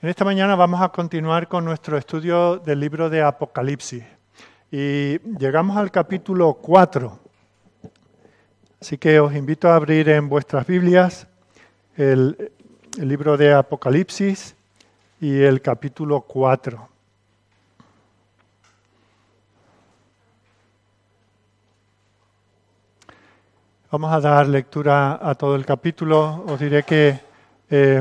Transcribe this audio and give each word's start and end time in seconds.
En 0.00 0.08
esta 0.08 0.24
mañana 0.24 0.54
vamos 0.54 0.80
a 0.80 0.90
continuar 0.90 1.48
con 1.48 1.64
nuestro 1.64 1.98
estudio 1.98 2.58
del 2.58 2.78
libro 2.78 3.10
de 3.10 3.20
Apocalipsis 3.20 4.04
y 4.70 5.18
llegamos 5.40 5.76
al 5.76 5.90
capítulo 5.90 6.54
4. 6.54 7.18
Así 8.80 8.96
que 8.96 9.18
os 9.18 9.34
invito 9.34 9.68
a 9.68 9.74
abrir 9.74 10.08
en 10.08 10.28
vuestras 10.28 10.68
Biblias 10.68 11.26
el, 11.96 12.52
libro 12.96 13.36
de 13.36 13.52
Apocalipsis 13.52 14.54
y 15.20 15.40
el 15.40 15.60
capítulo 15.60 16.20
4. 16.20 16.88
Vamos 23.90 24.12
a 24.12 24.20
dar 24.20 24.46
lectura 24.46 25.18
a 25.20 25.34
todo 25.34 25.56
el 25.56 25.66
capítulo. 25.66 26.44
Os 26.46 26.60
diré 26.60 26.84
que 26.84 27.18
eh, 27.68 28.00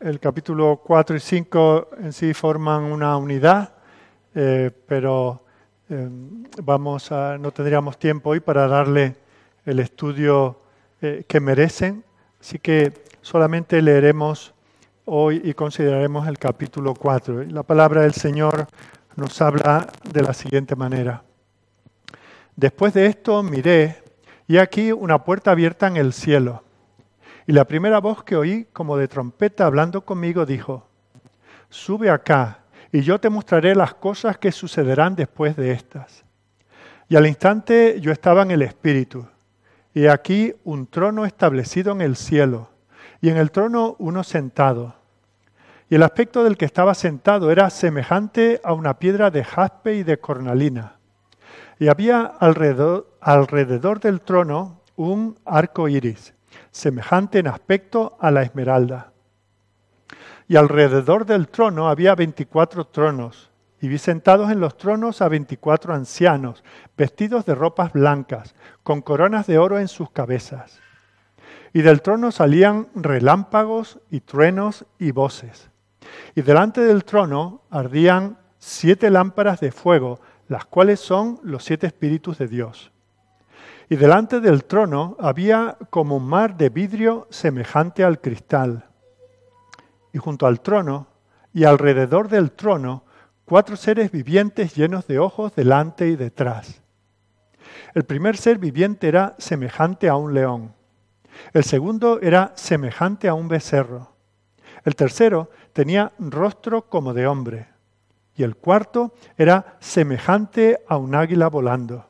el 0.00 0.18
capítulo 0.18 0.80
4 0.82 1.16
y 1.16 1.20
5 1.20 1.90
en 1.98 2.12
sí 2.12 2.32
forman 2.32 2.84
una 2.84 3.16
unidad, 3.18 3.74
eh, 4.34 4.70
pero 4.86 5.44
eh, 5.90 6.08
vamos 6.62 7.12
a, 7.12 7.36
no 7.36 7.52
tendríamos 7.52 7.98
tiempo 7.98 8.30
hoy 8.30 8.40
para 8.40 8.66
darle 8.66 9.16
el 9.66 9.78
estudio 9.78 10.58
eh, 11.02 11.24
que 11.28 11.38
merecen, 11.38 12.02
así 12.40 12.58
que 12.58 12.94
solamente 13.20 13.82
leeremos 13.82 14.54
hoy 15.04 15.42
y 15.44 15.52
consideraremos 15.52 16.26
el 16.26 16.38
capítulo 16.38 16.94
4. 16.94 17.44
La 17.44 17.62
palabra 17.62 18.00
del 18.02 18.14
Señor 18.14 18.68
nos 19.16 19.40
habla 19.42 19.86
de 20.10 20.22
la 20.22 20.32
siguiente 20.32 20.76
manera. 20.76 21.22
Después 22.56 22.94
de 22.94 23.04
esto 23.04 23.42
miré 23.42 24.02
y 24.48 24.56
aquí 24.56 24.92
una 24.92 25.22
puerta 25.24 25.50
abierta 25.50 25.86
en 25.88 25.98
el 25.98 26.14
cielo 26.14 26.62
y 27.50 27.52
la 27.52 27.64
primera 27.64 27.98
voz 27.98 28.22
que 28.22 28.36
oí, 28.36 28.68
como 28.72 28.96
de 28.96 29.08
trompeta 29.08 29.66
hablando 29.66 30.02
conmigo, 30.02 30.46
dijo, 30.46 30.86
sube 31.68 32.08
acá 32.08 32.60
y 32.92 33.00
yo 33.00 33.18
te 33.18 33.28
mostraré 33.28 33.74
las 33.74 33.92
cosas 33.92 34.38
que 34.38 34.52
sucederán 34.52 35.16
después 35.16 35.56
de 35.56 35.72
estas. 35.72 36.24
Y 37.08 37.16
al 37.16 37.26
instante 37.26 37.98
yo 38.00 38.12
estaba 38.12 38.42
en 38.42 38.52
el 38.52 38.62
Espíritu, 38.62 39.26
y 39.92 40.06
aquí 40.06 40.54
un 40.62 40.86
trono 40.86 41.26
establecido 41.26 41.90
en 41.90 42.02
el 42.02 42.14
cielo, 42.14 42.70
y 43.20 43.30
en 43.30 43.36
el 43.36 43.50
trono 43.50 43.96
uno 43.98 44.22
sentado. 44.22 44.94
Y 45.88 45.96
el 45.96 46.04
aspecto 46.04 46.44
del 46.44 46.56
que 46.56 46.66
estaba 46.66 46.94
sentado 46.94 47.50
era 47.50 47.68
semejante 47.68 48.60
a 48.62 48.74
una 48.74 49.00
piedra 49.00 49.32
de 49.32 49.42
jaspe 49.42 49.96
y 49.96 50.04
de 50.04 50.20
cornalina. 50.20 50.98
Y 51.80 51.88
había 51.88 52.26
alrededor, 52.26 53.10
alrededor 53.20 53.98
del 53.98 54.20
trono 54.20 54.82
un 54.94 55.36
arco 55.44 55.88
iris 55.88 56.32
semejante 56.70 57.38
en 57.38 57.48
aspecto 57.48 58.16
a 58.20 58.30
la 58.30 58.42
esmeralda. 58.42 59.12
Y 60.48 60.56
alrededor 60.56 61.26
del 61.26 61.48
trono 61.48 61.88
había 61.88 62.14
veinticuatro 62.14 62.86
tronos, 62.86 63.50
y 63.80 63.88
vi 63.88 63.98
sentados 63.98 64.50
en 64.50 64.60
los 64.60 64.76
tronos 64.76 65.22
a 65.22 65.28
veinticuatro 65.28 65.94
ancianos, 65.94 66.64
vestidos 66.96 67.46
de 67.46 67.54
ropas 67.54 67.92
blancas, 67.92 68.54
con 68.82 69.00
coronas 69.00 69.46
de 69.46 69.58
oro 69.58 69.78
en 69.78 69.88
sus 69.88 70.10
cabezas. 70.10 70.80
Y 71.72 71.82
del 71.82 72.02
trono 72.02 72.32
salían 72.32 72.88
relámpagos 72.94 74.00
y 74.10 74.20
truenos 74.20 74.84
y 74.98 75.12
voces. 75.12 75.70
Y 76.34 76.42
delante 76.42 76.80
del 76.80 77.04
trono 77.04 77.62
ardían 77.70 78.38
siete 78.58 79.08
lámparas 79.08 79.60
de 79.60 79.72
fuego, 79.72 80.20
las 80.48 80.64
cuales 80.64 81.00
son 81.00 81.38
los 81.42 81.64
siete 81.64 81.86
espíritus 81.86 82.38
de 82.38 82.48
Dios. 82.48 82.90
Y 83.90 83.96
delante 83.96 84.38
del 84.38 84.66
trono 84.66 85.16
había 85.18 85.76
como 85.90 86.18
un 86.18 86.24
mar 86.24 86.56
de 86.56 86.68
vidrio 86.68 87.26
semejante 87.28 88.04
al 88.04 88.20
cristal. 88.20 88.84
Y 90.12 90.18
junto 90.18 90.46
al 90.46 90.60
trono 90.60 91.08
y 91.52 91.64
alrededor 91.64 92.28
del 92.28 92.52
trono, 92.52 93.02
cuatro 93.44 93.74
seres 93.74 94.12
vivientes 94.12 94.76
llenos 94.76 95.08
de 95.08 95.18
ojos 95.18 95.56
delante 95.56 96.06
y 96.06 96.14
detrás. 96.14 96.80
El 97.92 98.04
primer 98.04 98.36
ser 98.36 98.58
viviente 98.58 99.08
era 99.08 99.34
semejante 99.38 100.08
a 100.08 100.14
un 100.14 100.34
león. 100.34 100.72
El 101.52 101.64
segundo 101.64 102.20
era 102.20 102.52
semejante 102.54 103.26
a 103.26 103.34
un 103.34 103.48
becerro. 103.48 104.12
El 104.84 104.94
tercero 104.94 105.50
tenía 105.72 106.12
rostro 106.20 106.88
como 106.88 107.12
de 107.12 107.26
hombre. 107.26 107.66
Y 108.36 108.44
el 108.44 108.54
cuarto 108.54 109.14
era 109.36 109.78
semejante 109.80 110.78
a 110.86 110.96
un 110.96 111.16
águila 111.16 111.48
volando. 111.48 112.09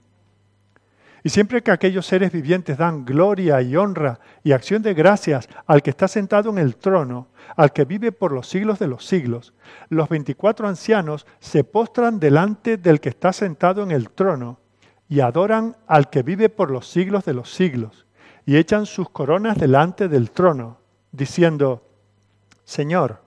Y 1.23 1.29
siempre 1.29 1.61
que 1.61 1.71
aquellos 1.71 2.05
seres 2.05 2.31
vivientes 2.31 2.77
dan 2.77 3.05
gloria 3.05 3.61
y 3.61 3.75
honra 3.75 4.19
y 4.43 4.53
acción 4.53 4.81
de 4.81 4.93
gracias 4.93 5.47
al 5.67 5.83
que 5.83 5.91
está 5.91 6.07
sentado 6.07 6.49
en 6.49 6.57
el 6.57 6.75
trono, 6.75 7.27
al 7.55 7.73
que 7.73 7.85
vive 7.85 8.11
por 8.11 8.31
los 8.31 8.47
siglos 8.47 8.79
de 8.79 8.87
los 8.87 9.05
siglos, 9.05 9.53
los 9.89 10.09
veinticuatro 10.09 10.67
ancianos 10.67 11.27
se 11.39 11.63
postran 11.63 12.19
delante 12.19 12.77
del 12.77 12.99
que 12.99 13.09
está 13.09 13.33
sentado 13.33 13.83
en 13.83 13.91
el 13.91 14.09
trono 14.09 14.59
y 15.07 15.19
adoran 15.19 15.75
al 15.87 16.09
que 16.09 16.23
vive 16.23 16.49
por 16.49 16.71
los 16.71 16.87
siglos 16.87 17.25
de 17.25 17.33
los 17.33 17.53
siglos, 17.53 18.05
y 18.45 18.55
echan 18.55 18.85
sus 18.85 19.09
coronas 19.09 19.57
delante 19.57 20.07
del 20.07 20.31
trono, 20.31 20.77
diciendo, 21.11 21.85
Señor, 22.63 23.21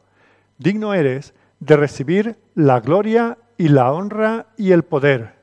digno 0.56 0.94
eres 0.94 1.34
de 1.60 1.77
recibir 1.77 2.38
la 2.54 2.81
gloria 2.81 3.37
y 3.59 3.69
la 3.69 3.93
honra 3.93 4.47
y 4.56 4.72
el 4.72 4.83
poder, 4.83 5.34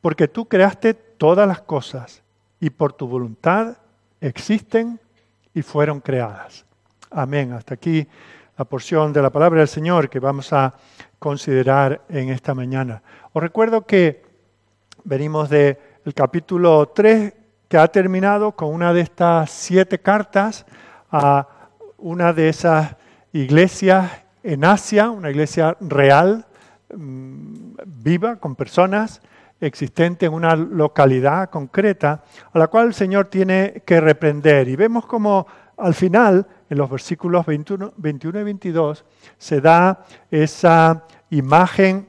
porque 0.00 0.28
tú 0.28 0.48
creaste 0.48 0.94
todas 1.16 1.46
las 1.46 1.60
cosas 1.60 2.22
y 2.60 2.70
por 2.70 2.92
tu 2.92 3.06
voluntad 3.06 3.76
existen 4.20 5.00
y 5.54 5.62
fueron 5.62 6.00
creadas. 6.00 6.64
Amén. 7.10 7.52
Hasta 7.52 7.74
aquí 7.74 8.06
la 8.56 8.64
porción 8.64 9.12
de 9.12 9.22
la 9.22 9.30
palabra 9.30 9.60
del 9.60 9.68
Señor 9.68 10.08
que 10.08 10.20
vamos 10.20 10.52
a 10.52 10.74
considerar 11.18 12.02
en 12.08 12.30
esta 12.30 12.54
mañana. 12.54 13.02
Os 13.32 13.42
recuerdo 13.42 13.86
que 13.86 14.24
venimos 15.04 15.48
del 15.48 15.78
capítulo 16.14 16.88
3 16.88 17.32
que 17.68 17.78
ha 17.78 17.88
terminado 17.88 18.52
con 18.52 18.72
una 18.72 18.92
de 18.92 19.00
estas 19.00 19.50
siete 19.50 19.98
cartas 19.98 20.66
a 21.10 21.48
una 21.98 22.32
de 22.32 22.48
esas 22.48 22.96
iglesias 23.32 24.10
en 24.42 24.64
Asia, 24.64 25.10
una 25.10 25.30
iglesia 25.30 25.76
real, 25.80 26.46
mm, 26.94 27.74
viva, 27.86 28.36
con 28.36 28.54
personas 28.54 29.20
existente 29.60 30.26
en 30.26 30.34
una 30.34 30.54
localidad 30.54 31.50
concreta, 31.50 32.22
a 32.52 32.58
la 32.58 32.68
cual 32.68 32.88
el 32.88 32.94
Señor 32.94 33.26
tiene 33.26 33.82
que 33.86 34.00
reprender. 34.00 34.68
Y 34.68 34.76
vemos 34.76 35.06
como 35.06 35.46
al 35.76 35.94
final, 35.94 36.46
en 36.70 36.78
los 36.78 36.90
versículos 36.90 37.44
21, 37.46 37.92
y 37.96 38.42
22, 38.42 39.04
se 39.36 39.60
da 39.60 40.04
esa 40.30 41.04
imagen 41.30 42.08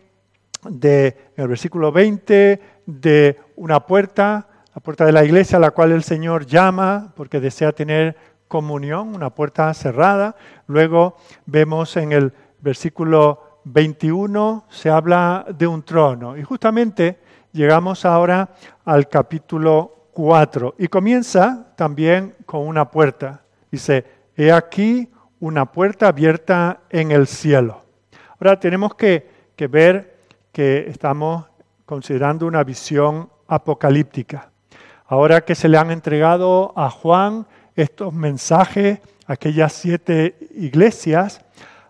de, 0.64 1.08
en 1.36 1.44
el 1.44 1.48
versículo 1.48 1.92
20, 1.92 2.62
de 2.86 3.40
una 3.58 3.82
puerta, 3.82 4.48
la 4.74 4.82
puerta 4.82 5.06
de 5.06 5.12
la 5.12 5.26
iglesia 5.26 5.58
a 5.58 5.62
la 5.62 5.72
cual 5.72 5.92
el 5.92 6.04
Señor 6.04 6.46
llama 6.46 7.14
porque 7.16 7.40
desea 7.40 7.72
tener 7.72 8.16
comunión, 8.48 9.14
una 9.14 9.30
puerta 9.30 9.74
cerrada. 9.74 10.36
Luego 10.68 11.18
vemos 11.46 11.98
en 11.98 12.14
el 12.14 12.34
versículo 12.62 13.62
21 13.66 14.66
se 14.70 14.90
habla 14.90 15.46
de 15.58 15.68
un 15.68 15.84
trono. 15.84 16.38
Y 16.38 16.44
justamente 16.44 17.20
llegamos 17.58 18.06
ahora 18.06 18.50
al 18.86 19.10
capítulo 19.10 20.10
4 20.14 20.76
y 20.78 20.88
comienza 20.88 21.74
también 21.76 22.36
con 22.46 22.68
una 22.68 22.92
puerta. 22.92 23.42
Dice, 23.72 24.06
he 24.36 24.52
aquí 24.52 25.10
una 25.40 25.66
puerta 25.66 26.08
abierta 26.08 26.82
en 26.92 27.12
el 27.12 27.26
cielo. 27.26 27.84
Ahora 28.40 28.60
tenemos 28.60 28.94
que, 28.94 29.28
que 29.56 29.68
ver 29.68 30.20
que 30.52 30.88
estamos 30.88 31.46
considerando 31.86 32.46
una 32.46 32.64
visión 32.64 33.30
apocalíptica. 33.48 34.52
Ahora 35.08 35.42
que 35.42 35.56
se 35.56 35.68
le 35.68 35.80
han 35.80 35.90
entregado 35.90 36.74
a 36.76 36.92
Juan 36.92 37.48
estos 37.76 38.14
mensajes, 38.14 39.00
aquellas 39.26 39.74
siete 39.74 40.38
iglesias, 40.52 41.42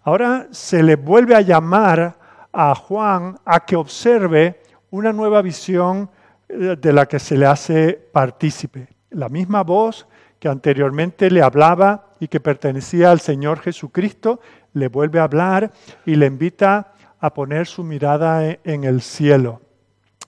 ahora 0.04 0.48
se 0.52 0.82
le 0.82 0.96
vuelve 0.96 1.36
a 1.36 1.42
llamar 1.42 2.16
a 2.54 2.74
Juan 2.74 3.38
a 3.44 3.60
que 3.60 3.76
observe 3.76 4.62
una 4.90 5.14
nueva 5.14 5.42
visión 5.42 6.10
eh, 6.50 6.76
de 6.80 6.94
la 6.94 7.06
que 7.06 7.20
se 7.20 7.38
le 7.38 7.46
hace 7.46 7.94
partícipe. 7.94 8.88
La 9.10 9.30
misma 9.30 9.64
voz 9.64 10.08
que 10.40 10.48
anteriormente 10.48 11.32
le 11.32 11.42
hablaba 11.42 12.14
y 12.20 12.28
que 12.28 12.40
pertenecía 12.40 13.12
al 13.12 13.20
Señor 13.20 13.60
Jesucristo, 13.60 14.40
le 14.74 14.88
vuelve 14.88 15.20
a 15.20 15.24
hablar 15.24 15.72
y 16.06 16.16
le 16.16 16.28
invita 16.28 16.94
a 17.20 17.34
poner 17.34 17.66
su 17.66 17.84
mirada 17.84 18.46
e-, 18.48 18.60
en 18.64 18.84
el 18.84 19.02
cielo. 19.02 19.62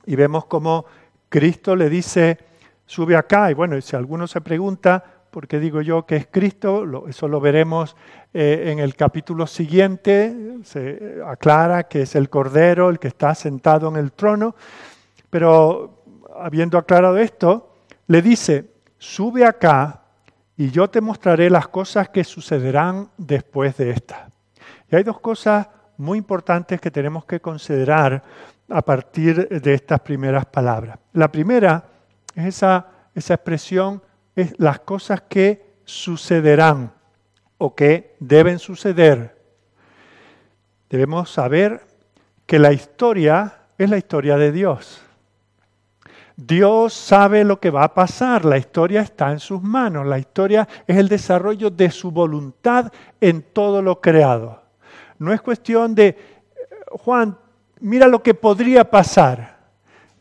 y 0.06 0.16
vemos 0.16 0.46
cómo 0.46 0.86
Cristo 1.30 1.76
le 1.76 1.90
dice, 1.90 2.40
sube 2.88 3.16
acá, 3.16 3.52
y 3.52 3.54
bueno, 3.54 3.80
si 3.82 3.96
alguno 3.96 4.26
se 4.26 4.42
pregunta, 4.42 5.19
¿por 5.30 5.48
qué 5.48 5.60
digo 5.60 5.82
yo 5.82 6.06
que 6.06 6.16
es 6.16 6.28
Cristo? 6.30 7.08
eso 7.08 7.28
lo 7.28 7.40
veremos 7.40 7.96
eh, 8.34 8.66
en 8.68 8.80
el 8.80 8.96
capítulo 8.96 9.48
siguiente, 9.48 10.58
se 10.64 11.20
aclara 11.26 11.84
que 11.84 12.04
es 12.04 12.16
el 12.16 12.30
Cordero 12.30 12.90
el 12.90 13.00
que 13.00 13.08
está 13.08 13.36
sentado 13.36 13.90
en 13.90 13.96
el 13.96 14.12
trono, 14.12 14.56
pero 15.30 16.04
habiendo 16.40 16.78
aclarado 16.78 17.18
esto, 17.18 17.76
le 18.08 18.22
dice, 18.22 18.72
sube 18.98 19.46
acá 19.46 20.02
y 20.58 20.72
yo 20.72 20.90
te 20.90 21.02
mostraré 21.02 21.50
las 21.50 21.68
cosas 21.68 22.10
que 22.10 22.24
sucederán 22.24 23.10
después 23.18 23.78
de 23.78 23.92
esta. 23.92 24.30
Y 24.92 24.96
hay 24.96 25.04
dos 25.04 25.20
cosas 25.20 25.68
muy 25.98 26.18
importantes 26.18 26.82
que 26.82 26.92
tenemos 26.92 27.26
que 27.26 27.40
considerar 27.40 28.24
a 28.70 28.82
partir 28.82 29.48
de 29.48 29.74
estas 29.74 30.00
primeras 30.00 30.46
palabras. 30.46 30.98
La 31.14 31.32
primera 31.32 31.84
es 32.36 32.46
esa, 32.46 32.88
esa 33.14 33.34
expresión, 33.36 34.02
es 34.42 34.60
las 34.60 34.80
cosas 34.80 35.22
que 35.22 35.76
sucederán 35.86 36.94
o 37.58 37.76
que 37.76 38.16
deben 38.20 38.60
suceder. 38.60 39.38
Debemos 40.90 41.32
saber 41.32 41.82
que 42.46 42.60
la 42.60 42.74
historia 42.74 43.60
es 43.78 43.90
la 43.90 43.98
historia 43.98 44.38
de 44.38 44.52
Dios. 44.52 45.02
Dios 46.36 46.94
sabe 46.94 47.44
lo 47.44 47.60
que 47.60 47.70
va 47.70 47.84
a 47.84 47.94
pasar, 47.94 48.46
la 48.46 48.58
historia 48.58 49.02
está 49.02 49.32
en 49.32 49.40
sus 49.40 49.62
manos, 49.62 50.08
la 50.08 50.18
historia 50.18 50.68
es 50.88 50.98
el 50.98 51.10
desarrollo 51.10 51.70
de 51.70 51.92
su 51.92 52.12
voluntad 52.12 52.94
en 53.20 53.42
todo 53.42 53.82
lo 53.82 54.00
creado. 54.00 54.64
No 55.18 55.34
es 55.34 55.42
cuestión 55.42 55.94
de, 55.94 56.18
Juan, 56.92 57.38
mira 57.82 58.08
lo 58.08 58.24
que 58.24 58.34
podría 58.34 58.90
pasar, 58.90 59.59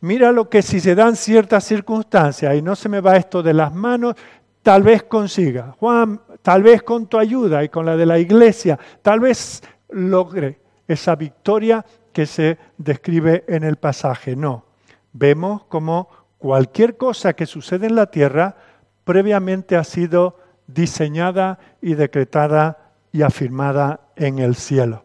mira 0.01 0.33
lo 0.33 0.49
que 0.49 0.63
si 0.63 0.81
se 0.81 0.95
dan 0.95 1.17
ciertas 1.17 1.65
circunstancias 1.65 2.55
y 2.55 2.63
no 2.63 2.77
se 2.77 2.89
me 2.89 3.01
va 3.01 3.17
esto 3.17 3.43
de 3.43 3.55
las 3.55 3.75
manos, 3.75 4.15
tal 4.63 4.83
vez 4.83 5.05
consiga. 5.05 5.75
Juan, 5.79 6.21
tal 6.43 6.63
vez 6.63 6.83
con 6.83 7.07
tu 7.07 7.19
ayuda 7.19 7.65
y 7.65 7.69
con 7.69 7.87
la 7.87 7.97
de 7.97 8.07
la 8.07 8.19
iglesia, 8.19 8.79
tal 9.03 9.21
vez 9.21 9.63
logre 9.91 10.61
esa 10.87 11.15
victoria 11.17 11.85
que 12.13 12.27
se 12.27 12.59
describe 12.77 13.45
en 13.49 13.65
el 13.65 13.77
pasaje. 13.77 14.35
No, 14.35 14.65
vemos 15.13 15.65
como 15.65 16.09
cualquier 16.39 16.97
cosa 16.97 17.35
que 17.35 17.47
sucede 17.47 17.87
en 17.87 17.95
la 17.95 18.07
tierra 18.07 18.57
previamente 19.05 19.75
ha 19.75 19.85
sido 19.85 20.37
diseñada 20.67 21.59
y 21.81 21.95
decretada 21.95 22.93
y 23.11 23.23
afirmada 23.23 24.01
en 24.17 24.39
el 24.39 24.55
cielo. 24.55 25.03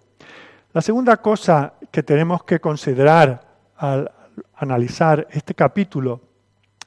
La 0.73 0.81
segunda 0.81 1.17
cosa 1.17 1.75
que 1.89 2.03
tenemos 2.03 2.43
que 2.43 2.59
considerar 2.59 3.47
al 3.77 4.11
analizar 4.55 5.27
este 5.31 5.53
capítulo 5.53 6.21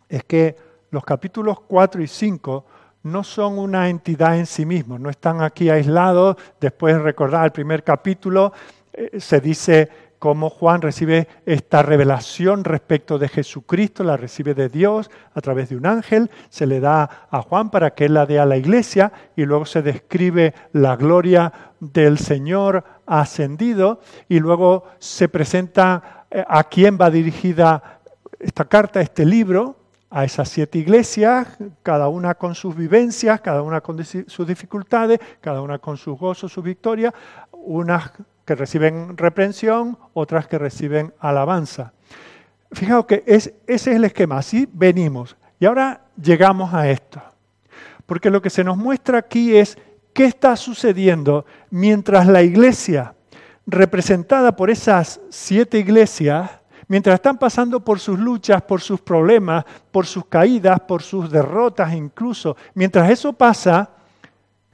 es 0.08 0.24
que 0.24 0.56
los 0.90 1.04
capítulos 1.04 1.60
4 1.60 2.02
y 2.02 2.06
5 2.06 2.64
no 3.02 3.22
son 3.22 3.58
una 3.58 3.88
entidad 3.88 4.36
en 4.36 4.46
sí 4.46 4.66
mismos, 4.66 4.98
no 4.98 5.10
están 5.10 5.40
aquí 5.40 5.70
aislados. 5.70 6.36
Después 6.60 6.94
de 6.94 7.02
recordar 7.02 7.44
el 7.44 7.52
primer 7.52 7.84
capítulo, 7.84 8.52
eh, 8.92 9.20
se 9.20 9.40
dice 9.40 9.88
cómo 10.18 10.50
Juan 10.50 10.82
recibe 10.82 11.28
esta 11.44 11.82
revelación 11.82 12.64
respecto 12.64 13.18
de 13.18 13.28
Jesucristo, 13.28 14.02
la 14.02 14.16
recibe 14.16 14.54
de 14.54 14.68
Dios 14.68 15.10
a 15.34 15.40
través 15.40 15.68
de 15.68 15.76
un 15.76 15.86
ángel, 15.86 16.30
se 16.48 16.66
le 16.66 16.80
da 16.80 17.28
a 17.30 17.42
Juan 17.42 17.70
para 17.70 17.94
que 17.94 18.06
él 18.06 18.14
la 18.14 18.26
dé 18.26 18.40
a 18.40 18.46
la 18.46 18.56
iglesia 18.56 19.12
y 19.36 19.44
luego 19.44 19.66
se 19.66 19.82
describe 19.82 20.54
la 20.72 20.96
gloria 20.96 21.52
del 21.78 22.18
Señor 22.18 22.84
ascendido 23.06 24.00
y 24.28 24.40
luego 24.40 24.84
se 24.98 25.28
presenta 25.28 26.25
a 26.46 26.64
quién 26.64 26.98
va 27.00 27.10
dirigida 27.10 28.00
esta 28.38 28.64
carta, 28.64 29.00
este 29.00 29.24
libro, 29.24 29.76
a 30.10 30.24
esas 30.24 30.48
siete 30.48 30.78
iglesias, 30.78 31.48
cada 31.82 32.08
una 32.08 32.34
con 32.34 32.54
sus 32.54 32.76
vivencias, 32.76 33.40
cada 33.40 33.62
una 33.62 33.80
con 33.80 34.04
sus 34.04 34.46
dificultades, 34.46 35.18
cada 35.40 35.60
una 35.60 35.78
con 35.78 35.96
sus 35.96 36.18
gozos, 36.18 36.52
sus 36.52 36.64
victorias, 36.64 37.12
unas 37.52 38.12
que 38.44 38.54
reciben 38.54 39.16
reprensión, 39.16 39.98
otras 40.14 40.46
que 40.46 40.58
reciben 40.58 41.12
alabanza. 41.18 41.92
Fijaos 42.72 43.06
que 43.06 43.24
es, 43.26 43.52
ese 43.66 43.90
es 43.90 43.96
el 43.96 44.04
esquema, 44.04 44.38
así 44.38 44.68
venimos. 44.72 45.36
Y 45.58 45.66
ahora 45.66 46.02
llegamos 46.20 46.72
a 46.72 46.88
esto. 46.88 47.20
Porque 48.06 48.30
lo 48.30 48.40
que 48.40 48.50
se 48.50 48.62
nos 48.62 48.76
muestra 48.76 49.18
aquí 49.18 49.56
es 49.56 49.76
qué 50.12 50.26
está 50.26 50.54
sucediendo 50.56 51.44
mientras 51.70 52.26
la 52.28 52.42
iglesia, 52.42 53.15
representada 53.66 54.54
por 54.54 54.70
esas 54.70 55.20
siete 55.28 55.78
iglesias, 55.78 56.50
mientras 56.88 57.14
están 57.14 57.36
pasando 57.36 57.80
por 57.80 57.98
sus 57.98 58.18
luchas, 58.18 58.62
por 58.62 58.80
sus 58.80 59.00
problemas, 59.00 59.64
por 59.90 60.06
sus 60.06 60.24
caídas, 60.26 60.80
por 60.80 61.02
sus 61.02 61.30
derrotas 61.30 61.92
incluso, 61.92 62.56
mientras 62.74 63.10
eso 63.10 63.32
pasa, 63.32 63.90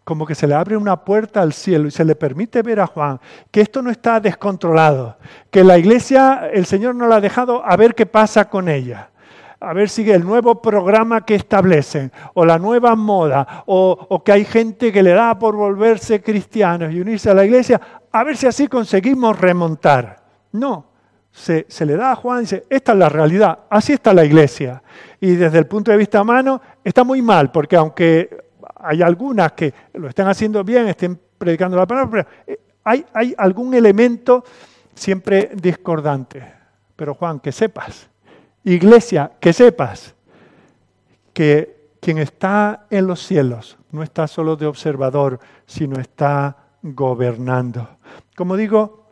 como 0.05 0.27
que 0.27 0.35
se 0.35 0.47
le 0.47 0.55
abre 0.55 0.77
una 0.77 1.05
puerta 1.05 1.41
al 1.41 1.53
cielo 1.53 1.87
y 1.87 1.93
se 1.93 2.05
le 2.05 2.17
permite 2.17 2.63
ver 2.63 2.81
a 2.81 2.87
Juan 2.87 3.21
que 3.51 3.61
esto 3.61 3.81
no 3.83 3.91
está 3.91 4.21
descontrolado, 4.21 5.17
que 5.51 5.65
la 5.65 5.79
iglesia, 5.79 6.51
el 6.53 6.67
Señor 6.67 6.95
no 6.95 7.07
la 7.07 7.17
ha 7.17 7.21
dejado 7.21 7.65
a 7.65 7.77
ver 7.77 7.95
qué 7.95 8.05
pasa 8.05 8.49
con 8.49 8.69
ella, 8.69 9.11
a 9.61 9.73
ver 9.73 9.89
si 9.89 10.11
el 10.11 10.25
nuevo 10.25 10.61
programa 10.61 11.25
que 11.25 11.37
establecen, 11.37 12.11
o 12.35 12.45
la 12.45 12.59
nueva 12.59 12.97
moda, 12.97 13.63
o, 13.67 14.23
que 14.25 14.33
hay 14.33 14.45
gente 14.45 14.91
que 14.93 15.05
le 15.05 15.13
da 15.13 15.39
por 15.39 15.55
volverse 15.55 16.21
cristianos 16.21 16.93
y 16.93 17.01
unirse 17.01 17.31
a 17.31 17.35
la 17.35 17.45
iglesia, 17.45 17.81
a 18.13 18.25
ver 18.25 18.37
si 18.37 18.47
así 18.47 18.69
conseguimos 18.69 19.39
remontar. 19.39 20.23
No, 20.53 20.87
se, 21.33 21.65
le 21.81 21.97
da 21.97 22.13
a 22.13 22.17
Juan 22.17 22.39
y 22.39 22.41
dice, 22.43 22.67
esta 22.69 22.93
es 22.93 22.99
la 22.99 23.09
realidad, 23.09 23.61
así 23.71 23.95
está 23.95 24.13
la 24.13 24.25
iglesia. 24.25 24.83
Y 25.21 25.35
desde 25.35 25.59
el 25.59 25.67
punto 25.67 25.91
de 25.91 25.97
vista 25.97 26.21
humano 26.21 26.61
está 26.85 27.05
muy 27.05 27.23
mal, 27.23 27.51
porque 27.51 27.77
aunque 27.77 28.45
hay 28.77 29.03
algunas 29.03 29.53
que 29.53 29.73
lo 29.95 30.09
están 30.09 30.29
haciendo 30.29 30.63
bien, 30.63 30.89
estén 30.89 31.19
predicando 31.39 31.77
la 31.77 31.87
palabra, 31.87 32.11
pero 32.11 32.29
eh, 32.47 32.61
hay, 32.85 33.05
hay 33.15 33.35
algún 33.39 33.75
elemento 33.75 34.45
siempre 34.95 35.51
discordante. 35.55 36.53
Pero 36.95 37.15
Juan, 37.15 37.41
que 37.41 37.51
sepas, 37.51 38.09
iglesia, 38.65 39.33
que 39.41 39.53
sepas 39.53 40.15
que 41.33 41.95
quien 42.01 42.19
está 42.19 42.87
en 42.91 43.07
los 43.07 43.25
cielos 43.25 43.79
no 43.91 44.03
está 44.03 44.27
solo 44.27 44.57
de 44.57 44.67
observador, 44.67 45.39
sino 45.67 45.99
está 45.99 46.62
gobernando. 46.83 47.89
Como 48.37 48.57
digo, 48.57 49.07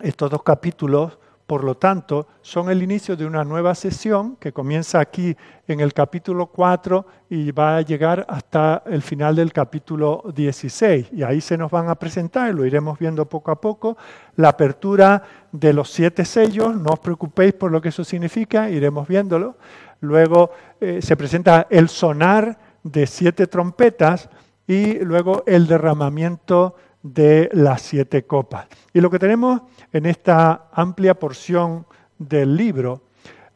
estos 0.00 0.30
dos 0.30 0.42
capítulos 0.42 1.18
por 1.46 1.62
lo 1.62 1.74
tanto, 1.74 2.26
son 2.40 2.70
el 2.70 2.82
inicio 2.82 3.16
de 3.16 3.26
una 3.26 3.44
nueva 3.44 3.74
sesión 3.74 4.36
que 4.36 4.52
comienza 4.52 4.98
aquí 4.98 5.36
en 5.68 5.80
el 5.80 5.92
capítulo 5.92 6.46
4 6.46 7.06
y 7.28 7.50
va 7.52 7.76
a 7.76 7.80
llegar 7.82 8.24
hasta 8.30 8.82
el 8.86 9.02
final 9.02 9.36
del 9.36 9.52
capítulo 9.52 10.24
16. 10.34 11.08
Y 11.12 11.22
ahí 11.22 11.42
se 11.42 11.58
nos 11.58 11.70
van 11.70 11.90
a 11.90 11.96
presentar, 11.96 12.54
lo 12.54 12.64
iremos 12.64 12.98
viendo 12.98 13.26
poco 13.26 13.50
a 13.50 13.60
poco, 13.60 13.98
la 14.36 14.50
apertura 14.50 15.22
de 15.52 15.74
los 15.74 15.90
siete 15.90 16.24
sellos. 16.24 16.74
No 16.76 16.94
os 16.94 17.00
preocupéis 17.00 17.52
por 17.52 17.70
lo 17.70 17.82
que 17.82 17.90
eso 17.90 18.04
significa, 18.04 18.70
iremos 18.70 19.06
viéndolo. 19.06 19.56
Luego 20.00 20.50
eh, 20.80 21.02
se 21.02 21.14
presenta 21.14 21.66
el 21.68 21.90
sonar 21.90 22.58
de 22.82 23.06
siete 23.06 23.46
trompetas 23.46 24.30
y 24.66 24.98
luego 25.00 25.44
el 25.46 25.66
derramamiento 25.66 26.74
de 27.04 27.50
las 27.52 27.82
siete 27.82 28.24
copas. 28.24 28.66
Y 28.92 29.00
lo 29.00 29.10
que 29.10 29.18
tenemos 29.18 29.60
en 29.92 30.06
esta 30.06 30.68
amplia 30.72 31.14
porción 31.14 31.86
del 32.18 32.56
libro 32.56 33.02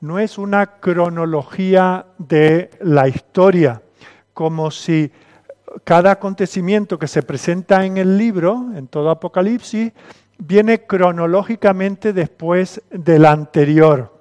no 0.00 0.18
es 0.18 0.38
una 0.38 0.78
cronología 0.78 2.06
de 2.18 2.70
la 2.82 3.08
historia, 3.08 3.82
como 4.34 4.70
si 4.70 5.10
cada 5.82 6.12
acontecimiento 6.12 6.98
que 6.98 7.08
se 7.08 7.22
presenta 7.22 7.84
en 7.84 7.96
el 7.96 8.18
libro, 8.18 8.66
en 8.76 8.86
todo 8.86 9.10
Apocalipsis, 9.10 9.92
viene 10.38 10.84
cronológicamente 10.84 12.12
después 12.12 12.82
del 12.90 13.24
anterior. 13.24 14.14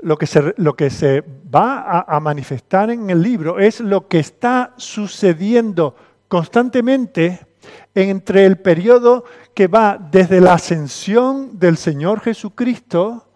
Lo 0.00 0.16
que 0.16 0.26
se, 0.26 0.54
lo 0.56 0.74
que 0.74 0.90
se 0.90 1.22
va 1.54 1.80
a, 1.80 2.16
a 2.16 2.20
manifestar 2.20 2.90
en 2.90 3.10
el 3.10 3.22
libro 3.22 3.58
es 3.58 3.80
lo 3.80 4.08
que 4.08 4.18
está 4.18 4.72
sucediendo 4.76 5.94
constantemente 6.28 7.45
entre 7.94 8.44
el 8.44 8.58
periodo 8.58 9.24
que 9.54 9.66
va 9.66 9.98
desde 9.98 10.40
la 10.40 10.54
ascensión 10.54 11.58
del 11.58 11.76
Señor 11.76 12.20
Jesucristo 12.20 13.26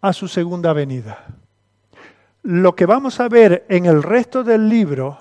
a 0.00 0.12
su 0.12 0.28
segunda 0.28 0.72
venida. 0.72 1.24
Lo 2.42 2.74
que 2.74 2.86
vamos 2.86 3.20
a 3.20 3.28
ver 3.28 3.66
en 3.68 3.86
el 3.86 4.02
resto 4.02 4.44
del 4.44 4.68
libro 4.68 5.18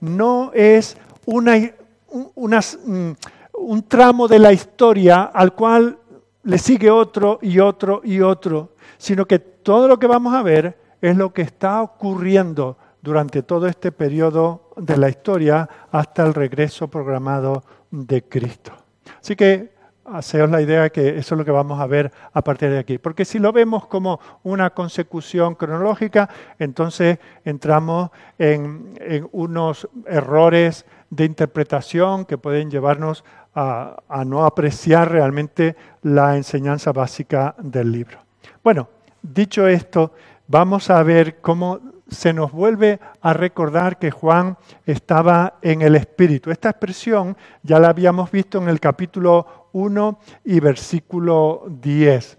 no 0.00 0.50
es 0.52 0.96
mm, 1.26 3.10
un 3.52 3.82
tramo 3.88 4.28
de 4.28 4.38
la 4.38 4.52
historia 4.52 5.22
al 5.24 5.54
cual 5.54 5.98
le 6.42 6.58
sigue 6.58 6.90
otro 6.90 7.38
y 7.40 7.58
otro 7.58 8.00
y 8.04 8.20
otro, 8.20 8.74
sino 8.98 9.24
que 9.24 9.38
todo 9.38 9.88
lo 9.88 9.98
que 9.98 10.06
vamos 10.06 10.34
a 10.34 10.42
ver 10.42 10.78
es 11.00 11.16
lo 11.16 11.32
que 11.32 11.42
está 11.42 11.82
ocurriendo 11.82 12.76
durante 13.02 13.42
todo 13.42 13.66
este 13.66 13.92
periodo 13.92 14.70
de 14.76 14.96
la 14.96 15.08
historia 15.08 15.68
hasta 15.92 16.24
el 16.24 16.34
regreso 16.34 16.88
programado 16.88 17.62
de 17.94 18.22
Cristo. 18.24 18.72
Así 19.20 19.36
que 19.36 19.72
haceos 20.04 20.50
la 20.50 20.60
idea 20.60 20.82
de 20.82 20.90
que 20.90 21.16
eso 21.16 21.34
es 21.34 21.38
lo 21.38 21.44
que 21.44 21.50
vamos 21.50 21.80
a 21.80 21.86
ver 21.86 22.12
a 22.32 22.42
partir 22.42 22.70
de 22.70 22.78
aquí. 22.78 22.98
Porque 22.98 23.24
si 23.24 23.38
lo 23.38 23.52
vemos 23.52 23.86
como 23.86 24.20
una 24.42 24.70
consecución 24.70 25.54
cronológica, 25.54 26.28
entonces 26.58 27.18
entramos 27.44 28.10
en, 28.38 28.96
unos 29.32 29.88
errores 30.06 30.84
de 31.08 31.24
interpretación 31.24 32.24
que 32.24 32.38
pueden 32.38 32.70
llevarnos 32.70 33.24
a 33.54 34.24
no 34.26 34.44
apreciar 34.44 35.12
realmente 35.12 35.76
la 36.02 36.36
enseñanza 36.36 36.90
básica 36.92 37.54
del 37.58 37.92
libro. 37.92 38.18
Bueno, 38.64 38.88
dicho 39.22 39.68
esto, 39.68 40.12
vamos 40.48 40.90
a 40.90 41.00
ver 41.04 41.40
cómo 41.40 41.80
se 42.08 42.32
nos 42.32 42.52
vuelve 42.52 43.00
a 43.20 43.32
recordar 43.32 43.98
que 43.98 44.10
Juan 44.10 44.56
estaba 44.86 45.58
en 45.62 45.82
el 45.82 45.96
Espíritu. 45.96 46.50
Esta 46.50 46.70
expresión 46.70 47.36
ya 47.62 47.78
la 47.78 47.88
habíamos 47.88 48.30
visto 48.30 48.58
en 48.58 48.68
el 48.68 48.80
capítulo 48.80 49.68
1 49.72 50.18
y 50.44 50.60
versículo 50.60 51.64
10. 51.68 52.38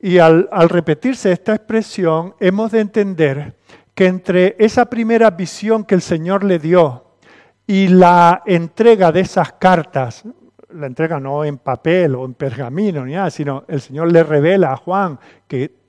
Y 0.00 0.18
al, 0.18 0.48
repetirse 0.68 1.32
esta 1.32 1.54
expresión, 1.54 2.34
hemos 2.38 2.72
de 2.72 2.80
entender 2.80 3.56
que 3.94 4.06
entre 4.06 4.56
esa 4.58 4.84
primera 4.84 5.30
visión 5.30 5.84
que 5.84 5.94
el 5.94 6.02
Señor 6.02 6.44
le 6.44 6.58
dio 6.58 7.04
y 7.66 7.88
la 7.88 8.42
entrega 8.44 9.12
de 9.12 9.20
esas 9.20 9.52
cartas, 9.52 10.24
la 10.68 10.86
entrega 10.86 11.18
no 11.18 11.44
en 11.44 11.56
papel 11.56 12.16
o 12.16 12.24
en 12.26 12.34
pergamino 12.34 13.06
ni 13.06 13.14
nada, 13.14 13.30
sino 13.30 13.64
el 13.68 13.80
Señor 13.80 14.12
le 14.12 14.22
revela 14.24 14.72
a 14.72 14.76
Juan 14.76 15.18
que 15.48 15.83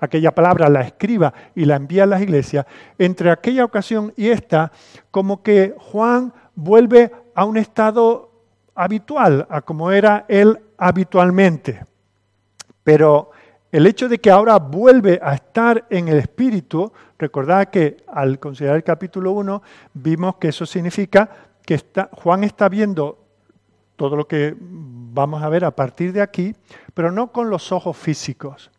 aquella 0.00 0.34
palabra 0.34 0.68
la 0.68 0.82
escriba 0.82 1.32
y 1.54 1.64
la 1.64 1.76
envía 1.76 2.04
a 2.04 2.06
las 2.06 2.22
iglesias, 2.22 2.66
entre 2.98 3.30
aquella 3.30 3.64
ocasión 3.64 4.12
y 4.16 4.28
esta, 4.28 4.72
como 5.10 5.42
que 5.42 5.74
Juan 5.78 6.32
vuelve 6.54 7.12
a 7.34 7.44
un 7.44 7.56
estado 7.56 8.30
habitual, 8.74 9.46
a 9.50 9.62
como 9.62 9.90
era 9.90 10.24
él 10.28 10.58
habitualmente. 10.76 11.84
Pero 12.84 13.30
el 13.70 13.86
hecho 13.86 14.08
de 14.08 14.18
que 14.18 14.30
ahora 14.30 14.58
vuelve 14.58 15.20
a 15.22 15.34
estar 15.34 15.86
en 15.90 16.08
el 16.08 16.18
Espíritu, 16.18 16.92
recordad 17.18 17.68
que 17.68 17.98
al 18.06 18.38
considerar 18.38 18.76
el 18.76 18.84
capítulo 18.84 19.32
1 19.32 19.62
vimos 19.94 20.36
que 20.36 20.48
eso 20.48 20.64
significa 20.64 21.28
que 21.66 21.74
está, 21.74 22.08
Juan 22.12 22.44
está 22.44 22.68
viendo 22.68 23.26
todo 23.96 24.16
lo 24.16 24.26
que 24.26 24.56
vamos 24.58 25.42
a 25.42 25.48
ver 25.48 25.64
a 25.64 25.72
partir 25.72 26.12
de 26.12 26.22
aquí, 26.22 26.54
pero 26.94 27.10
no 27.10 27.32
con 27.32 27.50
los 27.50 27.72
ojos 27.72 27.96
físicos, 27.96 28.70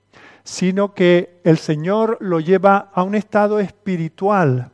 sino 0.49 0.95
que 0.95 1.41
el 1.43 1.59
Señor 1.59 2.17
lo 2.21 2.39
lleva 2.39 2.89
a 2.91 3.03
un 3.03 3.13
estado 3.13 3.59
espiritual 3.59 4.71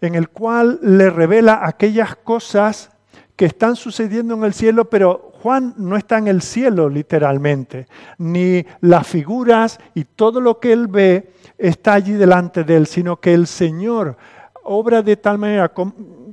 en 0.00 0.16
el 0.16 0.30
cual 0.30 0.80
le 0.82 1.10
revela 1.10 1.60
aquellas 1.62 2.16
cosas 2.16 2.90
que 3.36 3.44
están 3.44 3.76
sucediendo 3.76 4.34
en 4.34 4.42
el 4.42 4.52
cielo, 4.52 4.90
pero 4.90 5.30
Juan 5.40 5.74
no 5.76 5.96
está 5.96 6.18
en 6.18 6.26
el 6.26 6.42
cielo 6.42 6.88
literalmente, 6.88 7.86
ni 8.18 8.66
las 8.80 9.06
figuras 9.06 9.78
y 9.94 10.02
todo 10.02 10.40
lo 10.40 10.58
que 10.58 10.72
él 10.72 10.88
ve 10.88 11.32
está 11.56 11.92
allí 11.92 12.14
delante 12.14 12.64
de 12.64 12.76
él, 12.76 12.88
sino 12.88 13.20
que 13.20 13.32
el 13.32 13.46
Señor 13.46 14.16
obra 14.64 15.02
de 15.02 15.16
tal 15.16 15.38
manera 15.38 15.72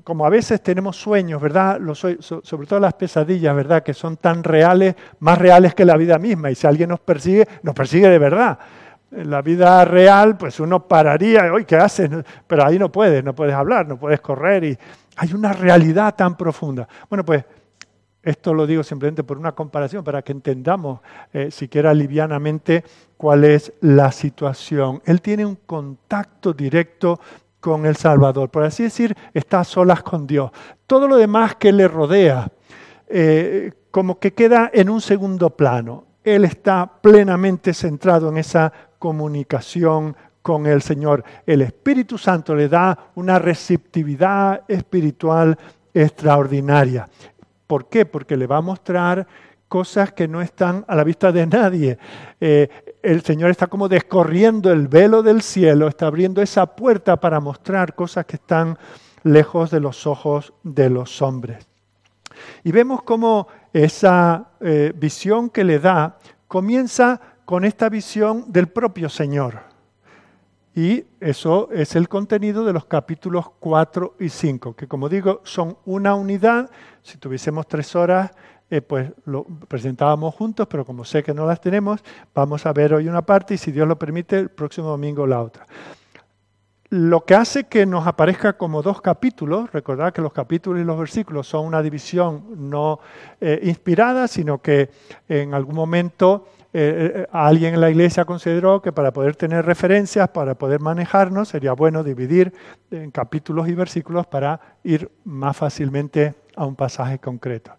como, 0.04 0.26
a 0.26 0.30
veces 0.30 0.62
tenemos 0.62 0.98
sueños, 0.98 1.42
¿verdad? 1.42 1.80
sobre 1.94 2.68
todo 2.68 2.80
las 2.80 2.94
pesadillas, 2.94 3.56
¿verdad? 3.56 3.84
Que 3.84 3.94
son 3.94 4.18
tan 4.18 4.44
reales, 4.44 4.96
más 5.20 5.38
reales 5.38 5.76
que 5.76 5.86
la 5.86 5.98
vida 5.98 6.18
misma. 6.18 6.52
Y 6.52 6.56
si 6.56 6.68
alguien 6.68 6.90
nos 6.90 7.00
persigue, 7.00 7.48
nos 7.62 7.76
persigue 7.76 8.10
de 8.10 8.20
verdad. 8.20 8.58
En 9.12 9.30
la 9.30 9.42
vida 9.42 9.86
real, 9.86 10.38
pues 10.38 10.60
uno 10.60 10.88
pararía, 10.88 11.54
hoy 11.54 11.66
¿qué 11.66 11.76
haces? 11.76 12.10
Pero 12.48 12.66
ahí 12.66 12.80
no 12.80 12.92
puedes, 12.92 13.24
no 13.24 13.36
puedes 13.36 13.54
hablar, 13.54 13.88
no 13.88 13.98
puedes 13.98 14.22
correr. 14.22 14.64
Y 14.64 14.78
hay 15.18 15.34
una 15.34 15.54
realidad 15.54 16.16
tan 16.16 16.36
profunda. 16.36 16.88
Bueno, 17.10 17.24
pues 17.24 17.46
esto 18.24 18.54
lo 18.54 18.66
digo 18.66 18.84
simplemente 18.84 19.24
por 19.24 19.38
una 19.38 19.52
comparación, 19.52 20.02
para 20.04 20.22
que 20.22 20.32
entendamos 20.32 21.02
eh, 21.34 21.52
siquiera 21.52 21.94
livianamente 21.94 22.84
cuál 23.18 23.44
es 23.44 23.74
la 23.82 24.14
situación. 24.14 25.02
Él 25.06 25.22
tiene 25.22 25.46
un 25.46 25.58
contacto 25.66 26.54
directo 26.54 27.20
con 27.64 27.86
el 27.86 27.96
Salvador. 27.96 28.50
Por 28.50 28.66
así 28.66 28.84
decir, 28.84 29.16
está 29.34 29.62
a 29.62 29.64
solas 29.64 30.04
con 30.04 30.28
Dios. 30.28 30.52
Todo 30.86 31.08
lo 31.08 31.16
demás 31.16 31.56
que 31.56 31.72
le 31.72 31.88
rodea, 31.88 32.52
eh, 33.08 33.72
como 33.90 34.20
que 34.20 34.34
queda 34.34 34.70
en 34.74 34.90
un 34.90 35.00
segundo 35.00 35.50
plano. 35.52 36.04
Él 36.26 36.44
está 36.44 36.92
plenamente 37.02 37.74
centrado 37.74 38.28
en 38.28 38.38
esa 38.38 38.74
comunicación 39.00 40.14
con 40.42 40.66
el 40.66 40.82
Señor. 40.82 41.24
El 41.46 41.62
Espíritu 41.62 42.18
Santo 42.18 42.54
le 42.54 42.68
da 42.68 43.12
una 43.16 43.40
receptividad 43.40 44.64
espiritual 44.68 45.58
extraordinaria. 45.94 47.08
¿Por 47.66 47.88
qué? 47.88 48.06
Porque 48.06 48.36
le 48.36 48.46
va 48.46 48.58
a 48.58 48.62
mostrar 48.62 49.26
cosas 49.70 50.12
que 50.12 50.28
no 50.28 50.42
están 50.42 50.84
a 50.86 50.98
la 50.98 51.06
vista 51.06 51.32
de 51.32 51.48
nadie. 51.48 51.98
Eh, 52.42 52.68
el 53.04 53.22
Señor 53.22 53.52
está 53.52 53.68
como 53.68 53.90
descorriendo 53.90 54.72
el 54.72 54.88
velo 54.88 55.22
del 55.22 55.42
cielo, 55.42 55.88
está 55.88 56.08
abriendo 56.08 56.42
esa 56.42 56.66
puerta 56.66 57.18
para 57.18 57.40
mostrar 57.40 57.94
cosas 57.94 58.26
que 58.26 58.38
están 58.38 58.78
lejos 59.24 59.70
de 59.70 59.82
los 59.82 60.08
ojos 60.08 60.54
de 60.64 60.90
los 60.90 61.22
hombres. 61.22 61.68
Y 62.64 62.72
vemos 62.72 63.04
cómo 63.04 63.48
esa 63.74 64.52
eh, 64.62 64.94
visión 64.96 65.50
que 65.50 65.64
le 65.64 65.80
da 65.80 66.18
comienza 66.48 67.20
con 67.46 67.66
esta 67.66 67.90
visión 67.90 68.46
del 68.52 68.68
propio 68.68 69.10
Señor. 69.10 69.74
Y 70.76 71.06
eso 71.20 71.70
es 71.72 71.96
el 71.96 72.10
contenido 72.10 72.66
de 72.66 72.74
los 72.74 72.86
capítulos 72.86 73.52
4 73.60 74.16
y 74.20 74.30
5, 74.30 74.76
que 74.76 74.88
como 74.88 75.08
digo 75.08 75.42
son 75.44 75.78
una 75.86 76.16
unidad. 76.16 76.72
Si 77.04 77.18
tuviésemos 77.18 77.68
tres 77.68 77.96
horas, 77.96 78.32
eh, 78.74 78.82
pues 78.82 79.12
lo 79.26 79.44
presentábamos 79.68 80.34
juntos, 80.34 80.66
pero 80.68 80.84
como 80.84 81.06
sé 81.06 81.22
que 81.22 81.32
no 81.32 81.46
las 81.46 81.62
tenemos, 81.62 82.04
vamos 82.34 82.66
a 82.66 82.74
ver 82.74 82.96
hoy 82.96 83.08
una 83.08 83.22
parte 83.22 83.54
y 83.54 83.58
si 83.60 83.72
Dios 83.72 83.88
lo 83.88 84.00
permite, 84.00 84.40
el 84.40 84.50
próximo 84.50 84.88
domingo 84.88 85.28
la 85.28 85.44
otra. 85.44 85.68
Lo 86.90 87.24
que 87.24 87.36
hace 87.36 87.66
que 87.66 87.86
nos 87.86 88.08
aparezca 88.08 88.54
como 88.54 88.82
dos 88.82 89.00
capítulos, 89.00 89.72
recordad 89.72 90.12
que 90.12 90.24
los 90.24 90.34
capítulos 90.34 90.82
y 90.82 90.86
los 90.86 90.98
versículos 90.98 91.46
son 91.46 91.68
una 91.68 91.84
división 91.84 92.70
no 92.72 93.00
eh, 93.40 93.60
inspirada, 93.62 94.28
sino 94.28 94.60
que 94.60 94.90
en 95.30 95.54
algún 95.54 95.76
momento 95.76 96.48
eh, 96.74 97.28
alguien 97.32 97.76
en 97.76 97.82
la 97.82 97.92
iglesia 97.92 98.26
consideró 98.26 98.82
que 98.82 98.92
para 98.92 99.14
poder 99.14 99.36
tener 99.36 99.68
referencias, 99.68 100.30
para 100.30 100.56
poder 100.56 100.80
manejarnos, 100.80 101.50
sería 101.50 101.74
bueno 101.74 102.04
dividir 102.04 102.52
en 102.90 103.12
capítulos 103.12 103.70
y 103.70 103.76
versículos 103.76 104.26
para 104.26 104.60
ir 104.84 105.12
más 105.26 105.56
fácilmente 105.56 106.34
a 106.56 106.66
un 106.66 106.76
pasaje 106.76 107.20
concreto. 107.20 107.74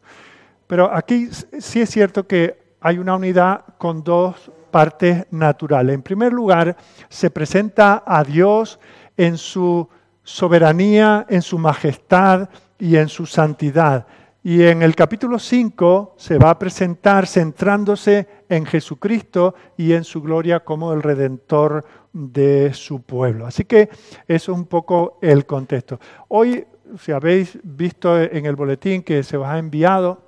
Pero 0.67 0.93
aquí 0.93 1.29
sí 1.59 1.81
es 1.81 1.91
cierto 1.91 2.27
que 2.27 2.77
hay 2.81 2.99
una 2.99 3.17
unidad 3.17 3.65
con 3.79 4.03
dos 4.03 4.51
partes 4.71 5.27
naturales. 5.31 5.95
En 5.95 6.03
primer 6.03 6.33
lugar, 6.33 6.77
se 7.09 7.31
presenta 7.31 8.03
a 8.07 8.25
Dios 8.25 8.79
en 9.17 9.39
su 9.39 9.89
soberanía, 10.23 11.27
en 11.29 11.43
su 11.43 11.59
majestad 11.59 12.49
y 12.79 12.97
en 12.97 13.09
su 13.09 13.27
santidad. 13.27 14.07
Y 14.43 14.63
en 14.63 14.83
el 14.83 14.95
capítulo 14.95 15.39
5 15.39 16.17
se 16.19 16.37
va 16.37 16.51
a 16.51 16.59
presentar 16.59 17.27
centrándose 17.27 18.27
en 18.49 18.67
Jesucristo 18.67 19.55
y 19.77 19.93
en 19.93 20.05
su 20.05 20.21
gloria 20.21 20.61
como 20.61 20.93
el 20.93 21.03
redentor 21.03 21.85
de 22.13 22.75
su 22.75 23.01
pueblo. 23.03 23.47
Así 23.47 23.65
que 23.65 23.89
eso 24.29 24.53
es 24.53 24.59
un 24.59 24.67
poco 24.67 25.19
el 25.23 25.47
contexto. 25.47 25.99
Hoy, 26.29 26.67
si 27.01 27.13
habéis 27.13 27.59
visto 27.63 28.21
en 28.21 28.45
el 28.45 28.57
boletín 28.57 29.03
que 29.03 29.23
se 29.23 29.39
os 29.39 29.47
ha 29.47 29.59
enviado, 29.59 30.21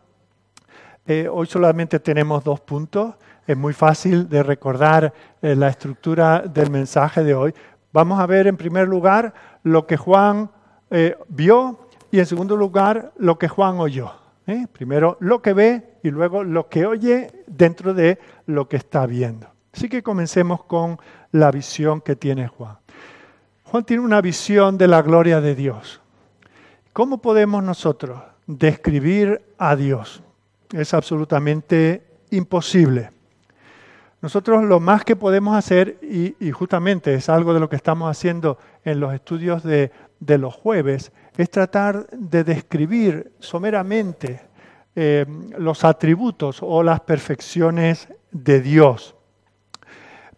eh, 1.07 1.29
hoy 1.31 1.47
solamente 1.47 2.01
tenemos 2.01 2.43
dos 2.43 2.61
puntos. 2.61 3.15
Es 3.47 3.57
muy 3.57 3.73
fácil 3.73 4.29
de 4.29 4.43
recordar 4.43 5.13
eh, 5.41 5.55
la 5.55 5.69
estructura 5.69 6.41
del 6.41 6.71
mensaje 6.71 7.23
de 7.23 7.35
hoy. 7.35 7.55
Vamos 7.93 8.19
a 8.19 8.27
ver 8.27 8.49
en 8.49 8.57
primer 8.57 8.89
lugar 8.89 9.33
lo 9.63 9.87
que 9.87 9.97
Juan 9.97 10.51
eh, 10.91 11.17
vio 11.29 11.89
y 12.11 12.19
en 12.19 12.27
segundo 12.27 12.57
lugar 12.57 13.13
lo 13.19 13.39
que 13.39 13.49
Juan 13.49 13.79
oyó. 13.79 14.13
Primero 14.73 15.17
lo 15.19 15.43
que 15.43 15.53
ve 15.53 15.99
y 16.05 16.11
luego 16.11 16.45
lo 16.45 16.69
que 16.69 16.87
oye 16.87 17.45
dentro 17.49 17.95
de 17.95 18.21
lo 18.47 18.69
que 18.69 18.77
está 18.77 19.05
viendo. 19.05 19.49
Así 19.73 19.89
que 19.89 20.05
comencemos 20.05 20.63
con 20.65 20.99
la 21.33 21.51
visión 21.51 22.01
que 22.01 22.15
tiene 22.15 22.47
Juan. 22.47 22.77
Juan 23.65 23.85
tiene 23.85 24.05
una 24.05 24.21
visión 24.21 24.79
de 24.79 24.87
la 24.87 25.03
gloria 25.03 25.41
de 25.41 25.57
Dios. 25.57 26.01
¿Cómo 26.93 27.19
podemos 27.19 27.63
nosotros 27.65 28.23
describir 28.47 29.43
a 29.59 29.75
Dios? 29.75 30.23
Es 30.73 30.95
absolutamente 30.95 32.03
imposible. 32.31 33.11
Nosotros 34.23 34.65
lo 34.65 34.81
más 34.81 35.05
que 35.05 35.15
podemos 35.15 35.57
hacer, 35.57 35.99
y, 36.03 36.51
justamente 36.51 37.15
es 37.15 37.29
algo 37.29 37.55
de 37.55 37.61
lo 37.61 37.69
que 37.69 37.77
estamos 37.77 38.11
haciendo 38.11 38.59
en 38.85 38.99
los 38.99 39.15
estudios 39.15 39.63
de, 39.63 39.91
los 40.19 40.55
jueves, 40.55 41.13
es 41.37 41.51
tratar 41.51 42.07
de 42.11 42.43
describir 42.43 43.33
someramente 43.39 44.41
eh, 44.95 45.27
los 45.59 45.85
atributos 45.85 46.59
o 46.63 46.83
las 46.83 47.01
perfecciones 47.01 48.09
de 48.33 48.61
Dios. 48.61 49.15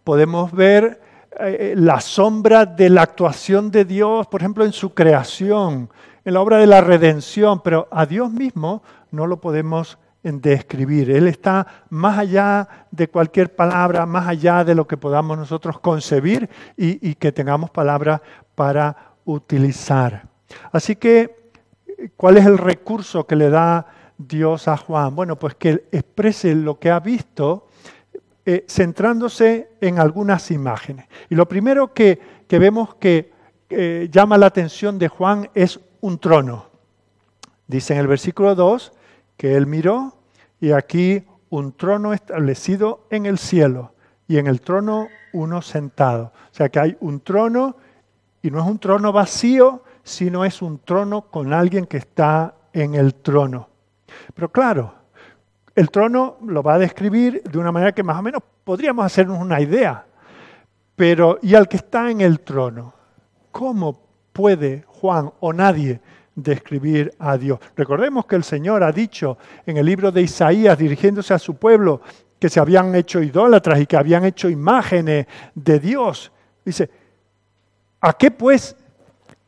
Podemos 0.02 0.52
ver 0.52 1.00
eh, 1.38 1.75
la 1.76 2.00
sombra 2.00 2.66
de 2.66 2.90
la 2.90 3.02
actuación 3.02 3.70
de 3.70 3.85
Dios, 3.85 4.26
por 4.26 4.40
ejemplo, 4.40 4.64
en 4.64 4.73
su 4.73 4.92
creación, 4.92 5.88
en 6.25 6.35
la 6.35 6.40
obra 6.40 6.58
de 6.58 6.66
la 6.66 6.80
redención, 6.80 7.62
pero 7.62 7.87
a 7.90 8.04
Dios 8.04 8.30
mismo 8.32 8.82
no 9.12 9.26
lo 9.26 9.40
podemos 9.40 9.99
de 10.23 10.53
escribir. 10.53 11.11
Él 11.11 11.29
está 11.29 11.67
más 11.91 12.19
allá 12.19 12.87
de 12.91 13.09
cualquier 13.09 13.55
palabra, 13.55 14.05
más 14.07 14.27
allá 14.27 14.65
de 14.65 14.75
lo 14.75 14.87
que 14.87 14.97
podamos 14.97 15.39
nosotros 15.39 15.79
concebir 15.81 16.49
y, 16.77 17.15
que 17.15 17.33
tengamos 17.33 17.71
palabras 17.71 18.21
para 18.55 19.15
utilizar. 19.25 20.27
Así 20.73 20.97
que, 20.97 21.53
¿cuál 22.17 22.37
es 22.37 22.47
el 22.47 22.59
recurso 22.59 23.27
que 23.27 23.37
le 23.37 23.51
da 23.51 23.87
Dios 24.17 24.69
a 24.69 24.77
Juan? 24.77 25.15
Bueno, 25.15 25.39
pues 25.39 25.55
que 25.55 25.87
exprese 25.93 26.55
lo 26.55 26.79
que 26.79 26.91
ha 26.91 27.01
visto 27.01 27.69
eh, 28.45 28.65
centrándose 28.69 29.71
en 29.81 29.99
algunas 29.99 30.51
imágenes. 30.51 31.07
Y 31.29 31.35
lo 31.35 31.47
primero 31.47 31.93
que, 31.93 32.19
vemos 32.49 32.95
que 32.97 33.33
eh, 33.71 34.09
llama 34.11 34.39
la 34.39 34.47
atención 34.47 34.99
de 34.99 35.09
Juan 35.09 35.51
es 35.55 35.79
un 36.01 36.19
trono. 36.19 36.67
Dice 37.67 37.93
en 37.93 38.01
el 38.01 38.07
versículo 38.07 38.55
2 38.55 38.93
que 39.38 39.57
él 39.57 39.66
miró 39.66 40.12
y 40.61 40.73
aquí 40.73 41.25
un 41.49 41.73
trono 41.73 42.12
establecido 42.12 43.07
en 43.09 43.25
el 43.25 43.38
cielo 43.38 43.95
y 44.26 44.37
en 44.37 44.47
el 44.47 44.61
trono 44.61 45.09
uno 45.33 45.62
sentado. 45.62 46.33
O 46.50 46.54
sea 46.54 46.68
que 46.68 46.80
hay 46.80 46.97
un 47.00 47.21
trono 47.21 47.76
y 48.42 48.50
no 48.50 48.61
es 48.61 48.66
un 48.66 48.78
trono 48.78 49.12
vacío, 49.12 49.83
sino 50.02 50.45
es 50.45 50.61
un 50.61 50.80
trono 50.80 51.23
con 51.23 51.54
alguien 51.54 51.87
que 51.87 51.97
está 51.97 52.54
en 52.73 52.95
el 52.95 53.14
trono. 53.14 53.68
Pero 54.35 54.50
claro, 54.50 54.92
el 55.75 55.90
trono 55.90 56.37
lo 56.45 56.62
va 56.62 56.75
a 56.75 56.78
describir 56.78 57.42
de 57.45 57.59
una 57.59 57.73
manera 57.73 57.92
que 57.92 58.02
más 58.02 58.18
o 58.18 58.23
menos 58.23 58.42
podríamos 58.64 59.07
hacernos 59.07 59.38
una 59.38 59.61
idea. 59.61 60.04
Pero, 60.97 61.38
¿y 61.42 61.54
al 61.54 61.68
que 61.68 61.76
está 61.76 62.11
en 62.11 62.21
el 62.21 62.40
trono? 62.40 62.92
¿Cómo 63.52 64.02
puede 64.33 64.85
Juan 64.88 65.30
o 65.38 65.52
nadie 65.52 66.00
describir 66.42 67.12
a 67.18 67.37
Dios. 67.37 67.59
Recordemos 67.76 68.26
que 68.26 68.37
el 68.37 68.45
Señor 68.45 68.83
ha 68.83 68.92
dicho 68.92 69.38
en 69.66 69.76
el 69.76 69.87
libro 69.87 70.12
de 70.12 70.23
Isaías, 70.23 70.78
dirigiéndose 70.78 71.35
a 71.35 71.38
su 71.38 71.57
pueblo, 71.57 72.00
que 72.38 72.49
se 72.49 72.61
habían 72.61 72.95
hecho 72.95 73.21
idólatras 73.21 73.80
y 73.80 73.87
que 73.87 73.97
habían 73.97 74.25
hecho 74.25 74.49
imágenes 74.49 75.26
de 75.54 75.80
Dios. 75.80 76.30
Dice, 76.64 76.88
¿a 78.00 78.12
qué 78.12 78.30
pues 78.30 78.76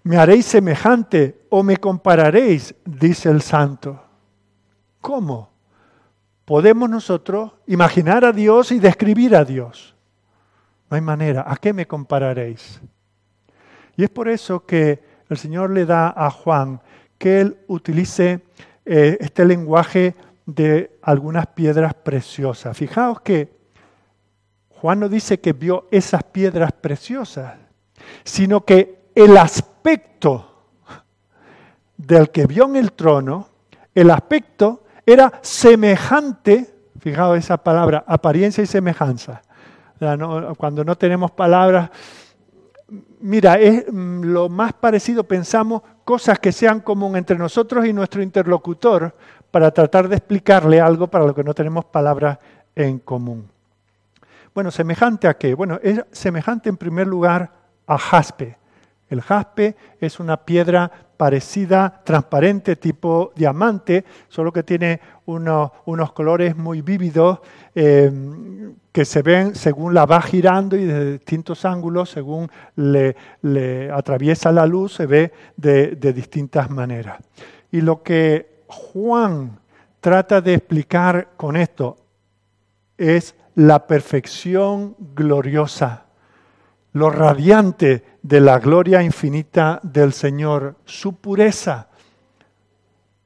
me 0.02 0.16
haréis 0.16 0.46
semejante 0.46 1.42
o 1.48 1.62
me 1.62 1.76
compararéis? 1.76 2.74
Dice 2.84 3.30
el 3.30 3.42
santo. 3.42 4.02
¿Cómo 5.00 5.50
podemos 6.44 6.90
nosotros 6.90 7.52
imaginar 7.68 8.24
a 8.24 8.32
Dios 8.32 8.72
y 8.72 8.80
describir 8.80 9.36
a 9.36 9.44
Dios? 9.44 9.94
No 10.90 10.96
hay 10.96 11.00
manera. 11.00 11.44
¿A 11.46 11.56
qué 11.56 11.72
me 11.72 11.86
compararéis? 11.86 12.80
Y 13.96 14.02
es 14.02 14.10
por 14.10 14.28
eso 14.28 14.66
que 14.66 15.09
el 15.30 15.38
Señor 15.38 15.70
le 15.70 15.86
da 15.86 16.12
a 16.14 16.30
Juan 16.30 16.80
que 17.16 17.40
él 17.40 17.58
utilice 17.68 18.40
eh, 18.84 19.16
este 19.20 19.44
lenguaje 19.44 20.14
de 20.44 20.98
algunas 21.02 21.46
piedras 21.46 21.94
preciosas. 21.94 22.76
Fijaos 22.76 23.20
que 23.20 23.48
Juan 24.70 25.00
no 25.00 25.08
dice 25.08 25.38
que 25.38 25.52
vio 25.52 25.86
esas 25.90 26.24
piedras 26.24 26.72
preciosas, 26.72 27.54
sino 28.24 28.64
que 28.64 29.10
el 29.14 29.36
aspecto 29.36 30.64
del 31.96 32.30
que 32.30 32.46
vio 32.46 32.64
en 32.64 32.76
el 32.76 32.92
trono, 32.92 33.48
el 33.94 34.10
aspecto 34.10 34.84
era 35.04 35.32
semejante, 35.42 36.74
fijaos 36.98 37.38
esa 37.38 37.58
palabra, 37.58 38.04
apariencia 38.06 38.64
y 38.64 38.66
semejanza. 38.66 39.42
Cuando 40.56 40.82
no 40.82 40.96
tenemos 40.96 41.30
palabras 41.30 41.90
mira, 43.20 43.58
es 43.58 43.84
mm, 43.90 44.22
lo 44.24 44.48
más 44.48 44.72
parecido, 44.72 45.24
pensamos, 45.24 45.82
cosas 46.04 46.38
que 46.38 46.52
sean 46.52 46.80
común 46.80 47.16
entre 47.16 47.38
nosotros 47.38 47.86
y 47.86 47.92
nuestro 47.92 48.22
interlocutor 48.22 49.14
para 49.50 49.70
tratar 49.70 50.08
de 50.08 50.16
explicarle 50.16 50.80
algo 50.80 51.08
para 51.08 51.24
lo 51.24 51.34
que 51.34 51.44
no 51.44 51.54
tenemos 51.54 51.84
palabras 51.84 52.38
en 52.74 52.98
común. 52.98 53.48
Bueno, 54.54 54.70
¿semejante 54.70 55.28
a 55.28 55.34
qué? 55.34 55.54
Bueno, 55.54 55.78
es 55.82 56.00
semejante 56.10 56.68
en 56.68 56.76
primer 56.76 57.06
lugar 57.06 57.50
a 57.86 57.98
jaspe. 57.98 58.56
El 59.08 59.20
jaspe 59.20 59.76
es 60.00 60.20
una 60.20 60.36
piedra 60.36 60.90
parecida, 61.16 62.00
transparente, 62.04 62.76
tipo 62.76 63.32
diamante, 63.34 64.04
solo 64.28 64.52
que 64.52 64.62
tiene 64.62 65.00
unos, 65.26 66.12
colores 66.12 66.56
muy 66.56 66.80
vívidos 66.80 67.40
eh, 67.74 68.10
que 68.92 69.04
se 69.04 69.22
ven 69.22 69.54
según 69.54 69.94
la 69.94 70.06
va 70.06 70.20
girando 70.20 70.76
y 70.76 70.84
de 70.84 71.12
distintos 71.12 71.64
ángulos, 71.64 72.10
según 72.10 72.50
le, 72.76 73.90
atraviesa 73.92 74.50
la 74.52 74.66
luz, 74.66 74.94
se 74.94 75.06
ve 75.06 75.32
de, 75.56 75.88
de 75.96 76.12
distintas 76.12 76.70
maneras. 76.70 77.18
Y 77.70 77.80
lo 77.80 78.02
que 78.02 78.64
Juan 78.66 79.58
trata 80.00 80.40
de 80.40 80.54
explicar 80.54 81.30
con 81.36 81.56
esto 81.56 81.96
es 82.96 83.34
la 83.54 83.86
perfección 83.86 84.96
gloriosa 85.14 86.06
lo 86.92 87.10
radiante 87.10 88.04
de 88.22 88.40
la 88.40 88.58
gloria 88.58 89.02
infinita 89.02 89.80
del 89.82 90.12
Señor, 90.12 90.76
su 90.84 91.16
pureza, 91.16 91.88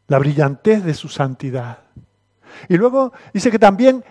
la 0.08 0.18
brillantez 0.18 0.84
de 0.84 0.94
su 0.94 1.08
santidad. 1.08 1.78
Y 2.68 2.76
luego 2.76 3.12
dice 3.32 3.50
que 3.50 3.58
también 3.58 4.04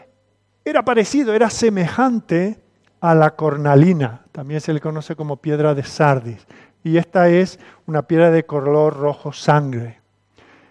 era 0.65 0.83
parecido, 0.83 1.33
era 1.33 1.49
semejante 1.49 2.59
a 3.01 3.13
la 3.13 3.35
cornalina, 3.35 4.21
también 4.31 4.61
se 4.61 4.73
le 4.73 4.79
conoce 4.79 5.15
como 5.15 5.37
piedra 5.37 5.73
de 5.73 5.83
sardis, 5.83 6.47
y 6.83 6.97
esta 6.97 7.29
es 7.29 7.59
una 7.85 8.03
piedra 8.03 8.31
de 8.31 8.45
color 8.45 8.97
rojo 8.97 9.33
sangre. 9.33 10.01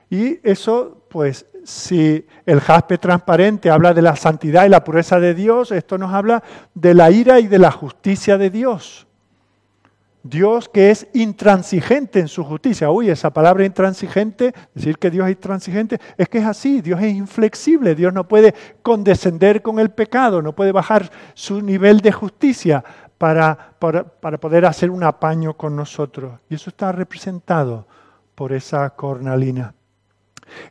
Y 0.09 0.41
eso, 0.43 1.07
pues, 1.09 1.47
si 1.65 2.27
el 2.45 2.61
jaspe 2.61 2.99
transparente 2.99 3.71
habla 3.71 3.95
de 3.95 4.03
la 4.03 4.17
santidad 4.17 4.67
y 4.67 4.69
la 4.69 4.85
pureza 4.85 5.21
de 5.21 5.35
Dios, 5.35 5.73
esto 5.73 5.97
nos 5.97 6.13
habla 6.13 6.43
de 6.75 6.95
la 6.95 7.11
ira 7.11 7.41
y 7.41 7.47
de 7.47 7.59
la 7.59 7.71
justicia 7.71 8.37
de 8.37 8.51
Dios. 8.51 9.07
Dios 10.23 10.69
que 10.69 10.91
es 10.91 11.09
intransigente 11.15 12.21
en 12.21 12.29
su 12.29 12.45
justicia. 12.45 12.91
Uy, 12.91 13.11
esa 13.11 13.33
palabra 13.33 13.65
intransigente, 13.65 14.55
decir 14.75 14.99
que 14.99 15.11
Dios 15.11 15.27
es 15.27 15.33
intransigente, 15.33 15.99
es 16.17 16.29
que 16.29 16.39
es 16.39 16.47
así, 16.47 16.81
Dios 16.81 17.01
es 17.03 17.13
inflexible, 17.13 17.95
Dios 17.95 18.13
no 18.13 18.29
puede 18.29 18.55
condescender 18.83 19.63
con 19.63 19.81
el 19.81 19.91
pecado, 19.91 20.41
no 20.41 20.55
puede 20.55 20.73
bajar 20.73 21.11
su 21.35 21.61
nivel 21.61 22.01
de 22.01 22.13
justicia 22.13 22.85
para, 23.19 23.75
para, 23.79 24.05
poder 24.39 24.65
hacer 24.67 24.91
un 24.91 25.03
apaño 25.03 25.57
con 25.57 25.75
nosotros. 25.75 26.41
Y 26.49 26.55
eso 26.55 26.71
está 26.71 26.93
representado 26.93 27.87
por 28.35 28.53
esa 28.53 28.91
cornalina. 28.91 29.75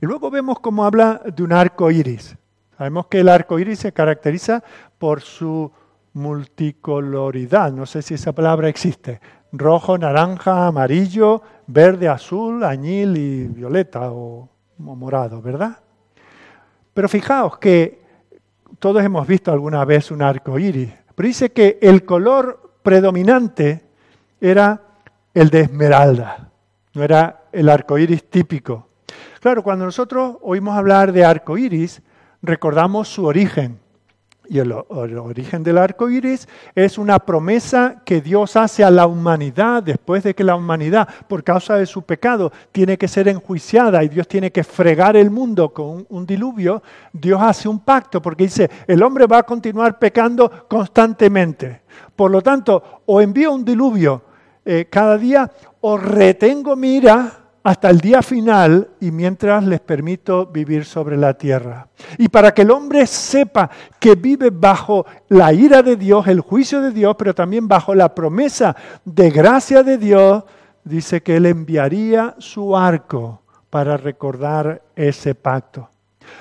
Y 0.02 0.06
luego 0.06 0.30
vemos 0.30 0.60
cómo 0.60 0.86
habla 0.86 1.22
de 1.26 1.44
un 1.44 1.54
arco 1.54 1.92
iris. 1.92 2.38
Sabemos 2.78 3.08
que 3.08 3.20
el 3.20 3.30
arco 3.30 3.60
iris 3.60 3.80
se 3.80 3.92
caracteriza 3.92 4.64
por 4.98 5.22
su 5.22 5.72
multicoloridad. 6.14 7.72
No 7.72 7.86
sé 7.86 8.02
si 8.02 8.14
esa 8.16 8.34
palabra 8.34 8.68
existe. 8.68 9.22
Rojo, 9.52 9.98
naranja, 9.98 10.68
amarillo, 10.68 11.42
verde, 11.68 12.08
azul, 12.08 12.64
añil 12.64 13.18
y 13.18 13.48
violeta 13.48 14.12
o, 14.12 14.48
morado, 14.78 15.42
¿verdad? 15.42 15.78
Pero 16.94 17.08
fijaos 17.10 17.58
que 17.58 18.02
todos 18.80 19.04
hemos 19.04 19.28
visto 19.28 19.52
alguna 19.52 19.86
vez 19.86 20.10
un 20.12 20.22
arco 20.22 20.58
iris. 20.58 20.92
Pero 21.14 21.28
dice 21.28 21.52
que 21.52 21.78
el 21.82 22.04
color 22.06 22.72
predominante 22.82 23.84
era 24.40 24.82
el 25.34 25.50
de 25.50 25.62
esmeralda, 25.62 26.50
no 26.94 27.04
era 27.04 27.44
el 27.52 27.70
arco 27.70 27.98
iris 27.98 28.30
típico. 28.30 28.88
Claro, 29.40 29.64
cuando 29.64 29.86
nosotros 29.86 30.38
oímos 30.42 30.78
hablar 30.78 31.12
de 31.12 31.26
arco 31.26 31.58
iris, 31.58 32.02
recordamos 32.42 33.08
su 33.08 33.26
origen. 33.26 33.80
Y 34.52 34.60
el, 34.60 34.74
origen 34.74 35.64
del 35.64 35.78
arco 35.78 36.10
iris 36.10 36.46
es 36.76 36.98
una 36.98 37.20
promesa 37.20 38.02
que 38.04 38.20
Dios 38.20 38.58
hace 38.58 38.84
a 38.84 38.92
la 38.92 39.08
humanidad 39.08 39.82
después 39.82 40.24
de 40.24 40.36
que 40.36 40.44
la 40.44 40.58
humanidad, 40.58 41.08
por 41.30 41.42
causa 41.42 41.78
de 41.78 41.86
su 41.86 42.02
pecado, 42.02 42.52
tiene 42.74 42.98
que 42.98 43.08
ser 43.08 43.30
enjuiciada 43.30 44.04
y 44.04 44.10
Dios 44.10 44.28
tiene 44.28 44.52
que 44.52 44.66
fregar 44.66 45.16
el 45.16 45.32
mundo 45.32 45.70
con 45.70 46.06
un, 46.10 46.26
diluvio. 46.26 46.84
Dios 47.14 47.42
hace 47.42 47.70
un 47.70 47.80
pacto 47.80 48.22
porque 48.22 48.44
dice: 48.44 48.70
el 48.88 49.02
hombre 49.04 49.26
va 49.26 49.38
a 49.38 49.44
continuar 49.44 49.98
pecando 49.98 50.68
constantemente. 50.68 51.84
Por 52.14 52.30
lo 52.30 52.42
tanto, 52.42 53.04
o 53.06 53.22
envío 53.22 53.54
un 53.54 53.64
diluvio 53.64 54.22
eh, 54.66 54.88
cada 54.90 55.18
día, 55.18 55.50
o 55.80 55.96
retengo 55.96 56.76
mi 56.76 56.98
ira 56.98 57.41
hasta 57.64 57.90
el 57.90 58.00
día 58.00 58.22
final 58.22 58.90
y 59.00 59.12
mientras 59.12 59.64
les 59.64 59.80
permito 59.80 60.48
vivir 60.48 60.86
sobre 60.86 61.16
la 61.18 61.34
tierra. 61.36 61.88
Y 62.18 62.30
para 62.30 62.54
que 62.54 62.64
el 62.64 62.72
hombre 62.72 63.06
sepa 63.06 63.70
que 64.00 64.16
vive 64.16 64.50
bajo 64.50 65.06
la 65.30 65.54
ira 65.54 65.84
de 65.84 65.96
Dios, 65.96 66.28
el 66.28 66.42
juicio 66.42 66.82
de 66.82 66.92
Dios, 66.92 67.16
pero 67.18 67.36
también 67.36 67.68
bajo 67.68 67.94
la 67.94 68.14
promesa 68.16 68.76
de 69.06 69.30
gracia 69.30 69.84
de 69.84 69.98
Dios, 69.98 70.44
dice 70.84 71.22
que 71.22 71.38
él 71.38 71.46
enviaría 71.46 72.36
su 72.40 72.76
arco 72.76 73.42
para 73.70 73.96
recordar 73.96 74.82
ese 74.96 75.36
pacto. 75.36 75.90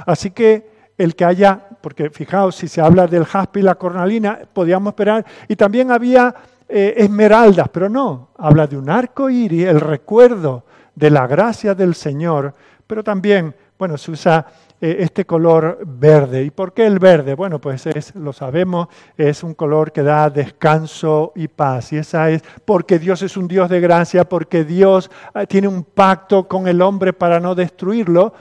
Así 0.07 0.31
que 0.31 0.71
el 0.97 1.15
que 1.15 1.25
haya, 1.25 1.69
porque 1.81 2.11
fijaos, 2.11 2.57
si 2.57 2.69
se 2.69 2.81
habla 2.81 3.07
del 3.07 3.25
jaspe 3.25 3.61
y 3.61 3.63
la 3.63 3.75
cornalina, 3.75 4.41
podíamos 4.53 4.93
esperar, 4.93 5.25
y 5.49 5.57
también 5.57 5.91
había 5.91 6.35
eh, 6.69 6.95
esmeraldas, 6.97 7.69
pero 7.69 7.89
no, 7.89 8.31
habla 8.39 8.67
de 8.67 8.77
un 8.77 8.89
arco 8.89 9.29
iris, 9.29 9.67
el 9.67 9.81
recuerdo 9.81 10.65
de 11.01 11.11
la 11.11 11.27
gracia 11.27 11.75
del 11.75 11.95
Señor, 11.95 12.55
pero 12.87 13.03
también, 13.03 13.55
bueno, 13.79 13.97
se 13.97 14.11
usa 14.11 14.47
eh, 14.79 14.97
este 15.01 15.25
color 15.25 15.79
verde. 15.87 16.45
¿Y 16.45 16.51
por 16.51 16.75
qué 16.75 16.85
el 16.85 16.99
verde? 16.99 17.35
Bueno, 17.35 17.59
pues 17.59 17.87
es, 17.87 18.15
lo 18.15 18.35
sabemos, 18.35 18.89
es 19.17 19.43
un 19.43 19.55
color 19.55 19.93
que 19.93 20.03
da 20.03 20.29
descanso 20.29 21.33
y 21.35 21.49
paz. 21.49 21.95
Y 21.95 21.97
esa 21.97 22.29
es 22.29 22.43
porque 22.67 22.99
Dios 22.99 23.23
es 23.23 23.39
un 23.39 23.49
Dios 23.49 23.71
de 23.71 23.81
gracia, 23.81 24.29
porque 24.29 24.65
Dios 24.65 25.11
eh, 25.35 25.47
tiene 25.47 25.69
un 25.69 25.85
pacto 25.85 26.47
con 26.47 26.69
el 26.69 26.83
hombre 26.83 27.15
para 27.15 27.41
no 27.41 27.55
destruirlo, 27.55 28.35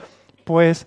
pues 0.44 0.86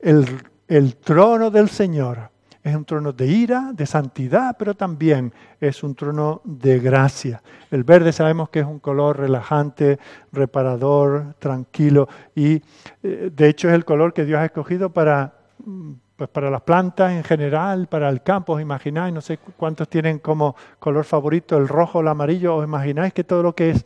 el, 0.00 0.26
el 0.68 0.96
trono 0.96 1.50
del 1.50 1.70
Señor 1.70 2.33
es 2.64 2.74
un 2.74 2.86
trono 2.86 3.12
de 3.12 3.26
ira, 3.26 3.72
de 3.74 3.84
santidad, 3.84 4.56
pero 4.58 4.74
también 4.74 5.34
es 5.60 5.82
un 5.84 5.94
trono 5.94 6.40
de 6.44 6.80
gracia. 6.80 7.42
El 7.70 7.84
verde 7.84 8.10
sabemos 8.10 8.48
que 8.48 8.60
es 8.60 8.66
un 8.66 8.78
color 8.78 9.18
relajante, 9.18 9.98
reparador, 10.32 11.34
tranquilo 11.38 12.08
y 12.34 12.62
eh, 13.02 13.30
de 13.30 13.48
hecho 13.50 13.68
es 13.68 13.74
el 13.74 13.84
color 13.84 14.14
que 14.14 14.24
Dios 14.24 14.40
ha 14.40 14.46
escogido 14.46 14.88
para, 14.88 15.34
mm, 15.62 15.92
pues 16.16 16.30
para 16.30 16.50
las 16.50 16.62
plantas 16.62 17.12
en 17.12 17.22
general, 17.22 17.86
para 17.86 18.08
el 18.08 18.22
campo. 18.22 18.54
¿Os 18.54 18.62
imagináis? 18.62 19.12
No 19.12 19.20
sé 19.20 19.36
cuántos 19.36 19.86
tienen 19.90 20.18
como 20.18 20.56
color 20.78 21.04
favorito 21.04 21.58
el 21.58 21.68
rojo 21.68 21.98
o 21.98 22.00
el 22.00 22.08
amarillo. 22.08 22.56
¿Os 22.56 22.64
imagináis 22.64 23.12
que 23.12 23.24
todo 23.24 23.42
lo 23.42 23.54
que 23.54 23.70
es 23.70 23.84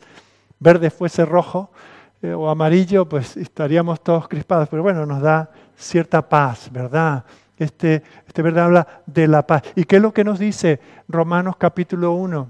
verde 0.57 0.89
fuese 0.89 1.25
rojo 1.25 1.69
eh, 2.21 2.31
o 2.31 2.49
amarillo? 2.49 3.09
Pues 3.09 3.35
estaríamos 3.35 4.01
todos 4.01 4.29
crispados. 4.29 4.69
Pero 4.69 4.83
bueno, 4.83 5.05
nos 5.05 5.21
da 5.21 5.51
cierta 5.75 6.21
paz, 6.21 6.69
¿verdad? 6.71 7.25
Este, 7.59 8.01
este 8.25 8.41
verdad 8.41 8.65
habla 8.65 8.87
de 9.05 9.27
la 9.27 9.45
paz. 9.45 9.63
¿Y 9.75 9.83
qué 9.83 9.97
es 9.97 10.01
lo 10.01 10.13
que 10.13 10.23
nos 10.23 10.39
dice 10.39 10.79
Romanos 11.09 11.57
capítulo 11.57 12.13
1? 12.13 12.49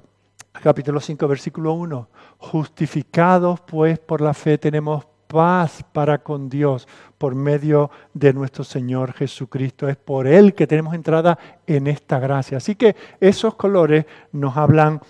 Capítulo 0.62 1.00
5, 1.00 1.28
versículo 1.28 1.74
1. 1.74 2.08
Justificados 2.38 3.60
pues 3.62 3.98
por 3.98 4.22
la 4.22 4.36
fe 4.36 4.60
tenemos 4.60 5.06
paz 5.28 5.84
para 5.94 6.20
con 6.20 6.50
Dios 6.50 6.88
por 7.18 7.36
medio 7.36 7.92
de 8.14 8.34
nuestro 8.34 8.64
Señor 8.64 9.14
Jesucristo. 9.14 9.88
Es 9.88 9.98
por 9.98 10.28
Él 10.28 10.54
que 10.54 10.68
tenemos 10.68 10.94
entrada 10.94 11.38
en 11.66 11.88
esta 11.88 12.20
gracia. 12.20 12.58
Así 12.58 12.76
que 12.76 12.96
esos 13.20 13.56
colores 13.56 14.06
nos 14.32 14.58
hablan 14.58 15.02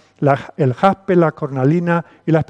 el 0.57 0.73
jaspe, 0.73 1.15
la 1.15 1.31
cornalina 1.33 2.05
y 2.25 2.31
la, 2.31 2.45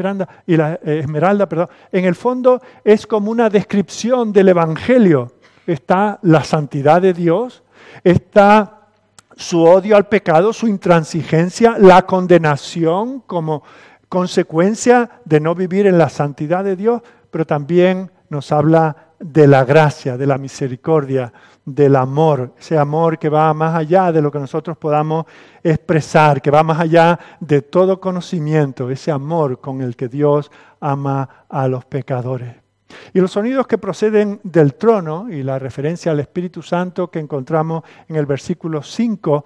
y 0.46 0.56
la 0.56 0.74
eh, 0.74 1.00
esmeralda. 1.00 1.50
Perdón. 1.50 1.70
En 1.92 2.06
el 2.06 2.16
fondo 2.16 2.62
es 2.84 3.08
como 3.08 3.32
una 3.32 3.50
descripción 3.50 4.34
del 4.34 4.50
Evangelio 4.50 5.38
está 5.73 6.19
la 6.23 6.43
santidad 6.43 7.01
de 7.01 7.13
Dios, 7.13 7.63
está 8.03 8.88
su 9.36 9.63
odio 9.63 9.95
al 9.95 10.08
pecado, 10.08 10.51
su 10.51 10.67
intransigencia, 10.67 11.77
la 11.77 12.01
condenación 12.03 13.21
como 13.21 13.63
consecuencia 14.10 15.10
de 15.23 15.39
no 15.39 15.55
vivir 15.55 15.88
en 15.88 15.97
la 15.97 16.10
santidad 16.10 16.63
de 16.63 16.75
Dios, 16.75 17.01
pero 17.32 17.45
también 17.45 18.12
nos 18.29 18.51
habla 18.51 19.13
de 19.19 19.47
la 19.47 19.63
gracia, 19.63 20.17
de 20.17 20.27
la 20.27 20.38
misericordia, 20.38 21.32
del 21.65 21.95
amor, 21.95 22.53
ese 22.58 22.77
amor 22.77 23.19
que 23.19 23.29
va 23.29 23.53
más 23.53 23.75
allá 23.75 24.12
de 24.12 24.21
lo 24.21 24.32
que 24.32 24.39
nosotros 24.39 24.77
podamos 24.77 25.25
expresar, 25.63 26.41
que 26.41 26.51
va 26.51 26.63
más 26.63 26.79
allá 26.79 27.19
de 27.39 27.62
todo 27.62 27.99
conocimiento, 27.99 28.89
ese 28.89 29.12
amor 29.12 29.60
con 29.60 29.82
el 29.82 29.95
que 29.95 30.08
Dios 30.08 30.51
ama 30.79 31.45
a 31.47 31.67
los 31.67 31.86
pecadores. 31.86 32.68
Y 33.13 33.19
los 33.19 33.32
sonidos 33.32 33.67
que 33.67 33.78
proceden 33.78 34.39
del 34.43 34.75
trono, 34.75 35.28
y 35.30 35.43
la 35.43 35.60
referencia 35.60 36.12
al 36.12 36.19
Espíritu 36.19 36.62
Santo 36.62 37.10
que 37.10 37.19
encontramos 37.19 37.84
en 38.08 38.15
el 38.15 38.25
versículo 38.25 38.82
5, 38.82 39.45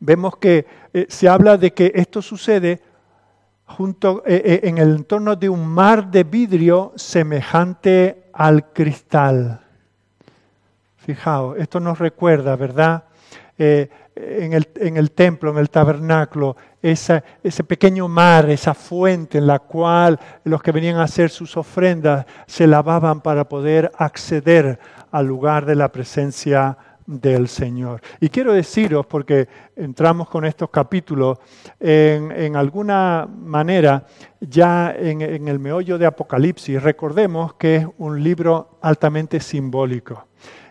vemos 0.00 0.36
que 0.36 0.66
eh, 0.92 1.06
se 1.08 1.28
habla 1.28 1.56
de 1.56 1.72
que 1.72 1.92
esto 1.94 2.22
sucede 2.22 2.82
junto, 3.66 4.22
eh, 4.26 4.42
eh, 4.44 4.60
en 4.64 4.78
el 4.78 4.96
entorno 4.96 5.36
de 5.36 5.48
un 5.48 5.66
mar 5.66 6.10
de 6.10 6.24
vidrio 6.24 6.92
semejante 6.96 8.30
al 8.32 8.72
cristal. 8.72 9.60
Fijaos, 10.96 11.56
esto 11.58 11.80
nos 11.80 11.98
recuerda, 11.98 12.56
¿verdad? 12.56 13.04
En, 13.58 14.52
el, 14.52 14.68
en, 14.76 14.96
el, 14.96 15.10
templo, 15.10 15.50
en 15.50 15.58
el 15.58 15.70
tabernáculo, 15.70 16.56
ese 16.82 17.22
pequeño 17.66 18.08
mar, 18.08 18.48
esa 18.50 18.74
fuente 18.74 19.38
en 19.38 19.46
la 19.46 19.58
cual 19.58 20.18
los 20.44 20.62
que 20.62 20.72
venían 20.72 20.96
a 20.96 21.04
hacer 21.04 21.30
sus 21.30 21.56
ofrendas 21.56 22.26
se 22.46 22.66
lavaban 22.66 23.20
para 23.20 23.48
poder 23.48 23.90
acceder 23.96 24.78
al 25.10 25.26
lugar 25.26 25.66
de 25.66 25.74
la 25.74 25.90
presencia 25.90 26.76
del 27.06 27.48
Señor. 27.48 28.00
Y 28.20 28.28
quiero 28.28 28.52
deciros, 28.52 29.06
porque 29.06 29.48
entramos 29.76 30.28
con 30.28 30.44
estos 30.44 30.70
capítulos, 30.70 31.38
en, 31.78 32.56
alguna 32.56 33.28
manera, 33.28 34.04
ya 34.40 34.94
en, 34.96 35.22
en, 35.22 35.48
el 35.48 35.58
meollo 35.58 35.98
de 35.98 36.06
Apocalipsis, 36.06 36.82
recordemos 36.82 37.54
que 37.54 37.76
es 37.76 37.86
un 37.98 38.22
libro 38.22 38.78
altamente 38.82 39.40
simbólico. 39.40 40.26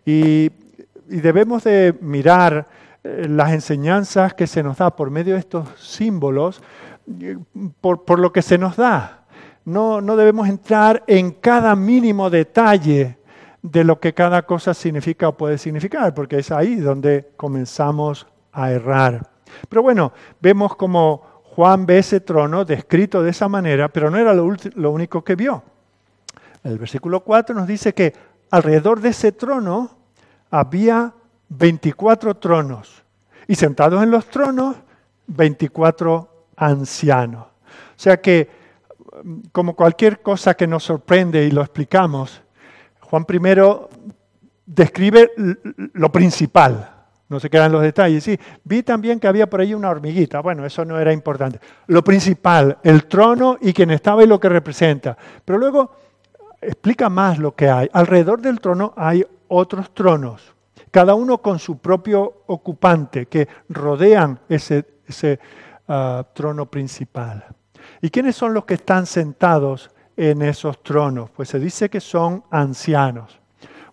Y, 0.05 0.51
y 1.09 1.17
debemos 1.17 1.63
de 1.63 1.95
mirar 2.01 2.67
eh, 3.03 3.27
las 3.29 3.51
enseñanzas 3.51 4.33
que 4.33 4.47
se 4.47 4.63
nos 4.63 4.77
da 4.77 4.95
por 4.95 5.11
medio 5.11 5.33
de 5.33 5.39
estos 5.39 5.67
símbolos, 5.79 6.61
eh, 7.21 7.37
por, 7.81 8.19
lo 8.19 8.33
que 8.33 8.41
se 8.41 8.57
nos 8.57 8.75
da. 8.75 9.25
No, 9.63 10.01
no 10.01 10.15
debemos 10.15 10.47
entrar 10.47 11.03
en 11.07 11.31
cada 11.31 11.75
mínimo 11.75 12.29
detalle 12.29 13.17
de 13.61 13.83
lo 13.83 13.99
que 13.99 14.13
cada 14.13 14.43
cosa 14.43 14.73
significa 14.73 15.27
o 15.27 15.37
puede 15.37 15.57
significar, 15.57 16.13
porque 16.13 16.39
es 16.39 16.51
ahí 16.51 16.75
donde 16.75 17.31
comenzamos 17.35 18.27
a 18.51 18.71
errar. 18.71 19.29
Pero 19.69 19.81
bueno, 19.81 20.13
vemos 20.39 20.75
como 20.75 21.41
Juan 21.55 21.85
ve 21.85 21.99
ese 21.99 22.19
trono 22.19 22.65
descrito 22.65 23.23
de 23.23 23.31
esa 23.31 23.47
manera, 23.47 23.89
pero 23.89 24.11
no 24.11 24.17
era 24.17 24.33
lo, 24.33 24.55
lo 24.75 24.91
único 24.91 25.23
que 25.23 25.35
vio. 25.35 25.63
El 26.63 26.77
versículo 26.77 27.21
4 27.21 27.55
nos 27.55 27.67
dice 27.67 27.93
que 27.93 28.13
alrededor 28.51 28.99
de 28.99 29.09
ese 29.09 29.31
trono 29.31 30.04
había 30.49 31.13
24 31.49 32.35
tronos 32.35 33.03
y 33.47 33.55
sentados 33.55 34.01
en 34.03 34.11
los 34.11 34.25
tronos 34.27 34.75
24 35.27 36.47
ancianos. 36.55 37.43
O 37.43 37.97
sea 37.97 38.21
que, 38.21 38.49
como 39.51 39.75
cualquier 39.75 40.21
cosa 40.21 40.53
que 40.53 40.67
nos 40.67 40.83
sorprende 40.83 41.45
y 41.45 41.51
lo 41.51 41.61
explicamos, 41.61 42.41
Juan 43.01 43.25
I 43.29 43.39
describe 44.65 45.31
lo 45.93 46.11
principal, 46.11 46.91
no 47.27 47.39
se 47.39 47.49
quedan 47.49 47.71
los 47.71 47.81
detalles. 47.81 48.23
Sí, 48.23 48.39
vi 48.63 48.83
también 48.83 49.19
que 49.19 49.27
había 49.27 49.49
por 49.49 49.61
ahí 49.61 49.73
una 49.73 49.89
hormiguita. 49.89 50.41
Bueno, 50.41 50.65
eso 50.65 50.85
no 50.85 50.99
era 50.99 51.11
importante. 51.11 51.59
Lo 51.87 52.03
principal, 52.03 52.77
el 52.83 53.05
trono 53.05 53.57
y 53.61 53.73
quien 53.73 53.91
estaba 53.91 54.23
y 54.23 54.27
lo 54.27 54.39
que 54.39 54.49
representa. 54.49 55.17
Pero 55.43 55.57
luego 55.57 55.91
explica 56.61 57.09
más 57.09 57.39
lo 57.39 57.55
que 57.55 57.69
hay. 57.69 57.89
Alrededor 57.93 58.41
del 58.41 58.59
trono 58.59 58.93
hay 58.95 59.25
otros 59.47 59.93
tronos 59.93 60.55
cada 60.95 61.13
uno 61.13 61.39
con 61.39 61.59
su 61.59 61.79
propio 61.79 62.43
ocupante, 62.47 63.25
que 63.25 63.49
rodean 63.67 64.39
ese, 64.47 64.85
ah, 65.89 66.25
trono 66.33 66.67
principal. 66.67 67.45
¿Y 68.01 68.09
quiénes 68.09 68.37
son 68.37 68.53
los 68.53 68.63
que 68.63 68.75
están 68.75 69.05
sentados 69.05 69.91
en 70.15 70.41
esos 70.41 70.81
tronos? 70.81 71.31
Pues 71.31 71.49
se 71.49 71.59
dice 71.59 71.89
que 71.89 71.99
son 71.99 72.45
ancianos. 72.49 73.37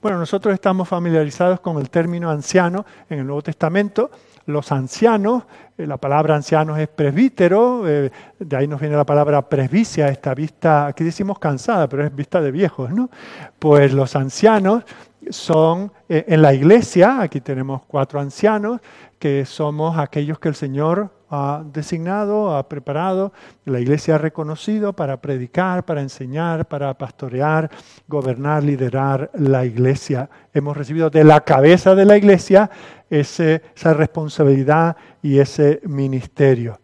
Bueno, 0.01 0.17
nosotros 0.17 0.55
estamos 0.55 0.89
familiarizados 0.89 1.59
con 1.59 1.79
el 1.79 1.91
término 1.91 2.31
anciano 2.31 2.87
en 3.11 3.19
el 3.19 3.27
Nuevo 3.27 3.43
Testamento. 3.43 4.13
Los 4.47 4.71
ancianos, 4.71 5.43
eh, 5.77 5.89
la 5.89 5.97
palabra 5.97 6.37
ancianos 6.37 6.79
es 6.79 6.87
presbítero, 6.87 7.83
eh, 7.89 8.13
de 8.39 8.57
ahí 8.57 8.69
nos 8.69 8.81
viene 8.81 8.95
la 8.95 9.07
palabra 9.07 9.49
presbicia, 9.49 10.07
esta 10.07 10.37
vista, 10.37 10.87
aquí 10.87 11.03
decimos 11.03 11.41
cansada, 11.41 11.89
pero 11.89 12.05
es 12.05 12.15
vista 12.15 12.41
de 12.41 12.53
viejos, 12.53 12.91
¿no? 12.93 13.11
Pues 13.59 13.93
los 13.93 14.15
ancianos 14.15 14.85
son 15.31 15.93
eh, 16.09 16.25
en 16.29 16.43
la 16.43 16.55
iglesia, 16.55 17.21
aquí 17.21 17.41
tenemos 17.41 17.83
cuatro 17.87 18.21
ancianos, 18.21 18.81
que 19.19 19.45
somos 19.47 19.99
aquellos 19.99 20.39
que 20.39 20.49
el 20.49 20.55
Señor 20.55 21.11
ha 21.31 21.63
designado, 21.65 22.55
ha 22.55 22.69
preparado, 22.69 23.33
la 23.65 23.81
iglesia 23.81 24.17
ha 24.17 24.19
reconocido 24.19 24.93
para 24.93 25.21
predicar, 25.21 25.85
para 25.85 26.03
enseñar, 26.03 26.67
para 26.67 26.93
pastorear, 26.99 27.71
gobernar, 28.07 28.63
liderar 28.63 29.31
la 29.35 29.65
iglesia. 29.65 30.29
Hemos 30.53 30.77
recibido 30.77 31.09
de 31.09 31.25
la 31.25 31.41
cabeza 31.41 31.95
de 31.95 32.05
la 32.05 32.19
iglesia 32.19 32.71
esa 33.09 33.95
responsabilidad 33.95 34.97
y 35.23 35.39
ese 35.39 35.81
ministerio. 35.85 36.81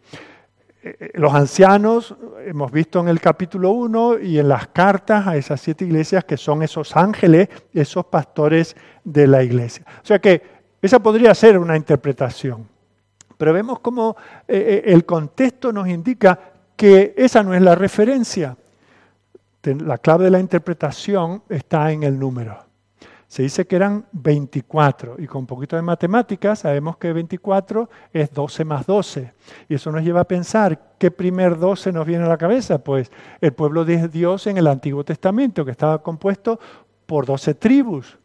Eh, 0.81 1.11
los 1.15 1.33
ancianos, 1.33 2.15
hemos 2.45 2.71
visto 2.71 2.99
en 3.01 3.09
el 3.09 3.19
capítulo 3.19 3.71
1 3.71 4.19
y 4.19 4.39
en 4.39 4.47
las 4.47 4.67
cartas 4.69 5.27
a 5.27 5.35
esas 5.35 5.59
siete 5.59 5.85
iglesias 5.85 6.23
que 6.23 6.37
son 6.37 6.63
esos 6.63 6.95
ángeles, 6.95 7.49
esos 7.73 8.05
pastores 8.05 8.75
de 9.03 9.27
la 9.27 9.43
iglesia. 9.43 9.85
O 10.01 10.05
sea 10.05 10.19
que 10.19 10.41
esa 10.81 10.99
podría 10.99 11.35
ser 11.35 11.57
una 11.57 11.75
interpretación. 11.75 12.67
Pero 13.37 13.53
vemos 13.53 13.79
cómo 13.79 14.15
eh, 14.47 14.83
eh, 14.85 14.93
el 14.93 15.05
contexto 15.05 15.73
nos 15.73 15.87
indica 15.87 16.39
que 16.75 17.13
esa 17.17 17.43
no 17.43 17.53
es 17.53 17.61
la 17.61 17.75
referencia. 17.75 18.55
La 19.63 19.97
clave 19.97 20.25
de 20.25 20.31
la 20.31 20.39
interpretación 20.39 21.43
está 21.49 21.91
en 21.91 22.03
el 22.03 22.17
número. 22.17 22.68
Se 23.29 23.43
dice 23.43 23.67
que 23.67 23.75
eran 23.75 24.07
24 24.11 25.17
y 25.19 25.27
con 25.27 25.41
un 25.41 25.45
poquito 25.45 25.75
de 25.75 25.83
matemáticas 25.83 26.59
sabemos 26.59 26.97
que 26.97 27.13
24 27.13 27.87
es 28.11 28.33
12 28.33 28.65
más 28.65 28.87
12. 28.87 29.31
Y 29.69 29.75
eso 29.75 29.91
nos 29.91 30.03
lleva 30.03 30.21
a 30.21 30.23
pensar 30.23 30.95
qué 30.97 31.11
primer 31.11 31.59
12 31.59 31.91
nos 31.91 32.07
viene 32.07 32.25
a 32.25 32.27
la 32.27 32.39
cabeza. 32.39 32.83
Pues 32.83 33.11
el 33.39 33.53
pueblo 33.53 33.85
de 33.85 34.07
Dios 34.07 34.47
en 34.47 34.57
el 34.57 34.65
Antiguo 34.65 35.03
Testamento, 35.03 35.63
que 35.63 35.69
estaba 35.69 36.01
compuesto 36.01 36.59
por 37.05 37.27
12 37.27 37.53
tribus. 37.53 38.17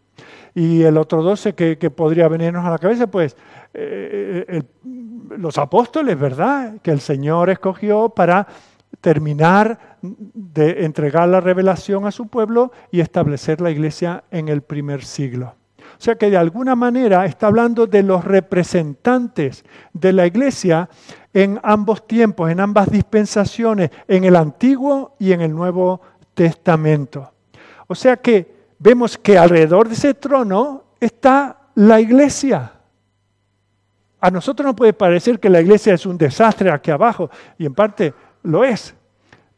Y 0.55 0.81
el 0.85 0.97
otro 0.97 1.23
12 1.23 1.55
que, 1.55 1.91
podría 1.91 2.27
venirnos 2.29 2.65
a 2.65 2.71
la 2.71 2.79
cabeza, 2.79 3.07
pues 3.07 3.37
eh, 3.75 4.63
los 5.37 5.59
apóstoles, 5.59 6.19
¿verdad? 6.19 6.79
Que 6.81 6.93
el 6.93 7.01
Señor 7.01 7.51
escogió 7.51 8.09
para 8.09 8.47
terminar 9.03 9.94
de 10.35 10.85
entregar 10.85 11.29
la 11.29 11.41
revelación 11.41 12.07
a 12.07 12.13
su 12.13 12.27
pueblo 12.27 12.73
y 12.91 13.01
establecer 13.01 13.61
la 13.61 13.71
iglesia 13.71 14.25
en 14.31 14.49
el 14.49 14.63
primer 14.63 15.05
siglo. 15.05 15.55
O 15.79 16.01
sea 16.05 16.17
que 16.17 16.31
de 16.31 16.37
alguna 16.37 16.75
manera 16.75 17.25
está 17.25 17.47
hablando 17.47 17.87
de 17.87 18.03
los 18.03 18.25
representantes 18.25 19.65
de 19.93 20.13
la 20.13 20.27
iglesia 20.27 20.89
en 21.33 21.61
ambos 21.63 22.07
tiempos, 22.07 22.51
en 22.51 22.61
ambas 22.61 22.91
dispensaciones, 22.91 23.91
en 24.09 24.25
el 24.25 24.37
Antiguo 24.37 25.17
y 25.19 25.33
en 25.33 25.41
el 25.41 25.55
Nuevo 25.55 26.01
Testamento. 26.35 27.33
O 27.87 27.95
sea 27.95 28.17
que 28.17 28.55
vemos 28.79 29.17
que 29.17 29.39
alrededor 29.39 29.89
de 29.89 29.95
ese 29.95 30.15
trono 30.15 30.85
está 31.01 31.69
la 31.75 32.01
iglesia. 32.01 32.73
A 34.21 34.31
nosotros 34.31 34.67
nos 34.67 34.75
puede 34.75 34.93
parecer 34.95 35.39
que 35.39 35.51
la 35.51 35.61
iglesia 35.61 35.95
es 35.95 36.07
un 36.07 36.17
desastre 36.17 36.71
aquí 36.71 36.91
abajo, 36.91 37.31
y 37.59 37.67
en 37.67 37.75
parte 37.75 38.15
lo 38.43 38.65
es, 38.65 38.95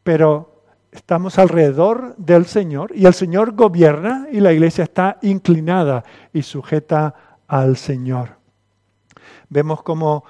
pero 0.07 0.63
estamos 0.93 1.37
alrededor 1.37 2.15
del 2.17 2.47
Señor 2.47 2.93
y 2.95 3.07
el 3.07 3.13
Señor 3.13 3.57
gobierna 3.57 4.29
y 4.31 4.39
la 4.39 4.53
iglesia 4.53 4.85
está 4.85 5.19
inclinada 5.21 6.05
y 6.33 6.43
sujeta 6.43 7.13
al 7.49 7.77
Señor. 7.77 8.37
Vemos 9.49 9.83
como 9.83 10.23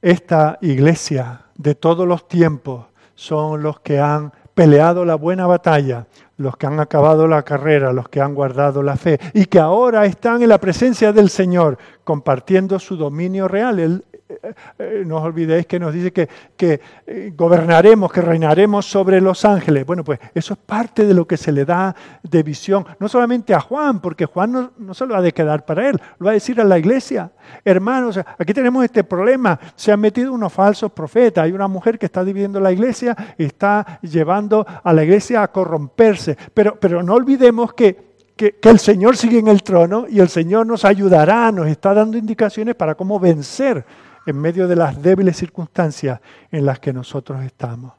esta 0.00 0.58
iglesia 0.60 1.42
de 1.54 1.76
todos 1.76 2.04
los 2.04 2.26
tiempos 2.26 2.86
son 3.14 3.62
los 3.62 3.78
que 3.78 4.00
han 4.00 4.32
peleado 4.54 5.04
la 5.04 5.14
buena 5.14 5.46
batalla, 5.46 6.08
los 6.36 6.56
que 6.56 6.66
han 6.66 6.80
acabado 6.80 7.28
la 7.28 7.44
carrera, 7.44 7.92
los 7.92 8.08
que 8.08 8.20
han 8.20 8.34
guardado 8.34 8.82
la 8.82 8.96
fe 8.96 9.20
y 9.34 9.44
que 9.44 9.60
ahora 9.60 10.04
están 10.04 10.42
en 10.42 10.48
la 10.48 10.58
presencia 10.58 11.12
del 11.12 11.30
Señor 11.30 11.78
compartiendo 12.04 12.78
su 12.78 12.96
dominio 12.96 13.48
real. 13.48 14.02
Eh, 14.42 14.54
eh, 14.78 15.02
no 15.06 15.18
os 15.18 15.24
olvidéis 15.24 15.66
que 15.66 15.78
nos 15.78 15.92
dice 15.92 16.12
que, 16.12 16.28
que 16.56 16.80
eh, 17.06 17.32
gobernaremos, 17.36 18.10
que 18.12 18.20
reinaremos 18.20 18.86
sobre 18.86 19.20
los 19.20 19.44
ángeles. 19.44 19.84
Bueno, 19.84 20.04
pues 20.04 20.18
eso 20.34 20.54
es 20.54 20.60
parte 20.60 21.06
de 21.06 21.14
lo 21.14 21.26
que 21.26 21.36
se 21.36 21.52
le 21.52 21.64
da 21.64 21.94
de 22.22 22.42
visión, 22.42 22.84
no 22.98 23.08
solamente 23.08 23.54
a 23.54 23.60
Juan, 23.60 24.00
porque 24.00 24.26
Juan 24.26 24.52
no, 24.52 24.72
no 24.78 24.94
se 24.94 25.06
lo 25.06 25.14
ha 25.16 25.20
de 25.20 25.32
quedar 25.32 25.64
para 25.64 25.88
él, 25.88 26.00
lo 26.18 26.26
va 26.26 26.30
a 26.30 26.34
decir 26.34 26.60
a 26.60 26.64
la 26.64 26.78
iglesia. 26.78 27.30
Hermanos, 27.64 28.18
aquí 28.38 28.54
tenemos 28.54 28.84
este 28.84 29.04
problema, 29.04 29.58
se 29.74 29.92
han 29.92 30.00
metido 30.00 30.32
unos 30.32 30.52
falsos 30.52 30.92
profetas, 30.92 31.44
hay 31.44 31.52
una 31.52 31.68
mujer 31.68 31.98
que 31.98 32.06
está 32.06 32.24
dividiendo 32.24 32.60
la 32.60 32.72
iglesia 32.72 33.16
y 33.36 33.44
está 33.44 33.98
llevando 34.02 34.66
a 34.82 34.92
la 34.92 35.04
iglesia 35.04 35.42
a 35.42 35.48
corromperse. 35.48 36.36
Pero, 36.54 36.78
pero 36.78 37.02
no 37.02 37.14
olvidemos 37.14 37.74
que 37.74 38.11
que, 38.36 38.58
el 38.62 38.78
Señor 38.78 39.16
sigue 39.16 39.38
en 39.38 39.48
el 39.48 39.62
trono 39.62 40.06
y 40.08 40.20
el 40.20 40.28
Señor 40.28 40.66
nos 40.66 40.84
ayudará, 40.84 41.50
nos 41.52 41.66
está 41.66 41.94
dando 41.94 42.16
indicaciones 42.16 42.74
para 42.74 42.94
cómo 42.94 43.18
vencer 43.18 43.84
en 44.26 44.38
medio 44.38 44.68
de 44.68 44.76
las 44.76 45.00
débiles 45.00 45.36
circunstancias 45.36 46.20
en 46.50 46.64
las 46.64 46.78
que 46.78 46.92
nosotros 46.92 47.42
estamos. 47.44 47.92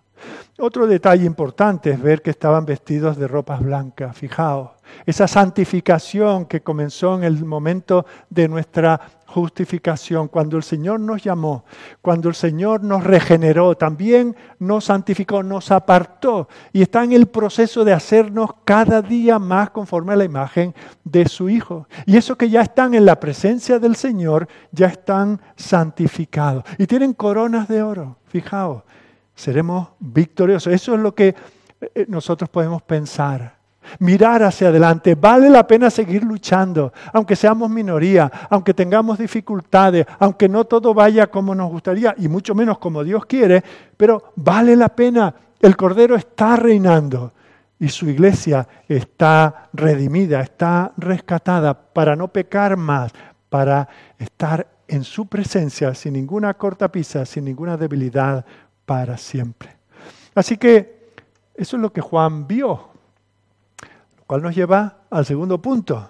Otro 0.59 0.87
detalle 0.87 1.25
importante 1.25 1.91
es 1.91 2.01
ver 2.01 2.21
que 2.21 2.29
estaban 2.29 2.65
vestidos 2.65 3.17
de 3.17 3.27
ropas 3.27 3.61
blancas. 3.61 4.15
Fijaos, 4.15 4.71
esa 5.05 5.27
santificación 5.27 6.45
que 6.45 6.61
comenzó 6.61 7.15
en 7.15 7.23
el 7.23 7.43
momento 7.43 8.05
de 8.29 8.47
nuestra 8.47 9.01
justificación, 9.33 10.27
cuando 10.27 10.57
el 10.57 10.63
Señor 10.63 10.99
nos 10.99 11.23
llamó, 11.23 11.65
cuando 12.01 12.29
el 12.29 12.35
Señor 12.35 12.83
nos 12.83 13.03
regeneró, 13.03 13.75
también 13.75 14.35
nos 14.59 14.85
santificó, 14.85 15.41
nos 15.41 15.71
apartó 15.71 16.47
y 16.71 16.83
está 16.83 17.03
en 17.03 17.13
el 17.13 17.25
proceso 17.25 17.83
de 17.83 17.93
hacernos 17.93 18.51
cada 18.63 19.01
día 19.01 19.39
más 19.39 19.71
conforme 19.71 20.13
a 20.13 20.17
la 20.17 20.23
imagen 20.23 20.75
de 21.03 21.27
su 21.27 21.49
Hijo. 21.49 21.87
Y 22.05 22.15
eso 22.15 22.37
que 22.37 22.49
ya 22.49 22.61
están 22.61 22.93
en 22.93 23.05
la 23.05 23.19
presencia 23.19 23.79
del 23.79 23.95
Señor, 23.95 24.47
ya 24.71 24.87
están 24.87 25.41
santificados 25.55 26.63
y 26.77 26.85
tienen 26.85 27.13
coronas 27.13 27.67
de 27.67 27.81
oro. 27.81 28.17
Fijaos, 28.27 28.83
seremos 29.33 29.89
victoriosos. 29.99 30.71
Eso 30.71 30.93
es 30.93 30.99
lo 30.99 31.15
que 31.15 31.35
eh, 31.81 32.05
nosotros 32.07 32.49
podemos 32.49 32.83
pensar. 32.83 33.62
Mirar 33.99 34.43
hacia 34.43 34.69
adelante. 34.69 35.15
Vale 35.15 35.49
la 35.49 35.65
pena 35.65 35.89
seguir 35.89 36.23
luchando, 36.23 36.93
aunque 37.11 37.35
seamos 37.35 37.69
minoría, 37.69 38.31
aunque 38.49 38.73
tengamos 38.73 39.17
dificultades, 39.17 40.05
aunque 40.19 40.49
no 40.49 40.65
todo 40.65 40.93
vaya 40.93 41.27
como 41.27 41.53
nos 41.53 41.69
gustaría 41.69 42.15
y 42.17 42.27
mucho 42.27 42.55
menos 42.55 42.77
como 42.77 43.03
Dios 43.03 43.25
quiere, 43.25 43.63
pero 43.97 44.33
vale 44.35 44.75
la 44.75 44.89
pena. 44.89 45.33
El 45.59 45.75
Cordero 45.75 46.15
está 46.15 46.55
reinando 46.55 47.33
y 47.79 47.89
su 47.89 48.09
iglesia 48.09 48.67
está 48.87 49.69
redimida, 49.73 50.41
está 50.41 50.91
rescatada 50.97 51.73
para 51.73 52.15
no 52.15 52.27
pecar 52.27 52.77
más, 52.77 53.11
para 53.49 53.87
estar 54.17 54.67
en 54.87 55.03
su 55.03 55.25
presencia 55.27 55.93
sin 55.93 56.13
ninguna 56.13 56.53
cortapisa, 56.53 57.25
sin 57.25 57.45
ninguna 57.45 57.77
debilidad 57.77 58.45
para 58.85 59.17
siempre. 59.17 59.75
Así 60.35 60.57
que 60.57 61.13
eso 61.55 61.75
es 61.77 61.81
lo 61.81 61.91
que 61.91 62.01
Juan 62.01 62.47
vio, 62.47 62.89
cual 64.33 64.41
nos 64.41 64.55
lleva 64.55 65.01
al 65.11 65.27
segundo 65.27 65.61
punto. 65.61 66.09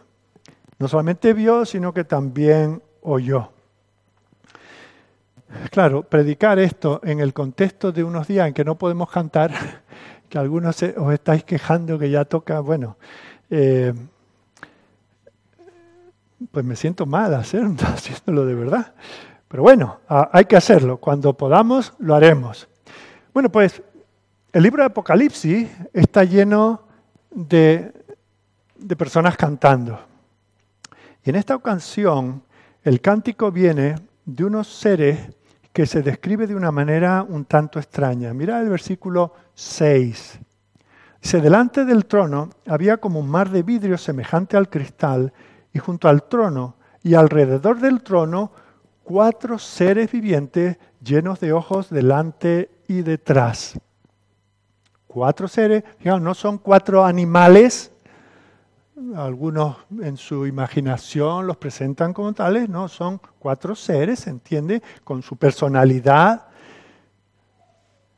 No 0.80 0.88
solamente 0.88 1.34
vio, 1.34 1.66
sino 1.66 1.94
que 1.94 2.06
también 2.06 2.82
oyó. 3.02 3.50
Claro, 5.70 6.04
predicar 6.04 6.58
esto 6.58 7.02
en 7.04 7.20
el 7.20 7.34
contexto 7.34 7.92
de 7.92 8.02
unos 8.02 8.26
días 8.26 8.48
en 8.48 8.54
que 8.54 8.64
no 8.64 8.78
podemos 8.78 9.12
cantar, 9.12 9.52
que 10.30 10.38
algunos 10.38 10.82
os 10.82 11.14
estáis 11.14 11.44
quejando 11.44 12.00
que 12.00 12.10
ya 12.10 12.24
toca, 12.24 12.62
bueno, 12.62 12.96
eh, 13.50 13.94
pues 16.50 16.64
me 16.64 16.78
siento 16.78 17.06
mal 17.06 17.34
hacer, 17.34 17.66
haciéndolo 17.86 18.46
de 18.46 18.56
verdad. 18.56 18.94
Pero 19.50 19.64
bueno, 19.64 20.00
hay 20.08 20.46
que 20.46 20.56
hacerlo. 20.56 20.96
Cuando 20.96 21.34
podamos, 21.34 21.92
lo 22.00 22.16
haremos. 22.16 22.70
Bueno, 23.34 23.52
pues 23.52 23.84
el 24.54 24.64
libro 24.64 24.82
de 24.82 24.88
Apocalipsis 24.88 25.68
está 25.92 26.24
lleno 26.24 26.84
de, 27.36 27.92
de 28.78 28.96
personas 28.96 29.38
cantando. 29.38 30.00
Y 31.24 31.30
en 31.30 31.36
esta 31.36 31.56
ocasión, 31.56 32.44
el 32.84 33.02
cántico 33.02 33.52
viene 33.52 33.96
de 34.26 34.44
unos 34.44 34.68
seres 34.68 35.20
que 35.72 35.86
se 35.86 36.02
describe 36.02 36.48
de 36.48 36.56
una 36.56 36.72
manera 36.72 37.26
un 37.28 37.46
tanto 37.46 37.80
extraña. 37.80 38.34
Mira 38.34 38.60
el 38.60 38.70
versículo 38.70 39.34
6. 39.56 40.40
Dice, 41.22 41.42
delante 41.42 41.86
del 41.86 42.06
trono 42.06 42.50
había 42.68 42.98
como 42.98 43.20
un 43.20 43.30
mar 43.30 43.50
de 43.50 43.64
vidrio 43.64 43.98
semejante 43.98 44.58
al 44.58 44.70
cristal, 44.70 45.34
y 45.74 45.80
junto 45.80 46.08
al 46.08 46.24
trono 46.24 46.76
y 47.02 47.16
alrededor 47.16 47.80
del 47.80 48.04
trono 48.04 48.52
cuatro 49.04 49.58
seres 49.58 50.12
vivientes 50.12 50.78
llenos 51.04 51.40
de 51.40 51.52
ojos 51.52 51.90
delante 51.90 52.70
y 52.88 53.02
detrás. 53.02 53.80
Cuatro 55.08 55.48
seres, 55.48 55.84
no 56.04 56.34
son 56.34 56.58
cuatro 56.58 57.04
animales, 57.06 57.92
algunos 59.16 59.78
en 60.02 60.18
su 60.18 60.46
imaginación 60.46 61.48
los 61.48 61.58
presentan 61.58 62.14
como 62.14 62.34
tales, 62.34 62.70
no, 62.70 62.88
son 62.88 63.20
cuatro 63.40 63.76
seres, 63.76 64.20
¿se 64.20 64.30
entiende? 64.30 64.82
Con 65.04 65.22
su 65.22 65.36
personalidad. 65.36 66.48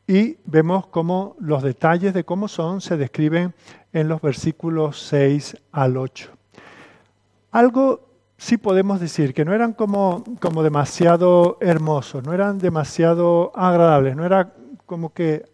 Y 0.08 0.38
vemos 0.46 0.88
cómo 0.88 1.36
los 1.40 1.64
detalles 1.64 2.14
de 2.14 2.24
cómo 2.24 2.48
son 2.48 2.82
se 2.82 2.98
describen 2.98 3.54
en 3.92 4.08
los 4.08 4.22
versículos 4.22 5.00
6 5.08 5.58
al 5.72 5.98
8. 5.98 6.30
Algo 7.52 8.02
sí 8.38 8.58
podemos 8.58 9.00
decir, 9.00 9.34
que 9.34 9.46
no 9.46 9.54
eran 9.54 9.74
como, 9.74 10.24
como 10.40 10.62
demasiado 10.62 11.58
hermosos, 11.62 12.24
no 12.24 12.34
eran 12.34 12.60
demasiado 12.60 13.52
agradables, 13.56 14.16
no 14.16 14.26
era 14.26 14.54
como 14.86 15.14
que 15.14 15.46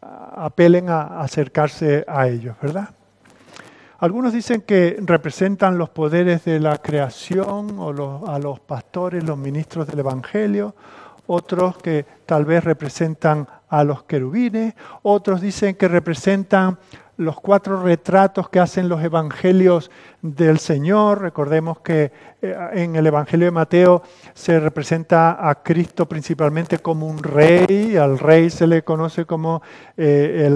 apelen 0.00 0.88
a 0.88 1.20
acercarse 1.20 2.04
a 2.06 2.28
ellos, 2.28 2.56
¿verdad? 2.62 2.90
Algunos 4.00 4.32
dicen 4.32 4.62
que 4.62 4.96
representan 4.98 5.76
los 5.76 5.90
poderes 5.90 6.46
de 6.46 6.58
la 6.58 6.78
creación 6.78 7.78
o 7.78 8.26
a 8.26 8.38
los 8.38 8.58
pastores, 8.60 9.22
los 9.22 9.36
ministros 9.36 9.86
del 9.86 9.98
Evangelio, 9.98 10.74
otros 11.26 11.76
que 11.76 12.06
tal 12.24 12.46
vez 12.46 12.64
representan 12.64 13.46
a 13.68 13.84
los 13.84 14.04
querubines, 14.04 14.74
otros 15.02 15.42
dicen 15.42 15.74
que 15.74 15.86
representan 15.86 16.78
los 17.20 17.38
cuatro 17.38 17.82
retratos 17.82 18.48
que 18.48 18.60
hacen 18.60 18.88
los 18.88 19.02
evangelios 19.04 19.90
del 20.22 20.58
Señor. 20.58 21.20
Recordemos 21.20 21.80
que 21.80 22.10
eh, 22.40 22.56
en 22.72 22.96
el 22.96 23.06
Evangelio 23.06 23.44
de 23.44 23.50
Mateo 23.50 24.02
se 24.32 24.58
representa 24.58 25.48
a 25.48 25.62
Cristo 25.62 26.08
principalmente 26.08 26.78
como 26.78 27.06
un 27.06 27.22
rey, 27.22 27.94
al 27.98 28.18
rey 28.18 28.48
se 28.48 28.66
le 28.66 28.82
conoce 28.82 29.26
como, 29.26 29.60
eh, 29.98 30.48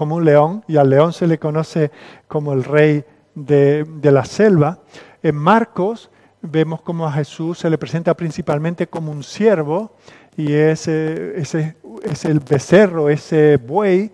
un 0.00 0.24
león, 0.24 0.64
y 0.66 0.78
al 0.78 0.88
león 0.88 1.12
se 1.12 1.26
le 1.26 1.38
conoce 1.38 1.90
como 2.26 2.54
el 2.54 2.64
rey 2.64 3.04
de, 3.34 3.84
la 4.02 4.24
selva. 4.24 4.78
En 5.22 5.36
Marcos 5.36 6.10
vemos 6.40 6.80
como 6.80 7.06
a 7.06 7.12
Jesús 7.12 7.58
se 7.58 7.68
le 7.68 7.76
presenta 7.76 8.14
principalmente 8.14 8.86
como 8.86 9.12
un 9.12 9.22
siervo, 9.22 9.94
y 10.38 10.54
ese 10.54 11.38
es 11.38 12.24
el 12.24 12.40
becerro, 12.40 13.10
ese 13.10 13.58
buey, 13.58 14.10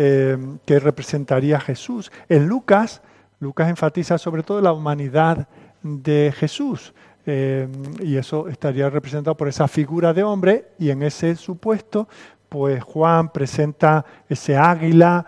eh, 0.00 0.38
que 0.64 0.78
representaría 0.78 1.56
a 1.56 1.60
Jesús. 1.60 2.12
En 2.28 2.46
Lucas 2.46 3.02
Lucas 3.40 3.68
enfatiza 3.68 4.18
sobre 4.18 4.42
todo 4.42 4.60
la 4.60 4.72
humanidad 4.72 5.48
de 5.82 6.32
Jesús. 6.36 6.92
Eh, 7.26 7.68
y 8.00 8.16
eso 8.16 8.48
estaría 8.48 8.88
representado 8.88 9.36
por 9.36 9.48
esa 9.48 9.68
figura 9.68 10.14
de 10.14 10.22
hombre 10.22 10.70
y 10.78 10.90
en 10.90 11.02
ese 11.02 11.36
supuesto, 11.36 12.08
pues 12.48 12.82
Juan 12.82 13.28
presenta 13.28 14.04
ese 14.28 14.56
águila 14.56 15.26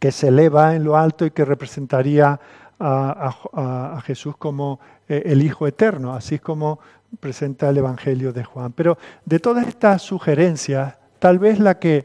que 0.00 0.10
se 0.10 0.28
eleva 0.28 0.74
en 0.74 0.82
lo 0.82 0.96
alto 0.96 1.24
y 1.24 1.30
que 1.30 1.44
representaría 1.44 2.38
a, 2.80 4.02
Jesús 4.04 4.36
como 4.36 4.80
eh, 5.08 5.22
el 5.26 5.42
Hijo 5.42 5.66
Eterno, 5.66 6.12
así 6.12 6.38
como 6.40 6.80
presenta 7.20 7.70
el 7.70 7.78
Evangelio 7.78 8.32
de 8.32 8.44
Juan. 8.44 8.72
Pero 8.72 8.98
de 9.24 9.38
todas 9.38 9.68
estas 9.68 10.02
sugerencias, 10.02 10.98
tal 11.20 11.38
vez 11.38 11.60
la 11.60 11.78
que, 11.78 12.04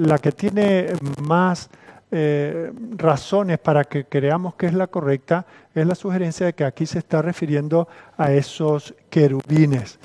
la 0.00 0.18
que 0.18 0.32
tiene 0.32 0.92
más 1.22 1.68
eh, 2.10 2.72
razones 2.96 3.58
para 3.58 3.84
que 3.84 4.06
creamos 4.06 4.54
que 4.54 4.66
es 4.66 4.74
la 4.74 4.86
correcta 4.86 5.46
es 5.74 5.86
la 5.86 5.94
sugerencia 5.94 6.46
de 6.46 6.54
que 6.54 6.64
aquí 6.64 6.86
se 6.86 6.98
está 6.98 7.22
refiriendo 7.22 7.86
a 8.16 8.32
esos 8.32 8.94
querubines. 9.10 9.98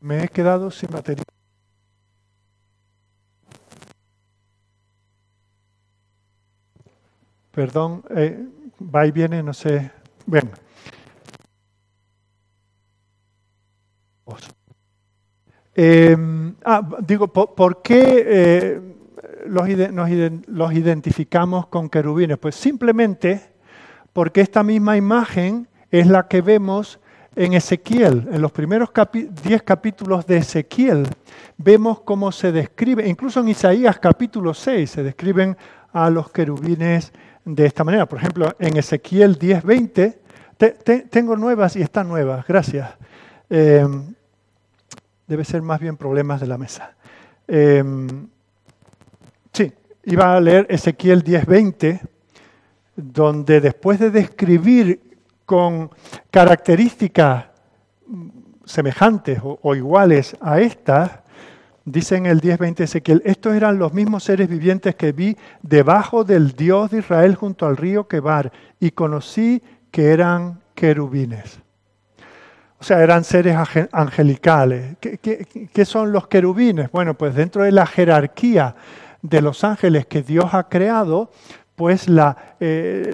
Me 0.00 0.24
he 0.24 0.28
quedado 0.28 0.70
sin 0.70 0.90
batería. 0.90 1.24
Perdón, 7.50 8.04
eh, 8.10 8.46
va 8.94 9.06
y 9.06 9.12
viene, 9.12 9.42
no 9.42 9.54
sé. 9.54 9.90
Bueno. 10.26 10.50
Em, 15.74 16.54
ah, 16.64 16.88
digo, 17.00 17.28
¿por, 17.28 17.82
qué 17.82 18.24
eh, 18.26 18.80
los, 19.46 19.68
los, 20.46 20.72
identificamos 20.72 21.66
con 21.66 21.88
querubines? 21.88 22.38
Pues 22.38 22.54
simplemente 22.54 23.40
porque 24.12 24.40
esta 24.40 24.62
misma 24.62 24.96
imagen 24.96 25.68
es 25.90 26.06
la 26.06 26.28
que 26.28 26.40
vemos 26.40 27.00
en 27.36 27.54
Ezequiel. 27.54 28.28
En 28.30 28.40
los 28.40 28.52
primeros 28.52 28.90
10 28.92 29.62
capítulos 29.62 30.26
de 30.26 30.38
Ezequiel 30.38 31.08
vemos 31.56 32.00
cómo 32.00 32.30
se 32.30 32.52
describe, 32.52 33.08
incluso 33.08 33.40
en 33.40 33.48
Isaías 33.48 33.98
capítulo 33.98 34.54
6 34.54 34.90
se 34.90 35.02
describen 35.02 35.56
a 35.92 36.10
los 36.10 36.30
querubines 36.30 37.12
de 37.44 37.66
esta 37.66 37.84
manera. 37.84 38.06
Por 38.06 38.18
ejemplo, 38.18 38.54
en 38.58 38.76
Ezequiel 38.76 39.38
10:20, 39.38 40.18
tengo 41.10 41.36
nuevas 41.36 41.76
y 41.76 41.82
están 41.82 42.08
nuevas, 42.08 42.46
gracias. 42.46 42.90
Em, 43.50 44.14
debe 45.26 45.44
ser 45.44 45.62
más 45.62 45.80
bien 45.80 45.96
problemas 45.96 46.40
de 46.40 46.46
la 46.46 46.58
mesa. 46.58 46.94
Em, 47.46 48.28
sí, 49.52 49.72
iba 50.04 50.36
a 50.36 50.40
leer 50.40 50.66
Ezequiel 50.68 51.22
10:20, 51.22 52.00
donde 52.96 53.60
después 53.60 53.98
de 53.98 54.10
describir 54.10 55.00
con 55.44 55.90
características 56.30 57.46
semejantes 58.64 59.40
o, 59.42 59.74
iguales 59.74 60.36
a 60.40 60.60
estas, 60.60 61.10
dice 61.84 62.16
en 62.16 62.26
el 62.26 62.40
10:20 62.40 62.84
Ezequiel, 62.84 63.22
estos 63.24 63.54
eran 63.54 63.78
los 63.78 63.92
mismos 63.92 64.24
seres 64.24 64.48
vivientes 64.48 64.94
que 64.94 65.12
vi 65.12 65.36
debajo 65.62 66.24
del 66.24 66.52
Dios 66.52 66.90
de 66.90 66.98
Israel 66.98 67.34
junto 67.34 67.66
al 67.66 67.76
río 67.76 68.08
Quebar 68.08 68.52
y 68.80 68.92
conocí 68.92 69.62
que 69.90 70.12
eran 70.12 70.60
querubines. 70.74 71.63
O 72.84 72.86
sea, 72.86 73.02
eran 73.02 73.24
seres 73.24 73.56
angelicales. 73.92 74.98
¿Qué, 75.00 75.84
son 75.86 76.12
los 76.12 76.28
querubines? 76.28 76.92
Bueno, 76.92 77.14
pues 77.14 77.34
dentro 77.34 77.62
de 77.62 77.72
la 77.72 77.86
jerarquía 77.86 78.76
de 79.22 79.40
los 79.40 79.64
ángeles 79.64 80.04
que 80.04 80.22
Dios 80.22 80.52
ha 80.52 80.68
creado, 80.68 81.30
pues 81.76 82.10
la, 82.10 82.56
eh, 82.60 83.10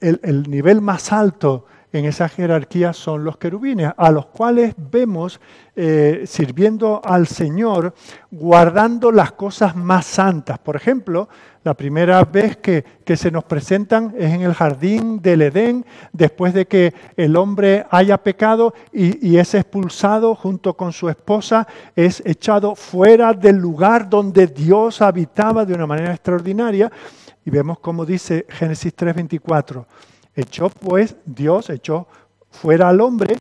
el, 0.00 0.50
nivel 0.50 0.80
más 0.80 1.12
alto 1.12 1.64
en 1.98 2.06
esa 2.06 2.28
jerarquía 2.28 2.92
son 2.92 3.22
los 3.24 3.36
querubines, 3.36 3.92
a 3.96 4.10
los 4.10 4.26
cuales 4.26 4.74
vemos 4.76 5.40
eh, 5.76 6.24
sirviendo 6.26 7.00
al 7.04 7.28
Señor, 7.28 7.94
guardando 8.30 9.12
las 9.12 9.32
cosas 9.32 9.76
más 9.76 10.04
santas. 10.04 10.58
Por 10.58 10.74
ejemplo, 10.74 11.28
la 11.62 11.74
primera 11.74 12.24
vez 12.24 12.56
que, 12.56 12.84
se 13.16 13.30
nos 13.30 13.44
presentan 13.44 14.12
es 14.18 14.32
en 14.32 14.42
el 14.42 14.54
jardín 14.54 15.22
del 15.22 15.42
Edén, 15.42 15.86
después 16.12 16.52
de 16.52 16.66
que 16.66 16.92
el 17.16 17.36
hombre 17.36 17.86
haya 17.90 18.18
pecado 18.18 18.74
y, 18.92 19.26
y 19.26 19.38
es 19.38 19.54
expulsado 19.54 20.34
junto 20.34 20.74
con 20.74 20.92
su 20.92 21.08
esposa, 21.08 21.66
es 21.94 22.22
echado 22.26 22.74
fuera 22.74 23.32
del 23.32 23.56
lugar 23.56 24.10
donde 24.10 24.48
Dios 24.48 25.00
habitaba 25.00 25.64
de 25.64 25.74
una 25.74 25.86
manera 25.86 26.12
extraordinaria. 26.12 26.90
Y 27.46 27.50
vemos 27.50 27.78
como 27.78 28.04
dice 28.04 28.46
Génesis 28.48 28.96
3:24 28.96 29.84
Echó 30.36 30.68
pues 30.68 31.16
Dios, 31.24 31.70
echó 31.70 32.06
fuera 32.50 32.88
al 32.88 33.00
hombre, 33.00 33.36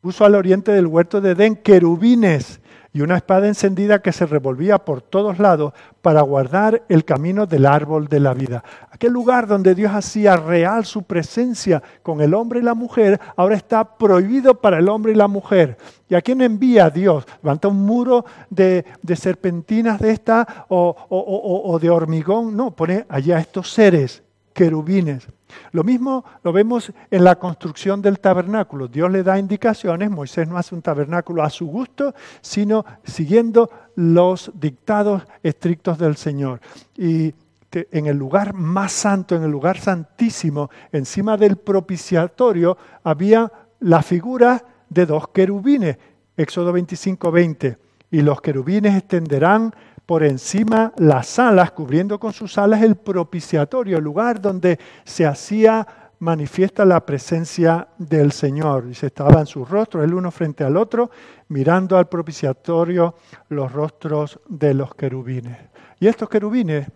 puso 0.00 0.24
al 0.24 0.34
oriente 0.34 0.72
del 0.72 0.86
huerto 0.86 1.20
de 1.20 1.32
Edén 1.32 1.56
querubines 1.56 2.60
y 2.92 3.02
una 3.02 3.16
espada 3.16 3.46
encendida 3.46 4.00
que 4.00 4.12
se 4.12 4.26
revolvía 4.26 4.78
por 4.78 5.02
todos 5.02 5.38
lados 5.38 5.74
para 6.00 6.22
guardar 6.22 6.82
el 6.88 7.04
camino 7.04 7.46
del 7.46 7.66
árbol 7.66 8.08
de 8.08 8.18
la 8.18 8.32
vida. 8.32 8.64
Aquel 8.90 9.12
lugar 9.12 9.46
donde 9.46 9.74
Dios 9.74 9.92
hacía 9.94 10.36
real 10.36 10.86
su 10.86 11.02
presencia 11.02 11.82
con 12.02 12.20
el 12.20 12.32
hombre 12.34 12.60
y 12.60 12.62
la 12.62 12.74
mujer, 12.74 13.20
ahora 13.36 13.56
está 13.56 13.96
prohibido 13.96 14.54
para 14.54 14.78
el 14.78 14.88
hombre 14.88 15.12
y 15.12 15.16
la 15.16 15.28
mujer. 15.28 15.76
¿Y 16.08 16.14
a 16.14 16.22
quién 16.22 16.40
envía 16.40 16.88
Dios? 16.88 17.26
¿Levanta 17.42 17.68
un 17.68 17.84
muro 17.84 18.24
de, 18.48 18.84
serpentinas 19.14 20.00
de 20.00 20.10
esta 20.10 20.66
o, 20.68 20.96
o 21.08 21.78
de 21.78 21.90
hormigón? 21.90 22.56
No, 22.56 22.70
pone 22.70 23.04
allá 23.08 23.38
estos 23.38 23.70
seres, 23.70 24.22
querubines. 24.54 25.28
Lo 25.72 25.84
mismo 25.84 26.24
lo 26.42 26.52
vemos 26.52 26.92
en 27.10 27.24
la 27.24 27.36
construcción 27.36 28.02
del 28.02 28.20
tabernáculo. 28.20 28.88
Dios 28.88 29.10
le 29.10 29.22
da 29.22 29.38
indicaciones, 29.38 30.10
Moisés 30.10 30.48
no 30.48 30.56
hace 30.56 30.74
un 30.74 30.82
tabernáculo 30.82 31.42
a 31.42 31.50
su 31.50 31.66
gusto, 31.66 32.14
sino 32.40 32.84
siguiendo 33.04 33.70
los 33.96 34.50
dictados 34.54 35.22
estrictos 35.42 35.98
del 35.98 36.16
Señor. 36.16 36.60
Y 36.96 37.34
en 37.72 38.06
el 38.06 38.16
lugar 38.16 38.54
más 38.54 38.92
santo, 38.92 39.36
en 39.36 39.42
el 39.42 39.50
lugar 39.50 39.78
santísimo, 39.78 40.70
encima 40.92 41.36
del 41.36 41.56
propiciatorio, 41.56 42.78
había 43.02 43.50
la 43.80 44.02
figura 44.02 44.64
de 44.88 45.06
dos 45.06 45.28
querubines. 45.28 45.98
Éxodo 46.36 46.72
25, 46.72 47.30
20. 47.30 47.78
Y 48.10 48.22
los 48.22 48.40
querubines 48.40 48.96
extenderán 48.96 49.74
por 50.08 50.24
encima 50.24 50.94
las 50.96 51.38
alas, 51.38 51.72
cubriendo 51.72 52.18
con 52.18 52.32
sus 52.32 52.56
alas 52.56 52.80
el 52.80 52.96
propiciatorio, 52.96 53.98
el 53.98 54.04
lugar 54.04 54.40
donde 54.40 54.78
se 55.04 55.26
hacía 55.26 55.86
manifiesta 56.20 56.86
la 56.86 57.04
presencia 57.04 57.88
del 57.98 58.32
Señor. 58.32 58.86
Y 58.90 58.94
se 58.94 59.08
estaban 59.08 59.46
sus 59.46 59.68
rostros, 59.68 60.02
el 60.02 60.14
uno 60.14 60.30
frente 60.30 60.64
al 60.64 60.78
otro, 60.78 61.10
mirando 61.48 61.98
al 61.98 62.08
propiciatorio 62.08 63.16
los 63.50 63.70
rostros 63.70 64.40
de 64.48 64.72
los 64.72 64.94
querubines. 64.94 65.58
Y 66.00 66.06
estos 66.06 66.30
querubines 66.30 66.86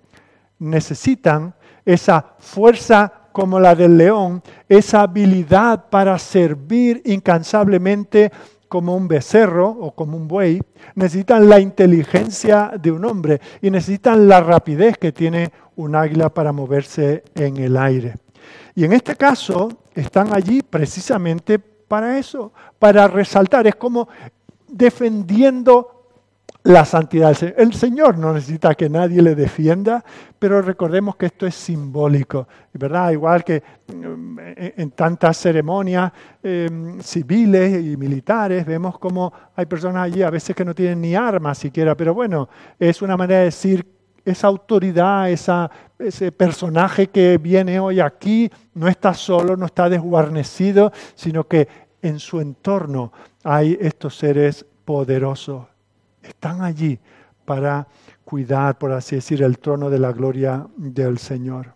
necesitan 0.60 1.54
esa 1.84 2.34
fuerza 2.38 3.12
como 3.30 3.60
la 3.60 3.74
del 3.74 3.98
león, 3.98 4.42
esa 4.66 5.02
habilidad 5.02 5.90
para 5.90 6.18
servir 6.18 7.02
incansablemente 7.04 8.32
como 8.72 8.96
un 8.96 9.06
becerro 9.06 9.68
o 9.68 9.90
como 9.90 10.16
un 10.16 10.26
buey, 10.26 10.58
necesitan 10.94 11.46
la 11.46 11.60
inteligencia 11.60 12.72
de 12.80 12.90
un 12.90 13.04
hombre 13.04 13.38
y 13.60 13.70
necesitan 13.70 14.26
la 14.26 14.40
rapidez 14.40 14.96
que 14.96 15.12
tiene 15.12 15.52
un 15.76 15.94
águila 15.94 16.30
para 16.30 16.52
moverse 16.52 17.22
en 17.34 17.58
el 17.58 17.76
aire. 17.76 18.14
Y 18.74 18.86
en 18.86 18.94
este 18.94 19.14
caso 19.14 19.68
están 19.94 20.32
allí 20.32 20.62
precisamente 20.62 21.58
para 21.58 22.18
eso, 22.18 22.54
para 22.78 23.06
resaltar, 23.08 23.66
es 23.66 23.74
como 23.74 24.08
defendiendo 24.66 26.01
la 26.64 26.84
santidad. 26.84 27.36
El 27.56 27.72
Señor 27.72 28.18
no 28.18 28.32
necesita 28.32 28.74
que 28.74 28.88
nadie 28.88 29.20
le 29.20 29.34
defienda, 29.34 30.04
pero 30.38 30.62
recordemos 30.62 31.16
que 31.16 31.26
esto 31.26 31.46
es 31.46 31.54
simbólico, 31.54 32.46
¿verdad? 32.72 33.10
Igual 33.10 33.44
que 33.44 33.62
mm, 33.92 34.38
en 34.76 34.90
tantas 34.92 35.38
ceremonias 35.38 36.12
em, 36.42 37.00
civiles 37.00 37.84
y 37.84 37.96
militares, 37.96 38.64
vemos 38.64 38.98
como 38.98 39.32
hay 39.56 39.66
personas 39.66 40.04
allí 40.04 40.22
a 40.22 40.30
veces 40.30 40.54
que 40.54 40.64
no 40.64 40.74
tienen 40.74 41.00
ni 41.00 41.14
armas 41.14 41.58
siquiera, 41.58 41.96
pero 41.96 42.14
bueno, 42.14 42.48
es 42.78 43.02
una 43.02 43.16
manera 43.16 43.40
de 43.40 43.46
decir 43.46 43.86
esa 44.24 44.46
autoridad, 44.46 45.30
ese 45.30 46.30
personaje 46.30 47.08
que 47.08 47.38
viene 47.38 47.80
hoy 47.80 47.98
aquí, 47.98 48.48
no 48.74 48.86
está 48.86 49.14
solo, 49.14 49.56
no 49.56 49.66
está 49.66 49.88
desguarnecido, 49.88 50.92
sino 51.16 51.48
que 51.48 51.66
en 52.02 52.20
su 52.20 52.40
entorno 52.40 53.12
hay 53.42 53.76
estos 53.80 54.16
seres 54.16 54.64
poderosos 54.84 55.71
están 56.22 56.62
allí 56.62 56.98
para 57.44 57.86
cuidar, 58.24 58.78
por 58.78 58.92
así 58.92 59.16
decir, 59.16 59.42
el 59.42 59.58
trono 59.58 59.90
de 59.90 59.98
la 59.98 60.12
gloria 60.12 60.66
del 60.76 61.18
Señor. 61.18 61.74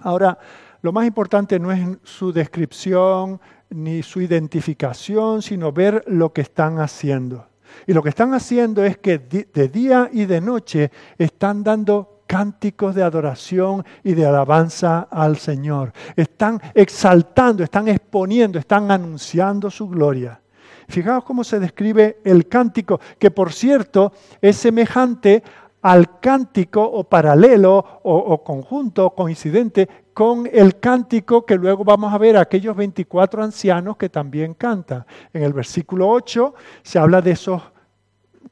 Ahora, 0.00 0.38
lo 0.82 0.92
más 0.92 1.06
importante 1.06 1.58
no 1.58 1.72
es 1.72 1.80
su 2.02 2.32
descripción 2.32 3.40
ni 3.70 4.02
su 4.02 4.20
identificación, 4.20 5.42
sino 5.42 5.72
ver 5.72 6.04
lo 6.06 6.32
que 6.32 6.42
están 6.42 6.78
haciendo. 6.78 7.46
Y 7.86 7.92
lo 7.92 8.02
que 8.02 8.08
están 8.08 8.32
haciendo 8.32 8.84
es 8.84 8.98
que 8.98 9.18
de 9.18 9.68
día 9.68 10.08
y 10.12 10.24
de 10.24 10.40
noche 10.40 10.90
están 11.18 11.62
dando 11.62 12.22
cánticos 12.26 12.94
de 12.94 13.02
adoración 13.02 13.84
y 14.04 14.14
de 14.14 14.26
alabanza 14.26 15.08
al 15.10 15.38
Señor. 15.38 15.92
Están 16.14 16.60
exaltando, 16.74 17.64
están 17.64 17.88
exponiendo, 17.88 18.58
están 18.58 18.90
anunciando 18.90 19.70
su 19.70 19.88
gloria. 19.88 20.40
Fijaos 20.88 21.24
cómo 21.24 21.44
se 21.44 21.60
describe 21.60 22.18
el 22.24 22.48
cántico, 22.48 22.98
que 23.18 23.30
por 23.30 23.52
cierto 23.52 24.12
es 24.40 24.56
semejante 24.56 25.42
al 25.82 26.18
cántico 26.18 26.82
o 26.82 27.04
paralelo 27.04 28.00
o, 28.02 28.42
conjunto 28.42 29.06
o 29.06 29.14
coincidente 29.14 29.88
con 30.14 30.48
el 30.50 30.80
cántico 30.80 31.44
que 31.44 31.56
luego 31.56 31.84
vamos 31.84 32.12
a 32.12 32.18
ver 32.18 32.36
aquellos 32.36 32.74
24 32.74 33.44
ancianos 33.44 33.96
que 33.96 34.08
también 34.08 34.54
cantan. 34.54 35.04
En 35.32 35.42
el 35.42 35.52
versículo 35.52 36.08
8 36.08 36.54
se 36.82 36.98
habla 36.98 37.20
de 37.20 37.32
esos 37.32 37.62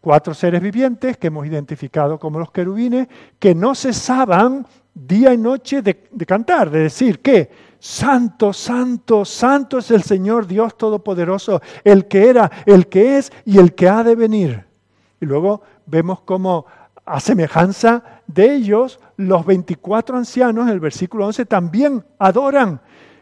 cuatro 0.01 0.35
seres 0.35 0.61
vivientes 0.61 1.17
que 1.17 1.29
hemos 1.29 1.47
identificado 1.47 2.19
como 2.19 2.39
los 2.39 2.53
querubines, 2.53 3.09
que 3.39 3.55
no 3.55 3.75
cesaban 3.75 4.67
día 4.95 5.33
y 5.33 5.39
noche 5.39 5.83
de, 5.83 6.09
de 6.13 6.27
cantar, 6.27 6.71
de 6.71 6.81
decir 6.81 7.21
que 7.21 7.51
Santo, 7.87 8.53
santo, 8.53 9.25
santo 9.25 9.79
es 9.79 9.93
el 9.93 10.03
Señor 10.03 10.49
Dios 10.49 10.77
Todopoderoso, 10.77 11.63
el 11.85 12.09
que 12.09 12.29
era, 12.29 12.51
el 12.67 12.89
que 12.89 13.17
es 13.17 13.31
y 13.45 13.59
el 13.59 13.77
que 13.77 13.89
ha 13.89 14.03
de 14.03 14.17
venir. 14.17 14.65
Y 15.21 15.25
luego 15.25 15.63
vemos 15.87 16.21
cómo 16.23 16.67
a 17.05 17.21
semejanza 17.21 18.03
de 18.27 18.57
ellos, 18.57 18.99
los 19.17 19.47
24 19.47 20.17
ancianos, 20.17 20.67
en 20.67 20.73
el 20.73 20.81
versículo 20.81 21.27
11, 21.27 21.47
también 21.47 22.05
adoran 22.19 22.81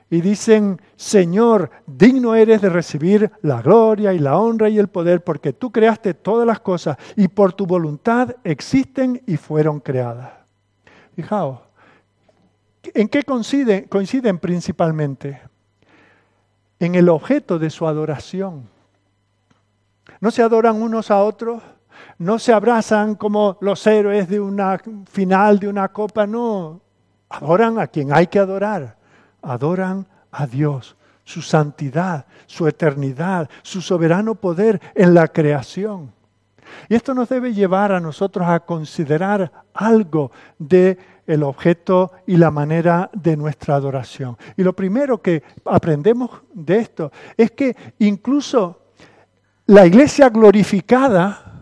y 0.08 0.22
dicen, 0.22 0.80
Señor, 0.96 1.70
digno 1.86 2.34
eres 2.34 2.62
de 2.62 2.70
recibir 2.70 3.30
la 3.42 3.60
gloria 3.60 4.14
y 4.14 4.18
la 4.18 4.38
honra 4.38 4.70
y 4.70 4.78
el 4.78 4.88
poder, 4.88 5.22
porque 5.22 5.52
tú 5.52 5.70
creaste 5.72 6.14
todas 6.14 6.46
las 6.46 6.60
cosas 6.60 6.96
y 7.16 7.28
por 7.28 7.52
tu 7.52 7.66
voluntad 7.66 8.34
existen 8.42 9.22
y 9.26 9.36
fueron 9.36 9.80
creadas. 9.80 10.32
Fijaos, 11.14 11.60
¿en 12.92 13.08
qué 13.08 13.22
coinciden, 13.22 14.38
principalmente? 14.38 15.40
En 16.78 16.94
el 16.94 17.08
objeto 17.08 17.58
de 17.58 17.70
su 17.70 17.86
adoración. 17.86 18.68
¿No 20.20 20.30
se 20.30 20.42
adoran 20.42 20.82
unos 20.82 21.10
a 21.10 21.22
otros? 21.22 21.62
no 22.18 22.38
se 22.38 22.52
abrazan 22.52 23.14
como 23.14 23.56
los 23.60 23.86
héroes 23.86 24.28
de 24.28 24.40
una 24.40 24.80
final 25.10 25.58
de 25.58 25.68
una 25.68 25.88
copa, 25.88 26.26
no. 26.26 26.80
Adoran 27.28 27.78
a 27.78 27.86
quien 27.86 28.12
hay 28.12 28.26
que 28.26 28.38
adorar. 28.38 28.96
Adoran 29.42 30.06
a 30.30 30.46
Dios, 30.46 30.96
su 31.24 31.42
santidad, 31.42 32.26
su 32.46 32.66
eternidad, 32.66 33.48
su 33.62 33.80
soberano 33.80 34.34
poder 34.34 34.80
en 34.94 35.14
la 35.14 35.28
creación. 35.28 36.12
Y 36.88 36.94
esto 36.94 37.14
nos 37.14 37.28
debe 37.28 37.52
llevar 37.52 37.92
a 37.92 38.00
nosotros 38.00 38.46
a 38.48 38.60
considerar 38.60 39.52
algo 39.74 40.30
de 40.58 40.98
el 41.26 41.42
objeto 41.42 42.12
y 42.26 42.36
la 42.36 42.50
manera 42.50 43.10
de 43.12 43.36
nuestra 43.36 43.76
adoración. 43.76 44.36
Y 44.56 44.62
lo 44.62 44.74
primero 44.74 45.20
que 45.20 45.42
aprendemos 45.64 46.30
de 46.52 46.78
esto 46.78 47.12
es 47.36 47.50
que 47.52 47.76
incluso 47.98 48.82
la 49.66 49.86
iglesia 49.86 50.28
glorificada 50.28 51.54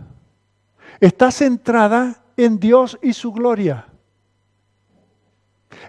está 1.01 1.31
centrada 1.31 2.25
en 2.37 2.59
Dios 2.59 2.99
y 3.03 3.13
su 3.13 3.33
gloria. 3.33 3.87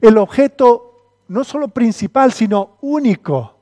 El 0.01 0.17
objeto 0.17 1.23
no 1.27 1.43
solo 1.43 1.69
principal, 1.69 2.31
sino 2.31 2.77
único 2.81 3.57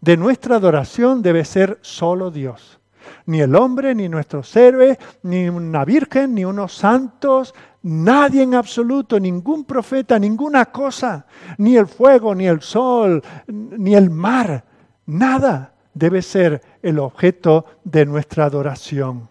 de 0.00 0.16
nuestra 0.16 0.56
adoración 0.56 1.22
debe 1.22 1.44
ser 1.44 1.78
solo 1.82 2.30
Dios. 2.30 2.80
Ni 3.26 3.40
el 3.40 3.54
hombre, 3.56 3.94
ni 3.94 4.08
nuestros 4.08 4.54
héroes, 4.54 4.98
ni 5.22 5.48
una 5.48 5.84
virgen, 5.84 6.34
ni 6.34 6.44
unos 6.44 6.74
santos, 6.74 7.54
nadie 7.82 8.42
en 8.42 8.54
absoluto, 8.54 9.18
ningún 9.18 9.64
profeta, 9.64 10.18
ninguna 10.18 10.66
cosa, 10.66 11.26
ni 11.58 11.76
el 11.76 11.86
fuego, 11.86 12.34
ni 12.34 12.46
el 12.46 12.60
sol, 12.60 13.22
ni 13.46 13.94
el 13.94 14.10
mar, 14.10 14.64
nada 15.06 15.74
debe 15.94 16.22
ser 16.22 16.62
el 16.82 16.98
objeto 16.98 17.64
de 17.84 18.06
nuestra 18.06 18.44
adoración. 18.44 19.28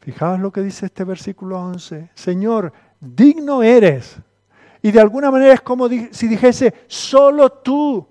Fijaos 0.00 0.40
lo 0.40 0.52
que 0.52 0.62
dice 0.62 0.86
este 0.86 1.04
versículo 1.04 1.60
11. 1.60 2.10
Señor, 2.14 2.72
digno 3.00 3.62
eres. 3.62 4.16
Y 4.82 4.90
de 4.90 5.00
alguna 5.00 5.30
manera 5.30 5.54
es 5.54 5.60
como 5.60 5.88
si 5.88 6.28
dijese, 6.28 6.72
solo 6.86 7.50
tú 7.50 8.06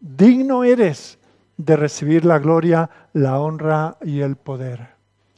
digno 0.00 0.64
eres 0.64 1.18
de 1.56 1.76
recibir 1.76 2.24
la 2.24 2.38
gloria, 2.38 2.88
la 3.12 3.38
honra 3.38 3.96
y 4.02 4.20
el 4.20 4.36
poder. 4.36 4.88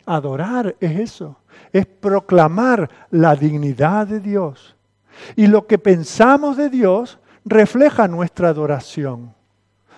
Adorar 0.06 0.76
es 0.80 0.98
eso, 0.98 1.36
es 1.72 1.86
proclamar 1.86 2.88
la 3.10 3.34
dignidad 3.34 4.06
de 4.06 4.20
Dios. 4.20 4.76
Y 5.36 5.46
lo 5.46 5.66
que 5.66 5.78
pensamos 5.78 6.56
de 6.56 6.70
Dios 6.70 7.18
refleja 7.44 8.08
nuestra 8.08 8.48
adoración. 8.48 9.34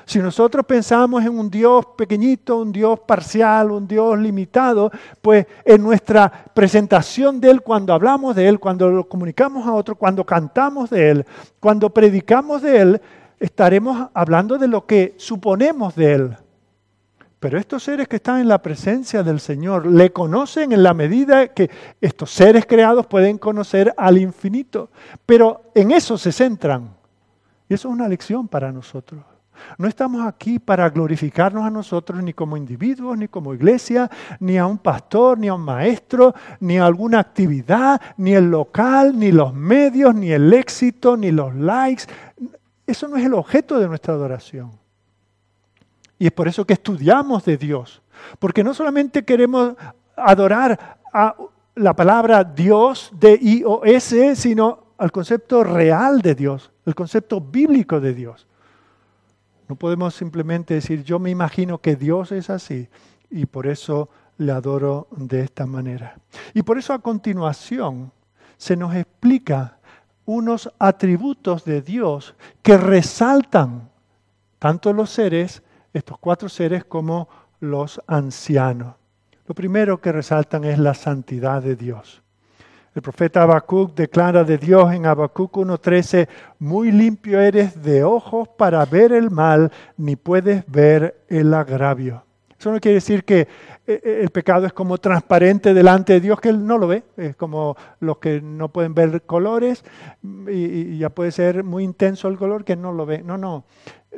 Si 0.06 0.18
nosotros 0.18 0.66
pensamos 0.66 1.24
en 1.24 1.38
un 1.38 1.48
Dios 1.48 1.86
pequeñito, 1.96 2.58
un 2.58 2.72
Dios 2.72 3.00
parcial, 3.00 3.70
un 3.70 3.88
Dios 3.88 4.18
limitado, 4.18 4.90
pues 5.22 5.46
en 5.64 5.82
nuestra 5.82 6.30
presentación 6.52 7.40
de 7.40 7.50
Él, 7.50 7.62
cuando 7.62 7.94
hablamos 7.94 8.36
de 8.36 8.46
Él, 8.46 8.60
cuando 8.60 8.90
lo 8.90 9.08
comunicamos 9.08 9.66
a 9.66 9.72
otro, 9.72 9.96
cuando 9.96 10.24
cantamos 10.24 10.90
de 10.90 11.10
Él, 11.10 11.26
cuando 11.58 11.88
predicamos 11.88 12.60
de 12.60 12.80
Él, 12.80 13.00
estaremos 13.40 14.10
hablando 14.12 14.58
de 14.58 14.68
lo 14.68 14.84
que 14.84 15.14
suponemos 15.16 15.94
de 15.94 16.12
Él. 16.12 16.36
Pero 17.44 17.58
estos 17.58 17.82
seres 17.82 18.08
que 18.08 18.16
están 18.16 18.40
en 18.40 18.48
la 18.48 18.62
presencia 18.62 19.22
del 19.22 19.38
Señor 19.38 19.84
le 19.84 20.10
conocen 20.12 20.72
en 20.72 20.82
la 20.82 20.94
medida 20.94 21.48
que 21.48 21.70
estos 22.00 22.30
seres 22.30 22.64
creados 22.64 23.04
pueden 23.04 23.36
conocer 23.36 23.92
al 23.98 24.16
infinito. 24.16 24.88
Pero 25.26 25.64
en 25.74 25.90
eso 25.90 26.16
se 26.16 26.32
centran. 26.32 26.88
Y 27.68 27.74
eso 27.74 27.88
es 27.88 27.94
una 27.94 28.08
lección 28.08 28.48
para 28.48 28.72
nosotros. 28.72 29.22
No 29.76 29.86
estamos 29.86 30.26
aquí 30.26 30.58
para 30.58 30.88
glorificarnos 30.88 31.66
a 31.66 31.70
nosotros 31.70 32.22
ni 32.22 32.32
como 32.32 32.56
individuos, 32.56 33.18
ni 33.18 33.28
como 33.28 33.52
iglesia, 33.52 34.10
ni 34.40 34.56
a 34.56 34.64
un 34.64 34.78
pastor, 34.78 35.38
ni 35.38 35.48
a 35.48 35.54
un 35.54 35.60
maestro, 35.60 36.34
ni 36.60 36.78
a 36.78 36.86
alguna 36.86 37.20
actividad, 37.20 38.00
ni 38.16 38.32
el 38.32 38.50
local, 38.50 39.18
ni 39.18 39.32
los 39.32 39.52
medios, 39.52 40.14
ni 40.14 40.32
el 40.32 40.50
éxito, 40.54 41.14
ni 41.14 41.30
los 41.30 41.54
likes. 41.54 42.04
Eso 42.86 43.06
no 43.06 43.18
es 43.18 43.26
el 43.26 43.34
objeto 43.34 43.78
de 43.78 43.86
nuestra 43.86 44.14
adoración. 44.14 44.82
Y 46.18 46.26
es 46.26 46.32
por 46.32 46.48
eso 46.48 46.64
que 46.64 46.74
estudiamos 46.74 47.44
de 47.44 47.56
Dios. 47.56 48.02
Porque 48.38 48.64
no 48.64 48.74
solamente 48.74 49.24
queremos 49.24 49.74
adorar 50.16 50.98
a 51.12 51.34
la 51.74 51.94
palabra 51.94 52.44
Dios, 52.44 53.10
de 53.18 53.38
I-O-S, 53.40 54.36
sino 54.36 54.84
al 54.98 55.10
concepto 55.10 55.64
real 55.64 56.22
de 56.22 56.34
Dios, 56.34 56.70
el 56.86 56.94
concepto 56.94 57.40
bíblico 57.40 58.00
de 58.00 58.14
Dios. 58.14 58.46
No 59.68 59.76
podemos 59.76 60.14
simplemente 60.14 60.74
decir, 60.74 61.02
yo 61.02 61.18
me 61.18 61.30
imagino 61.30 61.78
que 61.78 61.96
Dios 61.96 62.32
es 62.32 62.50
así 62.50 62.88
y 63.30 63.46
por 63.46 63.66
eso 63.66 64.08
le 64.38 64.52
adoro 64.52 65.08
de 65.10 65.40
esta 65.40 65.66
manera. 65.66 66.18
Y 66.52 66.62
por 66.62 66.78
eso 66.78 66.92
a 66.92 67.00
continuación 67.00 68.12
se 68.56 68.76
nos 68.76 68.94
explica 68.94 69.78
unos 70.26 70.70
atributos 70.78 71.64
de 71.64 71.82
Dios 71.82 72.34
que 72.62 72.76
resaltan 72.76 73.90
tanto 74.58 74.92
los 74.92 75.10
seres, 75.10 75.62
estos 75.94 76.18
cuatro 76.18 76.50
seres, 76.50 76.84
como 76.84 77.28
los 77.60 78.00
ancianos. 78.06 78.96
Lo 79.46 79.54
primero 79.54 80.00
que 80.00 80.12
resaltan 80.12 80.64
es 80.64 80.78
la 80.78 80.92
santidad 80.92 81.62
de 81.62 81.76
Dios. 81.76 82.22
El 82.94 83.02
profeta 83.02 83.42
Habacuc 83.42 83.94
declara 83.94 84.44
de 84.44 84.58
Dios 84.58 84.92
en 84.92 85.06
Habacuc 85.06 85.56
1.13, 85.56 86.28
muy 86.60 86.92
limpio 86.92 87.40
eres 87.40 87.82
de 87.82 88.04
ojos 88.04 88.48
para 88.56 88.84
ver 88.84 89.12
el 89.12 89.30
mal, 89.30 89.72
ni 89.96 90.14
puedes 90.16 90.64
ver 90.66 91.24
el 91.28 91.54
agravio. 91.54 92.23
Eso 92.64 92.72
no 92.72 92.80
quiere 92.80 92.94
decir 92.94 93.24
que 93.24 93.40
eh, 93.40 93.46
eh, 93.86 94.20
el 94.22 94.30
pecado 94.30 94.64
es 94.64 94.72
como 94.72 94.96
transparente 94.96 95.74
delante 95.74 96.14
de 96.14 96.20
Dios, 96.20 96.40
que 96.40 96.48
Él 96.48 96.66
no 96.66 96.78
lo 96.78 96.86
ve. 96.86 97.02
Es 97.14 97.36
como 97.36 97.76
los 98.00 98.16
que 98.16 98.40
no 98.40 98.70
pueden 98.70 98.94
ver 98.94 99.20
colores 99.24 99.84
y, 100.22 100.96
ya 100.96 101.10
puede 101.10 101.30
ser 101.30 101.62
muy 101.62 101.84
intenso 101.84 102.26
el 102.26 102.38
color 102.38 102.64
que 102.64 102.74
no 102.74 102.90
lo 102.90 103.04
ve. 103.04 103.22
No, 103.22 103.36
no 103.36 103.66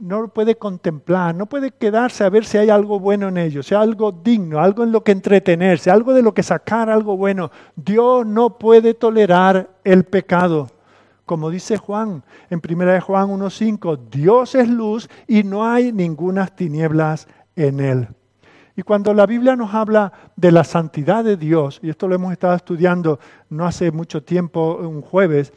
no 0.01 0.29
puede 0.29 0.55
contemplar, 0.55 1.35
no 1.35 1.47
puede 1.47 1.73
quedarse 1.73 2.23
a 2.23 2.31
ver 2.31 2.45
si 2.45 2.57
hay 2.57 2.71
algo 2.71 3.01
bueno 3.01 3.27
en 3.27 3.39
ellos, 3.39 3.67
si 3.67 3.75
hay 3.75 3.83
algo 3.83 4.13
digno, 4.13 4.61
algo 4.61 4.85
en 4.85 4.93
lo 4.93 5.03
que 5.03 5.11
entretenerse, 5.11 5.91
algo 5.91 6.15
de 6.15 6.23
lo 6.23 6.33
que 6.33 6.45
sacar 6.45 6.89
algo 6.89 7.17
bueno. 7.17 7.51
Dios 7.75 8.25
no 8.25 8.59
puede 8.59 8.95
tolerar 8.95 9.71
el 9.83 10.05
pecado. 10.05 10.69
Como 11.25 11.51
dice 11.51 11.79
Juan 11.79 12.23
en 12.49 12.63
1 12.65 13.01
Juan 13.01 13.29
1.5, 13.29 13.99
Dios 14.09 14.55
es 14.55 14.69
luz 14.69 15.11
y 15.27 15.43
no 15.43 15.67
hay 15.67 15.91
ninguna 15.91 16.47
tinieblas 16.47 17.27
en 17.57 17.81
él. 17.81 18.09
Y 18.77 18.83
cuando 18.83 19.15
la 19.15 19.25
Biblia 19.25 19.57
nos 19.57 19.73
habla 19.73 20.13
de 20.37 20.53
la 20.53 20.63
santidad 20.63 21.25
de 21.25 21.39
Dios, 21.39 21.81
y 21.83 21.89
esto 21.89 22.07
lo 22.07 22.15
hemos 22.15 22.33
estado 22.33 22.55
estudiando 22.55 23.19
no 23.49 23.67
hace 23.67 23.91
mucho 23.91 24.23
tiempo, 24.23 24.77
un 24.77 25.01
jueves, 25.01 25.53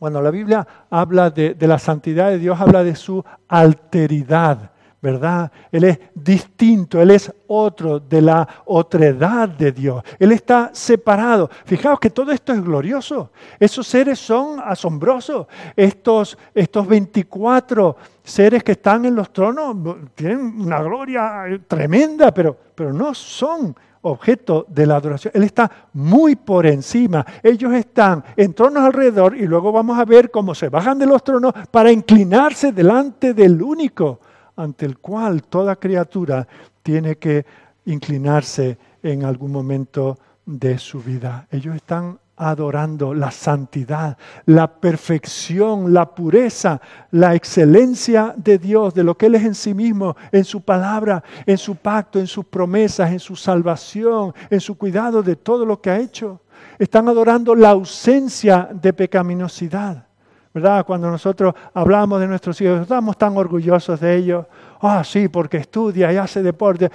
cuando 0.00 0.20
la 0.20 0.30
Biblia 0.30 0.66
habla 0.90 1.30
de, 1.30 1.54
la 1.60 1.78
santidad 1.78 2.30
de 2.30 2.38
Dios, 2.38 2.60
habla 2.60 2.82
de 2.82 2.96
su 2.96 3.24
alteridad. 3.48 4.72
¿verdad? 5.02 5.50
Él 5.72 5.84
es 5.84 5.98
distinto, 6.14 7.00
Él 7.00 7.10
es 7.12 7.32
otro 7.46 8.00
de 8.00 8.20
la 8.20 8.46
otredad 8.66 9.48
de 9.48 9.72
Dios. 9.72 10.02
Él 10.18 10.32
está 10.32 10.70
separado. 10.74 11.48
Fijaos 11.64 11.98
que 11.98 12.10
todo 12.10 12.32
esto 12.32 12.52
es 12.52 12.62
glorioso. 12.62 13.30
Esos 13.58 13.86
seres 13.86 14.18
son 14.18 14.60
asombrosos. 14.62 15.46
Estos, 15.74 16.36
estos 16.54 16.86
24 16.86 17.96
seres 18.30 18.62
que 18.62 18.72
están 18.72 19.04
en 19.04 19.14
los 19.14 19.32
tronos 19.32 19.76
tienen 20.14 20.60
una 20.60 20.80
gloria 20.82 21.44
tremenda, 21.66 22.32
pero, 22.32 22.56
pero 22.74 22.92
no 22.92 23.14
son 23.14 23.74
objeto 24.02 24.64
de 24.68 24.86
la 24.86 24.96
adoración. 24.96 25.32
Él 25.34 25.42
está 25.42 25.70
muy 25.92 26.36
por 26.36 26.66
encima. 26.66 27.24
Ellos 27.42 27.72
están 27.74 28.24
en 28.36 28.54
tronos 28.54 28.84
alrededor 28.84 29.36
y 29.36 29.46
luego 29.46 29.72
vamos 29.72 29.98
a 29.98 30.04
ver 30.04 30.30
cómo 30.30 30.54
se 30.54 30.68
bajan 30.68 30.98
de 30.98 31.06
los 31.06 31.22
tronos 31.22 31.52
para 31.70 31.92
inclinarse 31.92 32.72
delante 32.72 33.34
del 33.34 33.60
único 33.62 34.20
ante 34.56 34.86
el 34.86 34.98
cual 34.98 35.42
toda 35.44 35.76
criatura 35.76 36.46
tiene 36.82 37.16
que 37.16 37.44
inclinarse 37.86 38.78
en 39.02 39.24
algún 39.24 39.52
momento 39.52 40.18
de 40.44 40.78
su 40.78 41.00
vida. 41.02 41.46
Ellos 41.50 41.76
están 41.76 42.18
adorando 42.40 43.12
la 43.12 43.30
santidad, 43.30 44.16
la 44.46 44.66
perfección, 44.66 45.92
la 45.92 46.14
pureza, 46.14 46.80
la 47.10 47.34
excelencia 47.34 48.34
de 48.34 48.56
Dios, 48.58 48.94
de 48.94 49.04
lo 49.04 49.16
que 49.16 49.26
Él 49.26 49.34
es 49.34 49.44
en 49.44 49.54
sí 49.54 49.74
mismo, 49.74 50.16
en 50.32 50.44
su 50.44 50.62
palabra, 50.62 51.22
en 51.44 51.58
su 51.58 51.76
pacto, 51.76 52.18
en 52.18 52.26
sus 52.26 52.46
promesas, 52.46 53.10
en 53.10 53.20
su 53.20 53.36
salvación, 53.36 54.32
en 54.48 54.60
su 54.60 54.78
cuidado 54.78 55.22
de 55.22 55.36
todo 55.36 55.66
lo 55.66 55.80
que 55.82 55.90
ha 55.90 55.98
hecho. 55.98 56.40
Están 56.78 57.08
adorando 57.08 57.54
la 57.54 57.70
ausencia 57.70 58.70
de 58.72 58.92
pecaminosidad. 58.94 60.06
¿Verdad? 60.52 60.84
Cuando 60.84 61.08
nosotros 61.08 61.54
hablamos 61.74 62.18
de 62.20 62.26
nuestros 62.26 62.60
hijos, 62.60 62.80
estamos 62.80 63.16
tan 63.16 63.36
orgullosos 63.36 64.00
de 64.00 64.16
ellos. 64.16 64.46
Ah, 64.80 65.04
sí, 65.04 65.28
porque 65.28 65.58
estudia 65.58 66.12
y 66.12 66.16
hace 66.16 66.42
deporte. 66.42 66.90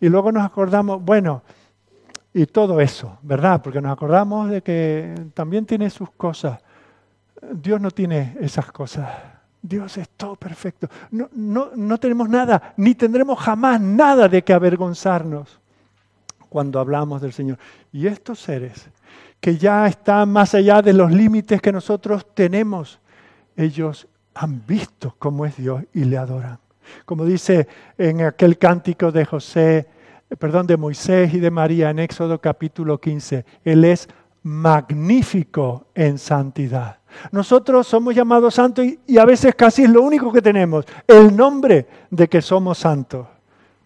Y 0.00 0.08
luego 0.08 0.30
nos 0.30 0.44
acordamos, 0.44 1.02
bueno, 1.02 1.42
y 2.32 2.46
todo 2.46 2.80
eso, 2.80 3.18
¿verdad? 3.22 3.60
Porque 3.62 3.80
nos 3.80 3.92
acordamos 3.92 4.50
de 4.50 4.62
que 4.62 5.14
también 5.34 5.66
tiene 5.66 5.90
sus 5.90 6.10
cosas. 6.10 6.58
Dios 7.52 7.80
no 7.80 7.90
tiene 7.90 8.36
esas 8.40 8.70
cosas. 8.70 9.08
Dios 9.62 9.98
es 9.98 10.08
todo 10.10 10.36
perfecto. 10.36 10.88
No, 11.10 11.28
no, 11.32 11.70
no 11.74 11.98
tenemos 11.98 12.28
nada, 12.28 12.74
ni 12.76 12.94
tendremos 12.94 13.38
jamás 13.38 13.80
nada 13.80 14.28
de 14.28 14.42
que 14.42 14.52
avergonzarnos 14.52 15.60
cuando 16.48 16.80
hablamos 16.80 17.20
del 17.20 17.32
Señor. 17.32 17.58
Y 17.92 18.06
estos 18.06 18.40
seres 18.40 18.88
que 19.40 19.56
ya 19.56 19.86
están 19.86 20.30
más 20.30 20.54
allá 20.54 20.82
de 20.82 20.92
los 20.92 21.10
límites 21.10 21.62
que 21.62 21.72
nosotros 21.72 22.26
tenemos, 22.34 23.00
ellos 23.56 24.06
han 24.34 24.64
visto 24.66 25.14
cómo 25.18 25.46
es 25.46 25.56
Dios 25.56 25.82
y 25.94 26.04
le 26.04 26.18
adoran. 26.18 26.58
Como 27.04 27.24
dice 27.24 27.66
en 27.96 28.22
aquel 28.22 28.58
cántico 28.58 29.10
de 29.10 29.24
José, 29.24 29.86
perdón, 30.38 30.66
de 30.66 30.76
Moisés 30.76 31.34
y 31.34 31.40
de 31.40 31.50
María 31.50 31.90
en 31.90 31.98
Éxodo 31.98 32.40
capítulo 32.40 33.00
15. 33.00 33.44
Él 33.64 33.84
es 33.84 34.08
magnífico 34.42 35.86
en 35.94 36.18
santidad. 36.18 36.98
Nosotros 37.32 37.86
somos 37.86 38.14
llamados 38.14 38.54
santos 38.54 38.86
y, 39.06 39.18
a 39.18 39.24
veces 39.24 39.54
casi 39.54 39.82
es 39.82 39.90
lo 39.90 40.02
único 40.02 40.32
que 40.32 40.40
tenemos, 40.40 40.84
el 41.06 41.36
nombre 41.36 41.86
de 42.10 42.28
que 42.28 42.40
somos 42.40 42.78
santos. 42.78 43.26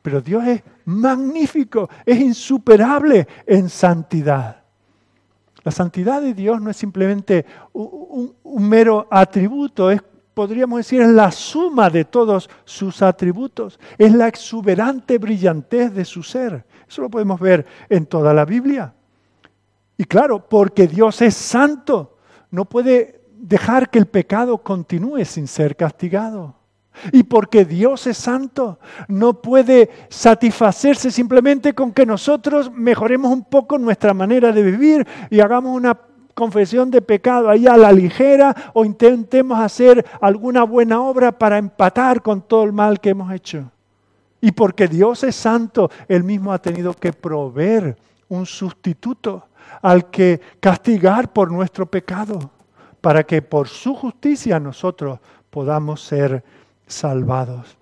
Pero 0.02 0.20
Dios 0.20 0.46
es 0.46 0.62
magnífico, 0.84 1.88
es 2.04 2.20
insuperable 2.20 3.26
en 3.46 3.70
santidad. 3.70 4.62
La 5.62 5.72
santidad 5.72 6.20
de 6.20 6.34
Dios 6.34 6.60
no 6.60 6.68
es 6.70 6.76
simplemente 6.76 7.46
un, 7.72 8.34
un 8.42 8.68
mero 8.68 9.08
atributo, 9.10 9.90
es 9.90 10.02
podríamos 10.34 10.78
decir, 10.78 11.00
es 11.00 11.08
la 11.08 11.30
suma 11.30 11.88
de 11.88 12.04
todos 12.04 12.50
sus 12.64 13.00
atributos, 13.02 13.78
es 13.96 14.12
la 14.12 14.28
exuberante 14.28 15.18
brillantez 15.18 15.94
de 15.94 16.04
su 16.04 16.22
ser. 16.22 16.64
Eso 16.88 17.02
lo 17.02 17.10
podemos 17.10 17.40
ver 17.40 17.64
en 17.88 18.06
toda 18.06 18.34
la 18.34 18.44
Biblia. 18.44 18.92
Y 19.96 20.04
claro, 20.04 20.48
porque 20.48 20.86
Dios 20.88 21.22
es 21.22 21.34
santo, 21.34 22.18
no 22.50 22.64
puede 22.64 23.22
dejar 23.32 23.90
que 23.90 23.98
el 23.98 24.06
pecado 24.06 24.58
continúe 24.58 25.24
sin 25.24 25.46
ser 25.46 25.76
castigado. 25.76 26.56
Y 27.12 27.24
porque 27.24 27.64
Dios 27.64 28.06
es 28.06 28.16
santo, 28.16 28.78
no 29.08 29.40
puede 29.42 29.90
satisfacerse 30.08 31.10
simplemente 31.10 31.74
con 31.74 31.92
que 31.92 32.06
nosotros 32.06 32.70
mejoremos 32.70 33.32
un 33.32 33.44
poco 33.44 33.78
nuestra 33.78 34.14
manera 34.14 34.52
de 34.52 34.62
vivir 34.62 35.06
y 35.28 35.40
hagamos 35.40 35.76
una 35.76 35.98
confesión 36.34 36.90
de 36.90 37.00
pecado 37.00 37.48
ahí 37.48 37.66
a 37.66 37.76
la 37.76 37.92
ligera 37.92 38.54
o 38.74 38.84
intentemos 38.84 39.58
hacer 39.58 40.04
alguna 40.20 40.64
buena 40.64 41.00
obra 41.00 41.32
para 41.32 41.58
empatar 41.58 42.22
con 42.22 42.42
todo 42.42 42.64
el 42.64 42.72
mal 42.72 43.00
que 43.00 43.10
hemos 43.10 43.32
hecho. 43.32 43.70
Y 44.40 44.52
porque 44.52 44.88
Dios 44.88 45.24
es 45.24 45.36
santo, 45.36 45.90
Él 46.06 46.22
mismo 46.22 46.52
ha 46.52 46.58
tenido 46.58 46.92
que 46.92 47.12
proveer 47.12 47.96
un 48.28 48.44
sustituto 48.44 49.46
al 49.80 50.10
que 50.10 50.40
castigar 50.60 51.32
por 51.32 51.50
nuestro 51.50 51.86
pecado, 51.86 52.50
para 53.00 53.24
que 53.24 53.40
por 53.40 53.68
su 53.68 53.94
justicia 53.94 54.60
nosotros 54.60 55.18
podamos 55.50 56.02
ser 56.02 56.44
salvados. 56.86 57.76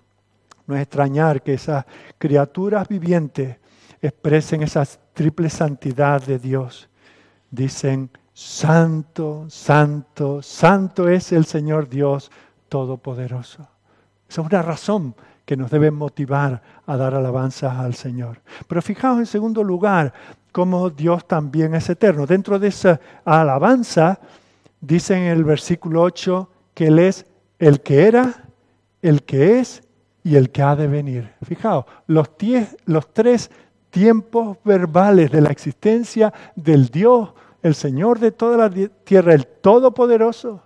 No 0.65 0.75
es 0.75 0.83
extrañar 0.83 1.41
que 1.41 1.55
esas 1.55 1.85
criaturas 2.17 2.87
vivientes 2.87 3.57
expresen 4.01 4.63
esa 4.63 4.85
triple 5.13 5.49
santidad 5.49 6.21
de 6.21 6.39
Dios. 6.39 6.89
Dicen, 7.51 8.09
Santo, 8.33 9.45
santo, 9.49 10.41
santo 10.41 11.07
es 11.07 11.31
el 11.31 11.45
Señor 11.45 11.87
Dios 11.87 12.31
Todopoderoso. 12.67 13.67
Esa 14.27 14.41
es 14.41 14.47
una 14.47 14.61
razón 14.63 15.15
que 15.45 15.55
nos 15.55 15.69
debe 15.69 15.91
motivar 15.91 16.61
a 16.87 16.97
dar 16.97 17.13
alabanza 17.13 17.79
al 17.79 17.93
Señor. 17.93 18.41
Pero 18.67 18.81
fijaos 18.81 19.19
en 19.19 19.25
segundo 19.27 19.63
lugar 19.63 20.13
cómo 20.51 20.89
Dios 20.89 21.27
también 21.27 21.75
es 21.75 21.89
eterno. 21.89 22.25
Dentro 22.25 22.57
de 22.57 22.69
esa 22.69 22.99
alabanza 23.23 24.19
dice 24.81 25.15
en 25.15 25.23
el 25.23 25.43
versículo 25.43 26.01
8 26.01 26.49
que 26.73 26.87
Él 26.87 26.99
es 26.99 27.25
el 27.59 27.81
que 27.81 28.07
era, 28.07 28.45
el 29.01 29.23
que 29.23 29.59
es 29.59 29.83
y 30.23 30.35
el 30.37 30.49
que 30.49 30.63
ha 30.63 30.75
de 30.75 30.87
venir. 30.87 31.33
Fijaos, 31.43 31.85
los, 32.07 32.31
los 32.85 33.13
tres 33.13 33.51
tiempos 33.89 34.57
verbales 34.63 35.29
de 35.31 35.41
la 35.41 35.49
existencia 35.49 36.33
del 36.55 36.87
Dios 36.87 37.33
el 37.63 37.73
Señor 37.73 38.19
de 38.19 38.31
toda 38.31 38.57
la 38.57 38.87
tierra, 39.03 39.33
el 39.33 39.47
Todopoderoso. 39.47 40.61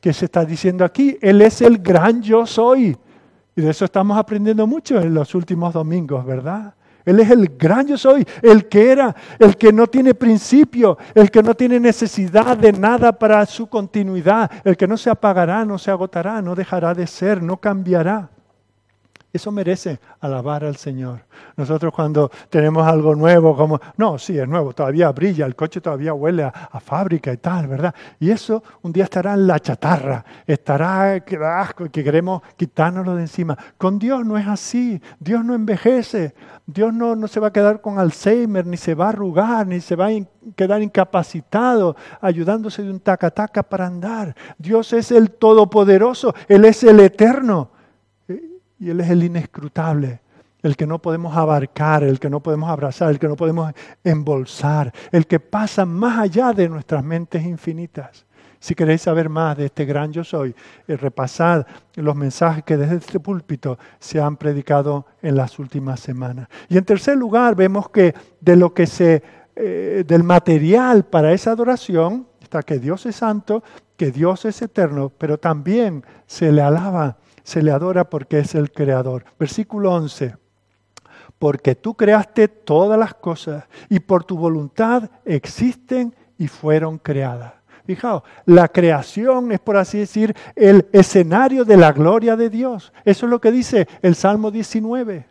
¿Qué 0.00 0.12
se 0.12 0.24
está 0.24 0.44
diciendo 0.44 0.84
aquí? 0.84 1.18
Él 1.20 1.42
es 1.42 1.60
el 1.60 1.78
gran 1.78 2.22
yo 2.22 2.46
soy. 2.46 2.96
Y 3.54 3.60
de 3.60 3.70
eso 3.70 3.84
estamos 3.84 4.16
aprendiendo 4.16 4.66
mucho 4.66 4.98
en 5.00 5.12
los 5.12 5.34
últimos 5.34 5.74
domingos, 5.74 6.24
¿verdad? 6.24 6.74
Él 7.04 7.18
es 7.18 7.30
el 7.30 7.56
gran 7.58 7.86
yo 7.86 7.98
soy, 7.98 8.24
el 8.42 8.68
que 8.68 8.92
era, 8.92 9.14
el 9.38 9.56
que 9.56 9.72
no 9.72 9.88
tiene 9.88 10.14
principio, 10.14 10.96
el 11.14 11.30
que 11.32 11.42
no 11.42 11.54
tiene 11.54 11.80
necesidad 11.80 12.56
de 12.56 12.72
nada 12.72 13.12
para 13.12 13.44
su 13.44 13.66
continuidad, 13.66 14.50
el 14.64 14.76
que 14.76 14.86
no 14.86 14.96
se 14.96 15.10
apagará, 15.10 15.64
no 15.64 15.78
se 15.78 15.90
agotará, 15.90 16.40
no 16.40 16.54
dejará 16.54 16.94
de 16.94 17.08
ser, 17.08 17.42
no 17.42 17.56
cambiará. 17.56 18.30
Eso 19.32 19.50
merece 19.50 19.98
alabar 20.20 20.62
al 20.62 20.76
Señor. 20.76 21.24
Nosotros 21.56 21.94
cuando 21.94 22.30
tenemos 22.50 22.86
algo 22.86 23.14
nuevo, 23.14 23.56
como, 23.56 23.80
no, 23.96 24.18
sí, 24.18 24.38
es 24.38 24.46
nuevo, 24.46 24.74
todavía 24.74 25.10
brilla, 25.10 25.46
el 25.46 25.56
coche 25.56 25.80
todavía 25.80 26.12
huele 26.12 26.42
a, 26.42 26.52
fábrica 26.80 27.32
y 27.32 27.38
tal, 27.38 27.66
¿verdad? 27.66 27.94
Y 28.20 28.30
eso 28.30 28.62
un 28.82 28.92
día 28.92 29.04
estará 29.04 29.32
en 29.32 29.46
la 29.46 29.58
chatarra, 29.58 30.22
estará, 30.46 31.20
que 31.20 31.36
asco, 31.36 31.90
que 31.90 32.04
queremos 32.04 32.42
quitárnoslo 32.56 33.14
de 33.14 33.22
encima. 33.22 33.56
Con 33.78 33.98
Dios 33.98 34.22
no 34.26 34.36
es 34.36 34.46
así, 34.46 35.00
Dios 35.18 35.42
no 35.42 35.54
envejece, 35.54 36.34
Dios 36.66 36.92
no, 36.92 37.16
no 37.16 37.26
se 37.26 37.40
va 37.40 37.46
a 37.46 37.52
quedar 37.54 37.80
con 37.80 37.98
Alzheimer, 37.98 38.66
ni 38.66 38.76
se 38.76 38.94
va 38.94 39.06
a 39.06 39.10
arrugar, 39.10 39.66
ni 39.66 39.80
se 39.80 39.96
va 39.96 40.08
a 40.08 40.10
quedar 40.54 40.82
incapacitado, 40.82 41.96
ayudándose 42.20 42.82
de 42.82 42.90
un 42.90 43.00
taca-taca 43.00 43.62
para 43.62 43.86
andar. 43.86 44.36
Dios 44.58 44.92
es 44.92 45.10
el 45.10 45.30
Todopoderoso, 45.30 46.34
Él 46.48 46.66
es 46.66 46.84
el 46.84 47.00
Eterno 47.00 47.71
y 48.82 48.90
Él 48.90 49.00
es 49.00 49.10
el 49.10 49.22
inescrutable, 49.22 50.18
el 50.60 50.76
que 50.76 50.88
no 50.88 51.00
podemos 51.00 51.36
abarcar, 51.36 52.02
el 52.02 52.18
que 52.18 52.28
no 52.28 52.40
podemos 52.40 52.68
abrazar, 52.68 53.10
el 53.10 53.20
que 53.20 53.28
no 53.28 53.36
podemos 53.36 53.72
embolsar, 54.02 54.92
el 55.12 55.28
que 55.28 55.38
pasa 55.38 55.86
más 55.86 56.18
allá 56.18 56.52
de 56.52 56.68
nuestras 56.68 57.04
mentes 57.04 57.44
infinitas. 57.44 58.26
Si 58.58 58.74
queréis 58.74 59.02
saber 59.02 59.28
más 59.28 59.56
de 59.56 59.66
este 59.66 59.84
gran 59.84 60.12
yo 60.12 60.24
soy, 60.24 60.52
eh, 60.88 60.96
repasad 60.96 61.64
los 61.94 62.16
mensajes 62.16 62.64
que 62.64 62.76
desde 62.76 62.96
este 62.96 63.20
púlpito 63.20 63.78
se 64.00 64.20
han 64.20 64.36
predicado 64.36 65.06
en 65.22 65.36
las 65.36 65.60
últimas 65.60 66.00
semanas. 66.00 66.48
Y 66.68 66.76
en 66.76 66.84
tercer 66.84 67.16
lugar, 67.16 67.54
vemos 67.54 67.88
que 67.88 68.12
de 68.40 68.56
lo 68.56 68.74
que 68.74 68.88
se, 68.88 69.22
eh, 69.54 70.02
del 70.04 70.24
material 70.24 71.04
para 71.04 71.32
esa 71.32 71.52
adoración, 71.52 72.26
está 72.40 72.64
que 72.64 72.80
Dios 72.80 73.06
es 73.06 73.14
santo, 73.14 73.62
que 74.02 74.10
Dios 74.10 74.44
es 74.46 74.60
eterno, 74.62 75.12
pero 75.16 75.38
también 75.38 76.04
se 76.26 76.50
le 76.50 76.60
alaba 76.60 77.18
se 77.44 77.62
le 77.62 77.70
adora 77.70 78.10
porque 78.10 78.40
es 78.40 78.56
el 78.56 78.72
creador. 78.72 79.24
Versículo 79.38 79.92
11. 79.92 80.34
Porque 81.38 81.76
tú 81.76 81.94
creaste 81.94 82.48
todas 82.48 82.98
las 82.98 83.14
cosas 83.14 83.62
y 83.88 84.00
por 84.00 84.24
tu 84.24 84.36
voluntad 84.36 85.08
existen 85.24 86.16
y 86.36 86.48
fueron 86.48 86.98
creadas. 86.98 87.52
Fijaos, 87.84 88.24
la 88.44 88.66
creación 88.66 89.52
es, 89.52 89.60
por 89.60 89.76
así 89.76 89.98
decir, 89.98 90.34
el 90.56 90.88
escenario 90.92 91.64
de 91.64 91.76
la 91.76 91.92
gloria 91.92 92.34
de 92.34 92.50
Dios. 92.50 92.92
Eso 93.04 93.26
es 93.26 93.30
lo 93.30 93.40
que 93.40 93.52
dice 93.52 93.86
el 94.02 94.16
Salmo 94.16 94.50
19. 94.50 95.28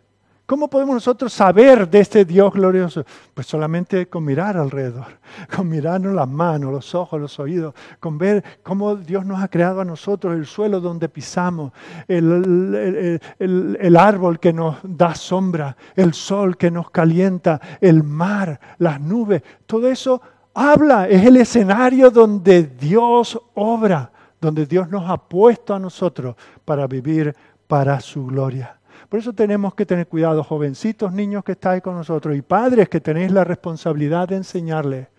¿Cómo 0.51 0.69
podemos 0.69 0.95
nosotros 0.95 1.31
saber 1.31 1.89
de 1.89 2.01
este 2.01 2.25
Dios 2.25 2.51
glorioso? 2.51 3.05
Pues 3.33 3.47
solamente 3.47 4.09
con 4.09 4.25
mirar 4.25 4.57
alrededor, 4.57 5.05
con 5.55 5.69
mirarnos 5.69 6.13
las 6.13 6.27
manos, 6.27 6.73
los 6.73 6.93
ojos, 6.93 7.21
los 7.21 7.39
oídos, 7.39 7.73
con 8.01 8.17
ver 8.17 8.43
cómo 8.61 8.97
Dios 8.97 9.25
nos 9.25 9.41
ha 9.41 9.47
creado 9.47 9.79
a 9.79 9.85
nosotros, 9.85 10.35
el 10.35 10.45
suelo 10.45 10.81
donde 10.81 11.07
pisamos, 11.07 11.71
el, 12.05 13.21
el, 13.39 13.95
árbol 13.95 14.41
que 14.41 14.51
nos 14.51 14.75
da 14.83 15.15
sombra, 15.15 15.77
el 15.95 16.13
sol 16.13 16.57
que 16.57 16.69
nos 16.69 16.91
calienta, 16.91 17.61
el 17.79 18.03
mar, 18.03 18.59
las 18.79 18.99
nubes, 18.99 19.41
todo 19.65 19.87
eso 19.87 20.21
habla, 20.53 21.07
es 21.07 21.25
el 21.25 21.37
escenario 21.37 22.11
donde 22.11 22.63
Dios 22.63 23.39
obra, 23.53 24.11
donde 24.41 24.65
Dios 24.65 24.89
nos 24.89 25.09
ha 25.09 25.15
puesto 25.15 25.73
a 25.73 25.79
nosotros 25.79 26.35
para 26.65 26.87
vivir 26.87 27.33
para 27.69 28.01
su 28.01 28.25
gloria. 28.25 28.80
Por 29.11 29.19
eso 29.19 29.33
tenemos 29.33 29.73
que 29.73 29.85
tener 29.85 30.07
cuidado, 30.07 30.41
jovencitos, 30.41 31.11
niños 31.11 31.43
que 31.43 31.51
estáis 31.51 31.83
con 31.83 31.95
nosotros 31.95 32.33
y 32.33 32.41
padres 32.41 32.87
que 32.87 33.01
tenéis 33.01 33.29
la 33.29 33.43
responsabilidad 33.43 34.29
de 34.29 34.37
enseñarles. 34.37 35.09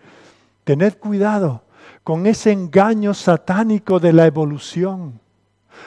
Tened 0.64 0.95
cuidado 0.95 1.64
con 2.03 2.24
ese 2.26 2.53
engaño 2.53 3.12
satánico 3.12 4.01
de 4.01 4.14
la 4.14 4.24
evolución. 4.24 5.20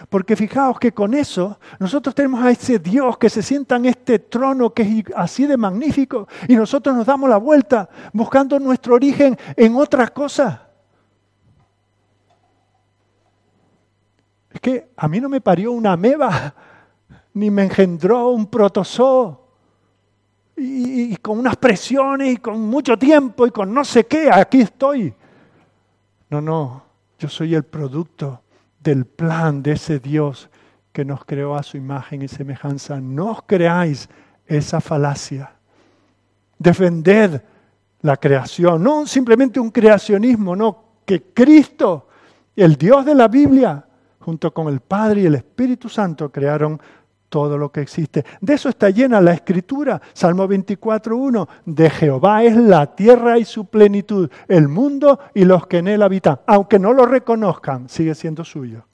Porque 0.08 0.36
fijaos 0.36 0.78
que 0.78 0.92
con 0.92 1.16
eso 1.16 1.58
nosotros 1.80 2.14
tenemos 2.14 2.44
a 2.44 2.52
ese 2.52 2.78
Dios 2.78 3.18
que 3.18 3.28
se 3.28 3.42
sienta 3.42 3.78
en 3.78 3.86
este 3.86 4.20
trono 4.20 4.72
que 4.72 4.84
es 4.84 5.06
así 5.16 5.48
de 5.48 5.58
magnífico 5.58 6.28
y 6.48 6.56
nosotros 6.56 6.96
nos 6.96 7.08
damos 7.08 7.28
la 7.28 7.38
vuelta 7.38 7.90
buscando 8.14 8.60
nuestro 8.60 8.94
origen 8.94 9.36
en 9.58 9.76
otra 9.78 10.10
cosa. 10.10 10.70
Es 14.52 14.60
que 14.62 14.90
a 14.96 15.08
mí 15.08 15.20
no 15.20 15.28
me 15.28 15.42
parió 15.42 15.72
una 15.72 15.94
ameba, 15.94 16.54
ni 17.36 17.52
me 17.52 17.64
engendró 17.64 18.30
un 18.30 18.48
protozoo. 18.48 19.42
Y, 20.58 21.18
con 21.18 21.38
unas 21.38 21.58
presiones 21.58 22.36
y 22.36 22.38
con 22.38 22.62
mucho 22.62 22.98
tiempo 22.98 23.46
y 23.46 23.52
con 23.52 23.74
no 23.74 23.84
sé 23.84 24.06
qué, 24.06 24.30
aquí 24.32 24.62
estoy. 24.62 25.14
No, 26.30 26.40
no, 26.40 26.84
yo 27.20 27.28
soy 27.28 27.54
el 27.56 27.64
producto 27.64 28.42
del 28.80 29.06
plan 29.06 29.62
de 29.62 29.74
ese 29.74 30.00
Dios 30.00 30.50
que 30.94 31.04
nos 31.04 31.26
creó 31.26 31.56
a 31.56 31.64
su 31.64 31.76
imagen 31.76 32.22
y 32.22 32.30
semejanza. 32.30 33.02
No 33.02 33.32
os 33.32 33.42
creáis 33.46 34.08
esa 34.46 34.80
falacia. 34.80 35.52
Defended 36.58 37.42
la 38.02 38.16
creación, 38.16 38.82
no 38.82 39.06
simplemente 39.06 39.60
un 39.60 39.72
creacionismo, 39.72 40.56
no, 40.56 40.84
que 41.06 41.34
Cristo, 41.34 42.08
el 42.56 42.76
Dios 42.78 43.04
de 43.04 43.16
la 43.16 43.28
Biblia, 43.28 43.86
junto 44.20 44.54
con 44.54 44.70
el 44.70 44.80
Padre 44.80 45.22
y 45.22 45.26
el 45.26 45.36
Espíritu 45.36 45.90
Santo, 45.90 46.32
crearon 46.32 46.80
todo 47.30 47.58
lo 47.58 47.72
que 47.72 47.82
existe. 47.82 48.24
De 48.42 48.54
eso 48.54 48.70
está 48.70 48.90
llena 48.90 49.22
la 49.22 49.34
escritura. 49.34 50.02
Salmo 50.14 50.48
24.1. 50.48 51.48
De 51.66 51.90
Jehová 51.90 52.44
es 52.44 52.56
la 52.56 52.96
tierra 52.96 53.38
y 53.38 53.46
su 53.46 53.66
plenitud, 53.66 54.30
el 54.48 54.68
mundo 54.68 55.20
y 55.34 55.46
los 55.46 55.68
que 55.68 55.80
en 55.80 55.88
él 55.88 56.02
habitan. 56.02 56.40
Aunque 56.46 56.80
no 56.80 56.94
lo 56.94 57.06
reconozcan, 57.06 57.90
sigue 57.90 58.16
siendo 58.16 58.44
suyo. 58.44 58.86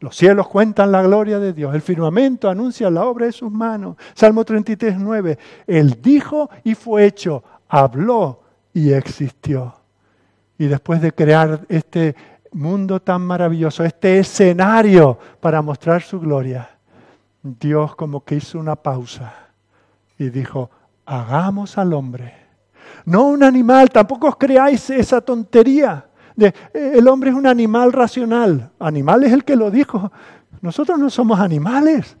Los 0.00 0.16
cielos 0.16 0.48
cuentan 0.48 0.92
la 0.92 1.02
gloria 1.02 1.38
de 1.38 1.52
Dios. 1.52 1.74
El 1.74 1.80
firmamento 1.80 2.50
anuncia 2.50 2.90
la 2.90 3.04
obra 3.04 3.26
de 3.26 3.32
sus 3.32 3.50
manos. 3.50 3.96
Salmo 4.14 4.44
33.9. 4.44 5.38
Él 5.66 5.98
dijo 6.02 6.50
y 6.62 6.74
fue 6.74 7.06
hecho. 7.06 7.42
Habló 7.68 8.42
y 8.74 8.92
existió. 8.92 9.74
Y 10.58 10.66
después 10.66 11.00
de 11.00 11.12
crear 11.12 11.64
este 11.68 12.14
mundo 12.52 13.00
tan 13.00 13.22
maravilloso, 13.22 13.84
este 13.84 14.18
escenario 14.18 15.18
para 15.40 15.62
mostrar 15.62 16.02
su 16.02 16.20
gloria, 16.20 16.73
Dios 17.44 17.94
como 17.94 18.24
que 18.24 18.36
hizo 18.36 18.58
una 18.58 18.74
pausa 18.74 19.34
y 20.18 20.30
dijo, 20.30 20.70
hagamos 21.04 21.76
al 21.76 21.92
hombre. 21.92 22.34
No 23.04 23.24
un 23.24 23.42
animal, 23.42 23.90
tampoco 23.90 24.28
os 24.28 24.36
creáis 24.36 24.88
esa 24.88 25.20
tontería 25.20 26.06
de 26.34 26.46
eh, 26.46 26.92
el 26.94 27.06
hombre 27.06 27.30
es 27.30 27.36
un 27.36 27.46
animal 27.46 27.92
racional. 27.92 28.72
Animal 28.78 29.24
es 29.24 29.32
el 29.32 29.44
que 29.44 29.56
lo 29.56 29.70
dijo. 29.70 30.10
Nosotros 30.62 30.98
no 30.98 31.10
somos 31.10 31.38
animales. 31.38 32.16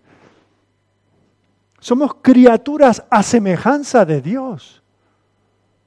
Somos 1.80 2.14
criaturas 2.20 3.02
a 3.10 3.22
semejanza 3.22 4.04
de 4.04 4.20
Dios 4.20 4.83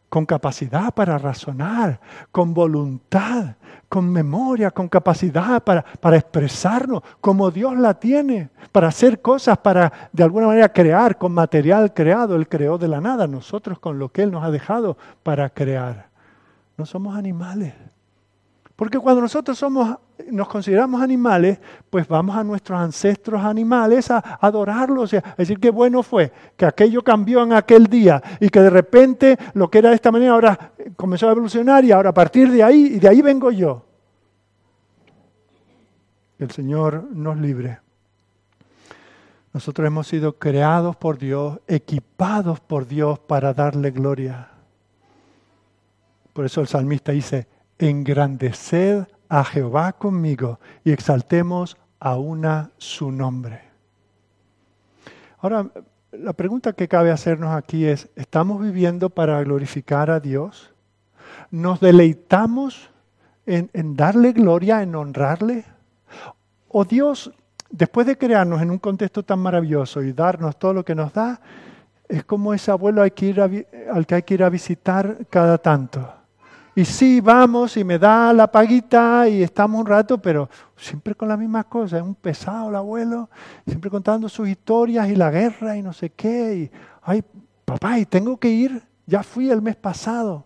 con 0.09 0.25
capacidad 0.25 0.93
para 0.93 1.17
razonar, 1.17 1.99
con 2.31 2.53
voluntad, 2.53 3.55
con 3.89 4.09
memoria, 4.11 4.71
con 4.71 4.87
capacidad 4.87 5.61
para, 5.63 5.83
para, 5.83 6.17
expresarnos 6.17 7.03
como 7.19 7.51
Dios 7.51 7.77
la 7.77 7.93
tiene, 7.93 8.49
para 8.71 8.87
hacer 8.87 9.21
cosas, 9.21 9.57
para 9.57 10.09
de 10.11 10.23
alguna 10.23 10.47
manera 10.47 10.71
crear 10.71 11.17
con 11.17 11.33
material 11.33 11.93
creado. 11.93 12.35
Él 12.35 12.47
creó 12.47 12.77
de 12.77 12.87
la 12.87 13.01
nada, 13.01 13.27
nosotros 13.27 13.79
con 13.79 13.99
lo 13.99 14.09
que 14.09 14.23
Él 14.23 14.31
nos 14.31 14.43
ha 14.43 14.51
dejado 14.51 14.97
para 15.23 15.49
crear. 15.49 16.07
No 16.77 16.85
somos 16.85 17.17
animales. 17.17 17.73
Porque 18.77 18.99
cuando 18.99 19.21
nosotros 19.21 19.57
somos, 19.57 19.97
nos 20.29 20.47
consideramos 20.47 21.01
animales, 21.01 21.59
pues 21.89 22.07
vamos 22.07 22.37
a 22.37 22.43
nuestros 22.43 22.79
ancestros 22.79 23.43
animales 23.43 24.11
a 24.11 24.19
adorarlos, 24.39 25.15
a 25.15 25.33
decir 25.35 25.59
qué 25.59 25.71
bueno 25.71 26.03
fue, 26.03 26.31
que 26.55 26.63
aquello 26.63 27.03
cambió 27.03 27.41
en 27.41 27.53
aquel 27.53 27.87
día 27.87 28.21
y 28.39 28.49
que 28.49 28.59
de 28.59 28.69
repente 28.69 29.35
lo 29.55 29.67
que 29.71 29.79
era 29.79 29.89
de 29.89 29.95
esta 29.95 30.11
manera 30.11 30.33
ahora 30.33 30.73
comenzó 30.95 31.27
a 31.27 31.31
evolucionar 31.31 31.83
y 31.85 31.91
ahora 31.91 32.11
a 32.11 32.13
partir 32.13 32.51
de 32.51 32.61
ahí, 32.61 32.85
y 32.93 32.99
de 32.99 33.09
ahí 33.09 33.23
vengo 33.23 33.49
yo. 33.49 33.83
el 36.37 36.51
Señor 36.51 37.07
nos 37.11 37.35
libre. 37.35 37.79
Nosotros 39.53 39.87
hemos 39.87 40.05
sido 40.05 40.37
creados 40.37 40.95
por 40.95 41.17
Dios, 41.17 41.59
equipados 41.67 42.59
por 42.59 42.85
Dios 42.85 43.17
para 43.17 43.55
darle 43.55 43.89
gloria. 43.89 44.49
Por 46.31 46.45
eso 46.45 46.61
el 46.61 46.67
salmista 46.67 47.11
dice, 47.11 47.47
engrandeced 47.79 49.07
a 49.29 49.43
Jehová 49.43 49.93
conmigo 49.93 50.59
y 50.83 50.91
exaltemos 50.91 51.77
a 51.99 52.17
una 52.17 52.71
su 52.77 53.11
nombre. 53.11 53.61
Ahora, 55.39 55.67
la 56.11 56.33
pregunta 56.33 56.73
que 56.73 56.87
cabe 56.87 57.11
hacernos 57.11 57.55
aquí 57.55 57.85
es, 57.85 58.09
¿estamos 58.15 58.61
viviendo 58.61 59.09
para 59.09 59.41
glorificar 59.43 60.09
a 60.09 60.19
Dios? 60.19 60.73
¿Nos 61.51 61.79
deleitamos 61.79 62.89
en, 63.45 63.95
darle 63.95 64.31
gloria, 64.31 64.81
en 64.81 64.95
honrarle? 64.95 65.65
¿O 66.69 66.85
Dios, 66.85 67.31
después 67.69 68.07
de 68.07 68.17
crearnos 68.17 68.61
en 68.61 68.71
un 68.71 68.79
contexto 68.79 69.23
tan 69.23 69.39
maravilloso 69.39 70.01
y 70.01 70.13
darnos 70.13 70.57
todo 70.57 70.73
lo 70.73 70.85
que 70.85 70.95
nos 70.95 71.13
da, 71.13 71.39
es 72.09 72.23
como 72.23 72.53
ese 72.53 72.71
abuelo 72.71 73.01
al 73.01 73.11
que 73.11 74.15
hay 74.15 74.23
que 74.23 74.33
ir 74.33 74.43
a 74.43 74.49
visitar 74.49 75.27
cada 75.29 75.57
tanto? 75.57 76.16
Y 76.77 76.85
sí, 76.85 77.21
vamos 77.21 77.75
y 77.75 77.83
me 77.83 77.97
da 77.97 78.31
la 78.31 78.51
paguita 78.51 79.27
y 79.27 79.41
estamos 79.41 79.81
un 79.81 79.87
rato, 79.87 80.19
pero 80.19 80.47
siempre 80.75 81.15
con 81.15 81.27
las 81.27 81.39
mismas 81.39 81.65
cosas. 81.65 82.01
Es 82.01 82.05
un 82.05 82.13
pesado 82.13 82.69
el 82.69 82.75
abuelo, 82.75 83.31
siempre 83.65 83.89
contando 83.89 84.29
sus 84.29 84.47
historias 84.47 85.09
y 85.09 85.15
la 85.15 85.31
guerra 85.31 85.75
y 85.75 85.81
no 85.81 85.91
sé 85.91 86.11
qué. 86.11 86.55
Y, 86.55 86.71
ay, 87.01 87.23
papá, 87.65 87.97
y 87.97 88.05
tengo 88.05 88.37
que 88.37 88.49
ir. 88.49 88.83
Ya 89.07 89.23
fui 89.23 89.49
el 89.49 89.59
mes 89.59 89.75
pasado. 89.75 90.45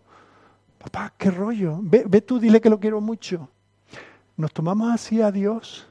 Papá, 0.78 1.12
qué 1.18 1.32
rollo. 1.32 1.80
Ve, 1.82 2.06
ve 2.08 2.22
tú, 2.22 2.40
dile 2.40 2.62
que 2.62 2.70
lo 2.70 2.80
quiero 2.80 3.02
mucho. 3.02 3.50
Nos 4.38 4.54
tomamos 4.54 4.90
así 4.90 5.22
a 5.22 5.34
Dios. 5.34 5.86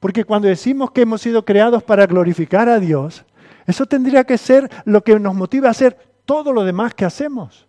Porque 0.00 0.24
cuando 0.24 0.48
decimos 0.48 0.90
que 0.90 1.02
hemos 1.02 1.20
sido 1.20 1.44
creados 1.44 1.82
para 1.82 2.06
glorificar 2.06 2.66
a 2.70 2.80
Dios, 2.80 3.26
eso 3.66 3.84
tendría 3.84 4.24
que 4.24 4.38
ser 4.38 4.70
lo 4.86 5.04
que 5.04 5.20
nos 5.20 5.34
motiva 5.34 5.68
a 5.68 5.72
hacer 5.72 5.98
todo 6.24 6.50
lo 6.50 6.64
demás 6.64 6.94
que 6.94 7.04
hacemos. 7.04 7.68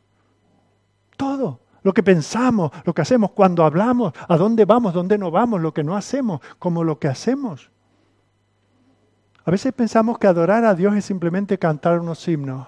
Todo. 1.17 1.59
Lo 1.83 1.93
que 1.93 2.01
pensamos, 2.01 2.71
lo 2.85 2.93
que 2.93 3.01
hacemos, 3.01 3.31
cuando 3.31 3.65
hablamos, 3.65 4.13
a 4.27 4.37
dónde 4.37 4.65
vamos, 4.65 4.93
dónde 4.93 5.17
no 5.17 5.31
vamos, 5.31 5.61
lo 5.61 5.73
que 5.73 5.83
no 5.83 5.95
hacemos, 5.97 6.39
como 6.57 6.83
lo 6.83 6.97
que 6.97 7.09
hacemos. 7.09 7.69
A 9.45 9.51
veces 9.51 9.73
pensamos 9.73 10.17
que 10.17 10.27
adorar 10.27 10.63
a 10.63 10.73
Dios 10.73 10.95
es 10.95 11.03
simplemente 11.03 11.57
cantar 11.57 11.99
unos 11.99 12.25
himnos. 12.27 12.67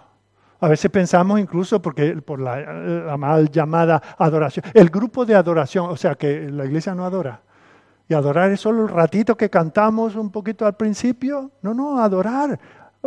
A 0.60 0.68
veces 0.68 0.92
pensamos 0.92 1.40
incluso 1.40 1.82
porque 1.82 2.22
por 2.22 2.40
la, 2.40 3.16
mal 3.18 3.50
llamada 3.50 4.02
adoración, 4.18 4.66
el 4.74 4.90
grupo 4.90 5.26
de 5.26 5.36
adoración, 5.36 5.90
o 5.90 5.96
sea 5.96 6.16
que 6.16 6.50
la 6.50 6.66
iglesia 6.66 6.94
no 6.94 7.06
adora. 7.06 7.42
Y 8.08 8.14
adorar 8.14 8.52
es 8.52 8.60
solo 8.60 8.84
el 8.84 8.90
ratito 8.90 9.36
que 9.36 9.50
cantamos 9.50 10.16
un 10.16 10.30
poquito 10.30 10.66
al 10.66 10.76
principio. 10.76 11.52
No, 11.62 11.74
no, 11.74 12.00
adorar. 12.00 12.60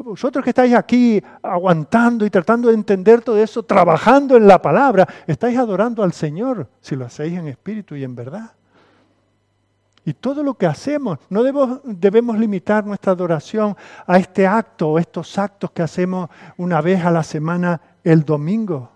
Vosotros 0.03 0.44
que 0.44 0.51
estáis 0.51 0.74
aquí 0.74 1.22
aguantando 1.42 2.24
y 2.24 2.30
tratando 2.30 2.68
de 2.68 2.74
entender 2.74 3.22
todo 3.22 3.38
eso, 3.38 3.62
trabajando 3.62 4.36
en 4.36 4.46
la 4.46 4.61
palabra, 4.61 5.07
estáis 5.26 5.59
adorando 5.59 6.03
al 6.03 6.12
Señor 6.12 6.68
si 6.80 6.96
lo 6.96 7.07
hacéis 7.07 7.38
en 7.38 7.49
espíritu 7.49 7.96
y 7.96 8.05
en 8.05 8.14
verdad. 8.14 8.53
Y 10.05 10.14
todo 10.14 10.42
lo 10.42 10.55
que 10.55 10.66
hacemos, 10.66 11.18
no 11.28 11.42
debemos, 11.42 12.38
limitar 12.38 12.86
nuestra 12.86 13.12
adoración 13.12 13.76
a 14.07 14.18
este 14.18 14.46
acto 14.46 14.90
o 14.90 14.99
estos 14.99 15.36
actos 15.38 15.70
que 15.72 15.82
hacemos 15.82 16.30
una 16.57 16.80
vez 16.80 17.05
a 17.05 17.11
la 17.11 17.22
semana 17.22 17.80
el 18.05 18.24
domingo. 18.24 18.90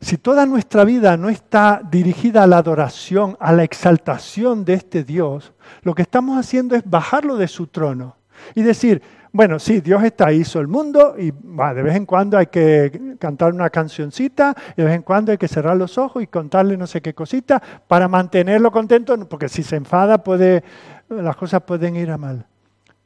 Si 0.00 0.16
toda 0.16 0.46
nuestra 0.46 0.84
vida 0.84 1.16
no 1.16 1.28
está 1.28 1.82
dirigida 1.90 2.44
a 2.44 2.46
la 2.46 2.58
adoración, 2.58 3.36
a 3.40 3.52
la 3.52 3.64
exaltación 3.64 4.64
de 4.64 4.74
este 4.74 5.04
Dios, 5.04 5.52
lo 5.82 5.94
que 5.94 6.02
estamos 6.02 6.38
haciendo 6.38 6.76
es 6.76 6.82
bajarlo 6.88 7.36
de 7.36 7.48
su 7.48 7.66
trono 7.66 8.17
y 8.54 8.62
decir, 8.62 9.02
bueno, 9.32 9.58
sí, 9.58 9.80
Dios 9.80 10.02
está, 10.02 10.32
hizo 10.32 10.58
el 10.60 10.68
mundo 10.68 11.14
y 11.18 11.30
de 11.30 11.82
vez 11.82 11.96
en 11.96 12.06
cuando 12.06 12.38
hay 12.38 12.46
que 12.46 13.16
cantar 13.18 13.52
una 13.52 13.68
cancioncita, 13.68 14.54
de 14.76 14.84
vez 14.84 14.94
en 14.94 15.02
cuando 15.02 15.32
hay 15.32 15.38
que 15.38 15.48
cerrar 15.48 15.76
los 15.76 15.98
ojos 15.98 16.22
y 16.22 16.26
contarle 16.26 16.76
no 16.76 16.86
sé 16.86 17.02
qué 17.02 17.14
cosita 17.14 17.62
para 17.86 18.08
mantenerlo 18.08 18.70
contento, 18.70 19.28
porque 19.28 19.48
si 19.48 19.62
se 19.62 19.76
enfada 19.76 20.22
puede, 20.22 20.64
las 21.08 21.36
cosas 21.36 21.62
pueden 21.62 21.96
ir 21.96 22.10
a 22.10 22.16
mal. 22.16 22.46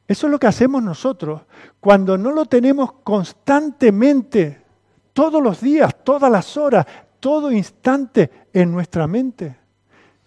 Eso 0.07 0.27
es 0.27 0.31
lo 0.31 0.39
que 0.39 0.47
hacemos 0.47 0.81
nosotros 0.81 1.41
cuando 1.79 2.17
no 2.17 2.31
lo 2.31 2.45
tenemos 2.45 2.93
constantemente, 3.03 4.61
todos 5.11 5.41
los 5.41 5.61
días, 5.61 5.93
todas 6.03 6.31
las 6.31 6.57
horas, 6.57 6.85
todo 7.19 7.51
instante 7.51 8.47
en 8.51 8.71
nuestra 8.71 9.07
mente. 9.07 9.55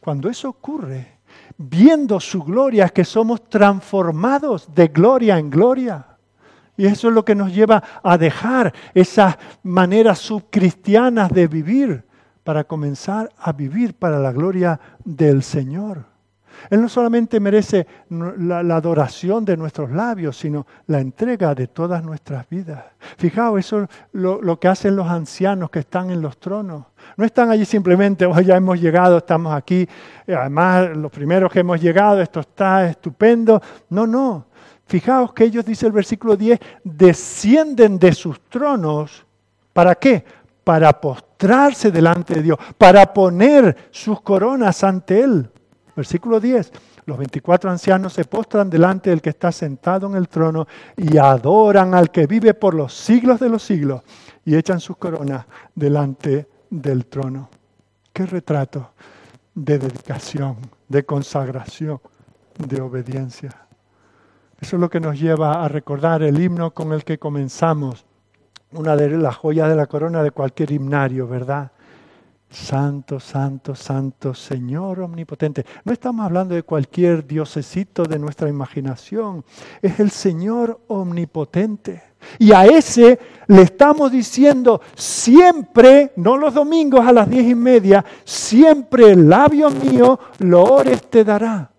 Cuando 0.01 0.29
eso 0.29 0.49
ocurre, 0.49 1.16
viendo 1.59 2.21
su 2.21 2.43
gloria, 2.43 2.89
que 2.89 3.05
somos 3.05 3.49
transformados 3.49 4.75
de 4.75 4.89
gloria 4.89 5.39
en 5.39 5.51
gloria. 5.51 6.07
Y 6.77 6.87
eso 6.87 7.09
es 7.09 7.15
lo 7.15 7.25
que 7.25 7.35
nos 7.35 7.55
lleva 7.55 7.83
a 8.03 8.19
dejar 8.19 8.75
esas 8.93 9.37
maneras 9.63 10.19
subcristianas 10.19 11.31
de 11.31 11.47
vivir 11.47 12.05
para 12.45 12.65
comenzar 12.65 13.31
a 13.39 13.53
vivir 13.53 13.95
para 13.95 14.19
la 14.19 14.33
gloria 14.33 14.79
del 15.05 15.43
Señor. 15.43 16.16
Él 16.71 16.81
no 16.81 16.89
solamente 16.89 17.41
merece 17.41 17.87
la, 18.11 18.59
adoración 18.77 19.45
de 19.45 19.57
nuestros 19.57 19.91
labios, 19.91 20.37
sino 20.37 20.67
la 20.87 21.01
entrega 21.01 21.55
de 21.55 21.69
todas 21.69 22.03
nuestras 22.05 22.49
vidas. 22.49 22.85
Fijaos, 23.19 23.61
eso 23.61 23.83
es 23.83 23.89
lo, 24.13 24.59
que 24.59 24.69
hacen 24.69 24.97
los 24.97 25.09
ancianos 25.09 25.71
que 25.71 25.81
están 25.81 26.11
en 26.11 26.21
los 26.21 26.39
tronos. 26.39 26.85
No 27.17 27.25
están 27.25 27.51
allí 27.51 27.65
simplemente, 27.65 28.27
oh, 28.27 28.41
ya 28.41 28.57
hemos 28.57 28.81
llegado, 28.81 29.19
estamos 29.19 29.55
aquí, 29.55 29.89
además 30.27 30.97
los 30.97 31.11
primeros 31.11 31.53
que 31.53 31.61
hemos 31.61 31.81
llegado, 31.81 32.21
esto 32.21 32.41
está 32.41 32.89
estupendo. 32.89 33.61
No, 33.91 34.07
no. 34.07 34.47
Fijaos 34.87 35.33
que 35.33 35.45
ellos, 35.45 35.65
dice 35.65 35.87
el 35.87 35.93
versículo 35.93 36.37
10, 36.37 36.61
descienden 36.85 37.99
de 37.99 38.13
sus 38.13 38.41
tronos. 38.49 39.25
¿Para 39.73 39.95
qué? 39.97 40.25
Para 40.63 41.01
postrarse 41.01 41.91
delante 41.91 42.35
de 42.35 42.43
Dios, 42.43 42.59
para 42.79 43.13
poner 43.13 43.89
sus 43.91 44.21
coronas 44.21 44.83
ante 44.85 45.21
Él. 45.23 45.51
Versículo 45.97 46.39
10. 46.39 46.73
Los 47.07 47.17
24 47.17 47.71
ancianos 47.71 48.13
se 48.13 48.25
postran 48.25 48.69
delante 48.69 49.11
del 49.11 49.23
que 49.23 49.31
está 49.31 49.51
sentado 49.51 50.07
en 50.07 50.15
el 50.15 50.29
trono 50.29 50.67
y 50.97 51.17
adoran 51.17 51.95
al 51.95 52.11
que 52.11 52.27
vive 52.27 52.53
por 52.53 52.75
los 52.75 52.93
siglos 52.93 53.41
de 53.41 53.49
los 53.49 53.63
siglos 53.63 54.03
y 54.45 54.55
echan 54.55 54.79
sus 54.79 54.99
coronas 54.99 55.47
delante 55.75 56.49
del 56.69 57.07
trono. 57.07 57.49
Qué 58.13 58.27
retrato 58.27 58.91
de 59.55 59.79
dedicación, 59.79 60.59
de 60.87 61.05
consagración, 61.07 62.01
de 62.59 62.81
obediencia. 62.81 63.51
Eso 64.61 64.77
es 64.77 64.81
lo 64.81 64.91
que 64.91 65.01
nos 65.01 65.19
lleva 65.19 65.65
a 65.65 65.69
recordar 65.69 66.23
el 66.23 66.41
himno 66.41 66.73
con 66.73 66.93
el 66.93 67.05
que 67.05 67.19
comenzamos, 67.19 68.05
una 68.73 68.97
de 68.97 69.11
las 69.17 69.37
joyas 69.37 69.69
de 69.69 69.77
la 69.77 69.87
corona 69.87 70.23
de 70.23 70.31
cualquier 70.31 70.73
himnario, 70.73 71.27
¿verdad? 71.27 71.73
Santo, 72.57 73.21
santo, 73.21 73.75
santo, 73.75 74.33
Señor 74.33 75.01
omnipotente. 75.01 75.65
No 75.85 75.93
estamos 75.93 76.25
hablando 76.25 76.55
de 76.55 76.63
cualquier 76.63 77.25
diosecito 77.27 78.05
de 78.05 78.19
nuestra 78.19 78.49
imaginación. 78.49 79.45
Es 79.83 80.01
el 80.01 80.11
Señor 80.11 80.81
omnipotente. 80.89 82.03
Y 82.39 82.53
a 82.53 82.65
ese 82.65 83.21
le 83.47 83.63
estamos 83.63 84.11
diciendo 84.11 84.81
siempre, 84.97 86.13
no 86.17 86.39
los 86.39 86.55
domingos 86.55 87.07
a 87.07 87.13
las 87.13 87.29
diez 87.29 87.47
y 87.47 87.55
media, 87.55 88.05
siempre 88.25 89.11
el 89.13 89.29
labio 89.29 89.71
mío 89.71 90.19
lo 90.39 90.65
ores 90.65 91.09
te 91.09 91.25
dará. 91.25 91.71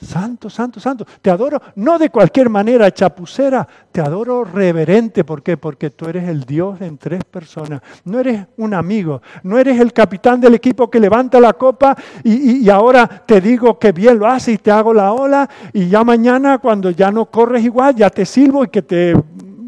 Santo, 0.00 0.48
santo, 0.48 0.78
santo. 0.78 1.04
Te 1.20 1.28
adoro 1.28 1.60
no 1.74 1.98
de 1.98 2.08
cualquier 2.10 2.48
manera 2.48 2.92
chapucera, 2.92 3.66
te 3.90 4.00
adoro 4.00 4.44
reverente. 4.44 5.24
¿Por 5.24 5.42
qué? 5.42 5.56
Porque 5.56 5.90
tú 5.90 6.08
eres 6.08 6.28
el 6.28 6.44
Dios 6.44 6.80
en 6.80 6.98
tres 6.98 7.24
personas. 7.24 7.82
No 8.04 8.20
eres 8.20 8.46
un 8.58 8.74
amigo, 8.74 9.20
no 9.42 9.58
eres 9.58 9.80
el 9.80 9.92
capitán 9.92 10.40
del 10.40 10.54
equipo 10.54 10.88
que 10.88 11.00
levanta 11.00 11.40
la 11.40 11.52
copa 11.52 11.96
y, 12.22 12.68
ahora 12.70 13.08
te 13.08 13.40
digo 13.40 13.76
que 13.78 13.90
bien 13.90 14.20
lo 14.20 14.28
haces 14.28 14.54
y 14.54 14.58
te 14.58 14.70
hago 14.70 14.94
la 14.94 15.12
ola 15.12 15.48
y 15.72 15.88
ya 15.88 16.04
mañana 16.04 16.58
cuando 16.58 16.90
ya 16.90 17.10
no 17.10 17.26
corres 17.26 17.64
igual, 17.64 17.96
ya 17.96 18.08
te 18.08 18.24
silbo 18.24 18.64
y 18.64 18.68
que 18.68 18.82
te 18.82 19.14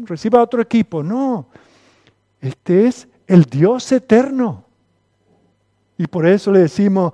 reciba 0.05 0.41
otro 0.41 0.61
equipo. 0.61 1.03
No, 1.03 1.47
este 2.39 2.87
es 2.87 3.05
el 3.27 3.43
Dios 3.43 3.91
eterno. 3.91 4.63
Y 5.97 6.07
por 6.07 6.25
eso 6.25 6.53
le 6.53 6.59
decimos, 6.59 7.11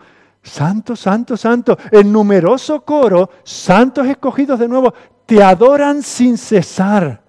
Santo, 0.47 0.95
santo, 0.95 1.35
santo. 1.35 1.77
El 1.91 2.11
numeroso 2.11 2.81
coro, 2.81 3.29
santos 3.43 4.07
escogidos 4.07 4.57
de 4.59 4.67
nuevo, 4.67 4.93
te 5.25 5.43
adoran 5.43 6.01
sin 6.01 6.37
cesar. 6.37 7.21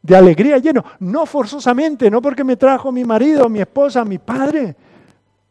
De 0.00 0.16
alegría 0.16 0.58
lleno. 0.58 0.84
No 1.00 1.26
forzosamente, 1.26 2.10
no 2.10 2.22
porque 2.22 2.44
me 2.44 2.56
trajo 2.56 2.92
mi 2.92 3.04
marido, 3.04 3.48
mi 3.48 3.60
esposa, 3.60 4.04
mi 4.04 4.18
padre. 4.18 4.76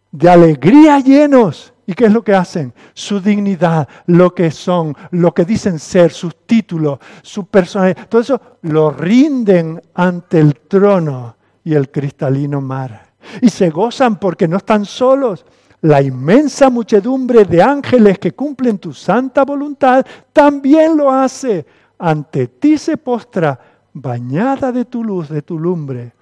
De 0.09 0.29
alegría 0.29 0.99
llenos. 0.99 1.73
¿Y 1.85 1.93
qué 1.93 2.05
es 2.05 2.13
lo 2.13 2.23
que 2.23 2.33
hacen? 2.33 2.73
Su 2.93 3.19
dignidad, 3.19 3.87
lo 4.07 4.33
que 4.33 4.49
son, 4.49 4.95
lo 5.11 5.33
que 5.33 5.45
dicen 5.45 5.77
ser, 5.77 6.11
sus 6.11 6.47
títulos, 6.47 6.97
su 7.21 7.45
personalidad. 7.45 8.07
Todo 8.07 8.21
eso 8.21 8.41
lo 8.61 8.89
rinden 8.89 9.81
ante 9.93 10.39
el 10.39 10.61
trono 10.61 11.35
y 11.63 11.75
el 11.75 11.91
cristalino 11.91 12.61
mar. 12.61 13.13
Y 13.41 13.49
se 13.49 13.69
gozan 13.69 14.15
porque 14.17 14.47
no 14.47 14.57
están 14.57 14.85
solos 14.85 15.45
la 15.85 16.01
inmensa 16.01 16.71
muchedumbre 16.71 17.45
de 17.45 17.61
ángeles 17.61 18.17
que 18.17 18.31
cumplen 18.31 18.79
tu 18.79 18.91
santa 18.91 19.43
voluntad 19.43 20.03
también 20.33 20.97
lo 20.97 21.11
hace. 21.11 21.63
Ante 21.99 22.47
ti 22.47 22.77
se 22.79 22.97
postra, 22.97 23.59
bañada 23.93 24.71
de 24.71 24.85
tu 24.85 25.03
luz, 25.03 25.29
de 25.29 25.43
tu 25.43 25.59
lumbre. 25.59 26.13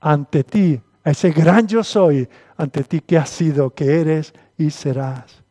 Ante 0.00 0.44
ti, 0.44 0.80
ese 1.04 1.32
gran 1.32 1.66
yo 1.66 1.82
soy, 1.82 2.28
ante 2.56 2.84
ti 2.84 3.00
que 3.00 3.18
has 3.18 3.28
sido, 3.28 3.70
que 3.70 4.00
eres 4.00 4.32
y 4.56 4.70
serás. 4.70 5.42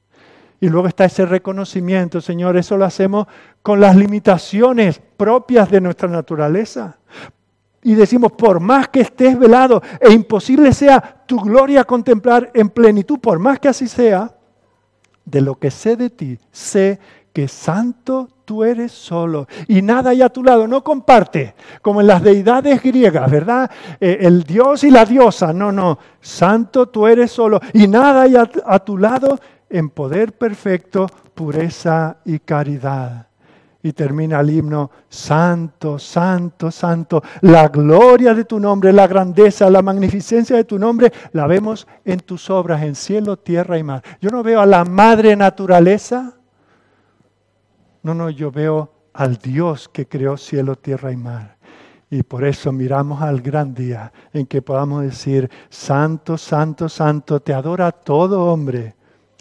Y 0.61 0.70
luego 0.70 0.88
está 0.88 1.03
ese 1.03 1.26
reconocimiento, 1.26 2.22
Señor, 2.22 2.55
eso 2.55 2.78
lo 2.78 2.86
hacemos 2.86 3.28
con 3.61 3.82
las 3.82 3.97
limitaciones 3.97 5.01
propias 5.18 5.70
de 5.70 5.82
nuestra 5.82 6.07
naturaleza 6.07 6.97
y 7.88 7.95
decimos, 7.95 8.33
por 8.33 8.59
más 8.59 8.89
que 8.89 8.99
estés 8.99 9.39
velado 9.39 9.81
e 10.01 10.11
imposible 10.11 10.73
sea 10.73 11.23
tu 11.25 11.39
gloria 11.39 11.85
contemplar 11.85 12.51
en 12.53 12.67
plenitud, 12.67 13.17
por 13.17 13.39
más 13.39 13.61
que 13.61 13.69
así 13.69 13.88
sea, 13.88 14.35
de 15.23 15.39
lo 15.39 15.55
que 15.55 15.71
sé 15.71 15.95
de 15.95 16.09
ti, 16.09 16.38
sé 16.51 16.99
que 17.31 17.47
santo 17.47 18.27
tú 18.43 18.65
eres 18.65 18.91
solo 18.91 19.47
y 19.69 19.81
nada 19.81 20.09
hay 20.09 20.21
a 20.21 20.27
tu 20.27 20.43
lado. 20.43 20.67
No 20.67 20.83
comparte, 20.83 21.55
como 21.81 22.01
en 22.01 22.07
las 22.07 22.21
deidades 22.21 22.83
griegas, 22.83 23.31
¿verdad? 23.31 23.71
Eh, 24.01 24.17
el 24.19 24.43
dios 24.43 24.83
y 24.83 24.91
la 24.91 25.05
diosa, 25.05 25.53
no, 25.53 25.71
no, 25.71 25.97
santo 26.19 26.89
tú 26.89 27.07
eres 27.07 27.31
solo 27.31 27.61
y 27.71 27.88
nada 27.88 28.23
hay 28.23 28.35
a 28.35 28.79
tu 28.79 28.97
lado 28.97 29.39
en 29.69 29.91
poder 29.91 30.33
perfecto, 30.33 31.07
pureza 31.33 32.17
y 32.25 32.39
caridad. 32.39 33.26
Y 33.84 33.93
termina 33.93 34.39
el 34.39 34.49
himno, 34.49 34.89
Santo, 35.07 35.99
Santo, 35.99 36.71
Santo, 36.71 37.21
la 37.41 37.67
gloria 37.67 38.34
de 38.34 38.45
tu 38.45 38.59
nombre, 38.59 38.91
la 38.91 39.07
grandeza, 39.07 39.69
la 39.69 39.82
magnificencia 39.82 40.55
de 40.55 40.63
tu 40.63 40.80
nombre, 40.80 41.11
la 41.32 41.47
vemos 41.47 41.88
en 42.03 42.19
tus 42.19 42.49
obras, 42.49 42.82
en 42.84 42.95
cielo, 42.95 43.38
tierra 43.38 43.78
y 43.78 43.84
mar. 43.84 44.03
Yo 44.19 44.30
no 44.30 44.43
veo 44.43 44.61
a 44.61 44.65
la 44.65 44.84
madre 44.84 45.36
naturaleza, 45.36 46.34
no, 48.03 48.13
no, 48.13 48.30
yo 48.30 48.51
veo 48.51 48.91
al 49.13 49.38
Dios 49.38 49.89
que 49.89 50.07
creó 50.07 50.38
cielo, 50.38 50.75
tierra 50.75 51.11
y 51.11 51.17
mar. 51.17 51.57
Y 52.09 52.23
por 52.23 52.45
eso 52.45 52.71
miramos 52.71 53.21
al 53.21 53.41
gran 53.41 53.73
día 53.73 54.13
en 54.32 54.45
que 54.45 54.61
podamos 54.61 55.03
decir, 55.03 55.49
Santo, 55.69 56.38
Santo, 56.38 56.88
Santo, 56.88 57.41
te 57.41 57.53
adora 57.53 57.91
todo 57.91 58.45
hombre. 58.45 58.95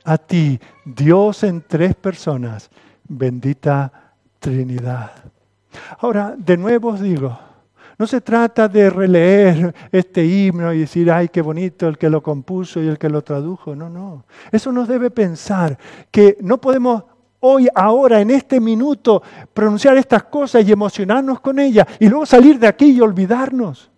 A 0.05 0.18
ti, 0.18 0.59
Dios 0.84 1.45
en 1.45 1.62
tres 1.62 1.95
personas, 1.95 2.70
bendita 3.05 4.05
Trinidad. 4.47 5.11
Ahora, 5.99 6.36
de 6.38 6.57
nuevo 6.57 6.90
os 6.90 7.01
digo, 7.01 7.36
no 7.99 8.07
se 8.07 8.20
trata 8.20 8.68
de 8.68 8.88
releer 8.90 9.74
este 9.90 10.24
himno 10.24 10.72
y 10.72 10.78
decir, 10.78 11.11
ay, 11.11 11.30
qué 11.30 11.42
bonito 11.42 11.88
el 11.88 11.99
que 11.99 12.09
lo 12.09 12.22
compuso 12.22 12.80
y 12.80 12.86
el 12.86 12.97
que 12.97 13.09
lo 13.09 13.22
tradujo. 13.22 13.74
No, 13.74 13.90
no. 13.90 14.24
Eso 14.53 14.70
nos 14.70 14.86
debe 14.86 15.11
pensar 15.11 15.76
que 16.12 16.36
no 16.42 16.61
podemos 16.61 17.03
hoy, 17.40 17.66
ahora, 17.74 18.20
en 18.20 18.30
este 18.30 18.61
minuto, 18.61 19.20
pronunciar 19.53 19.97
estas 19.97 20.22
cosas 20.22 20.64
y 20.64 20.70
emocionarnos 20.70 21.40
con 21.40 21.59
ellas 21.59 21.84
y 21.99 22.09
luego 22.09 22.24
salir 22.24 22.57
de 22.61 22.68
aquí 22.68 22.92
y 22.92 23.01
olvidarnos. 23.01 23.90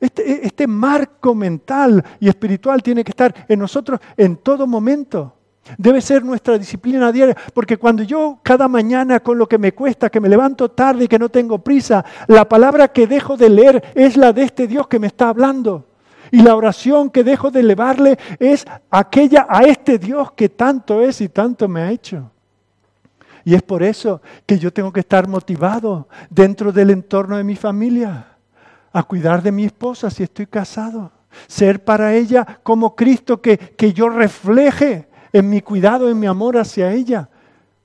Este, 0.00 0.44
este 0.44 0.66
marco 0.66 1.36
mental 1.36 2.04
y 2.18 2.28
espiritual 2.28 2.82
tiene 2.82 3.04
que 3.04 3.12
estar 3.12 3.32
en 3.48 3.60
nosotros 3.60 4.00
en 4.16 4.38
todo 4.38 4.66
momento. 4.66 5.37
Debe 5.76 6.00
ser 6.00 6.24
nuestra 6.24 6.56
disciplina 6.56 7.12
diaria, 7.12 7.36
porque 7.52 7.76
cuando 7.76 8.02
yo 8.02 8.38
cada 8.42 8.68
mañana 8.68 9.20
con 9.20 9.38
lo 9.38 9.48
que 9.48 9.58
me 9.58 9.72
cuesta, 9.72 10.08
que 10.08 10.20
me 10.20 10.28
levanto 10.28 10.70
tarde 10.70 11.04
y 11.04 11.08
que 11.08 11.18
no 11.18 11.28
tengo 11.28 11.58
prisa, 11.58 12.04
la 12.26 12.48
palabra 12.48 12.88
que 12.88 13.06
dejo 13.06 13.36
de 13.36 13.50
leer 13.50 13.92
es 13.94 14.16
la 14.16 14.32
de 14.32 14.44
este 14.44 14.66
Dios 14.66 14.88
que 14.88 14.98
me 14.98 15.08
está 15.08 15.28
hablando. 15.28 15.84
Y 16.30 16.42
la 16.42 16.54
oración 16.56 17.10
que 17.10 17.24
dejo 17.24 17.50
de 17.50 17.60
elevarle 17.60 18.18
es 18.38 18.64
aquella 18.90 19.46
a 19.48 19.62
este 19.62 19.98
Dios 19.98 20.32
que 20.32 20.48
tanto 20.48 21.02
es 21.02 21.20
y 21.20 21.28
tanto 21.28 21.68
me 21.68 21.82
ha 21.82 21.90
hecho. 21.90 22.30
Y 23.44 23.54
es 23.54 23.62
por 23.62 23.82
eso 23.82 24.20
que 24.44 24.58
yo 24.58 24.72
tengo 24.72 24.92
que 24.92 25.00
estar 25.00 25.26
motivado 25.26 26.08
dentro 26.28 26.70
del 26.70 26.90
entorno 26.90 27.36
de 27.36 27.44
mi 27.44 27.56
familia, 27.56 28.36
a 28.92 29.02
cuidar 29.02 29.42
de 29.42 29.52
mi 29.52 29.64
esposa 29.64 30.10
si 30.10 30.22
estoy 30.22 30.46
casado, 30.46 31.10
ser 31.46 31.82
para 31.82 32.14
ella 32.14 32.60
como 32.62 32.94
Cristo 32.94 33.40
que, 33.40 33.56
que 33.56 33.92
yo 33.92 34.10
refleje 34.10 35.07
en 35.32 35.48
mi 35.48 35.60
cuidado, 35.60 36.08
en 36.08 36.18
mi 36.18 36.26
amor 36.26 36.56
hacia 36.56 36.92
ella, 36.92 37.28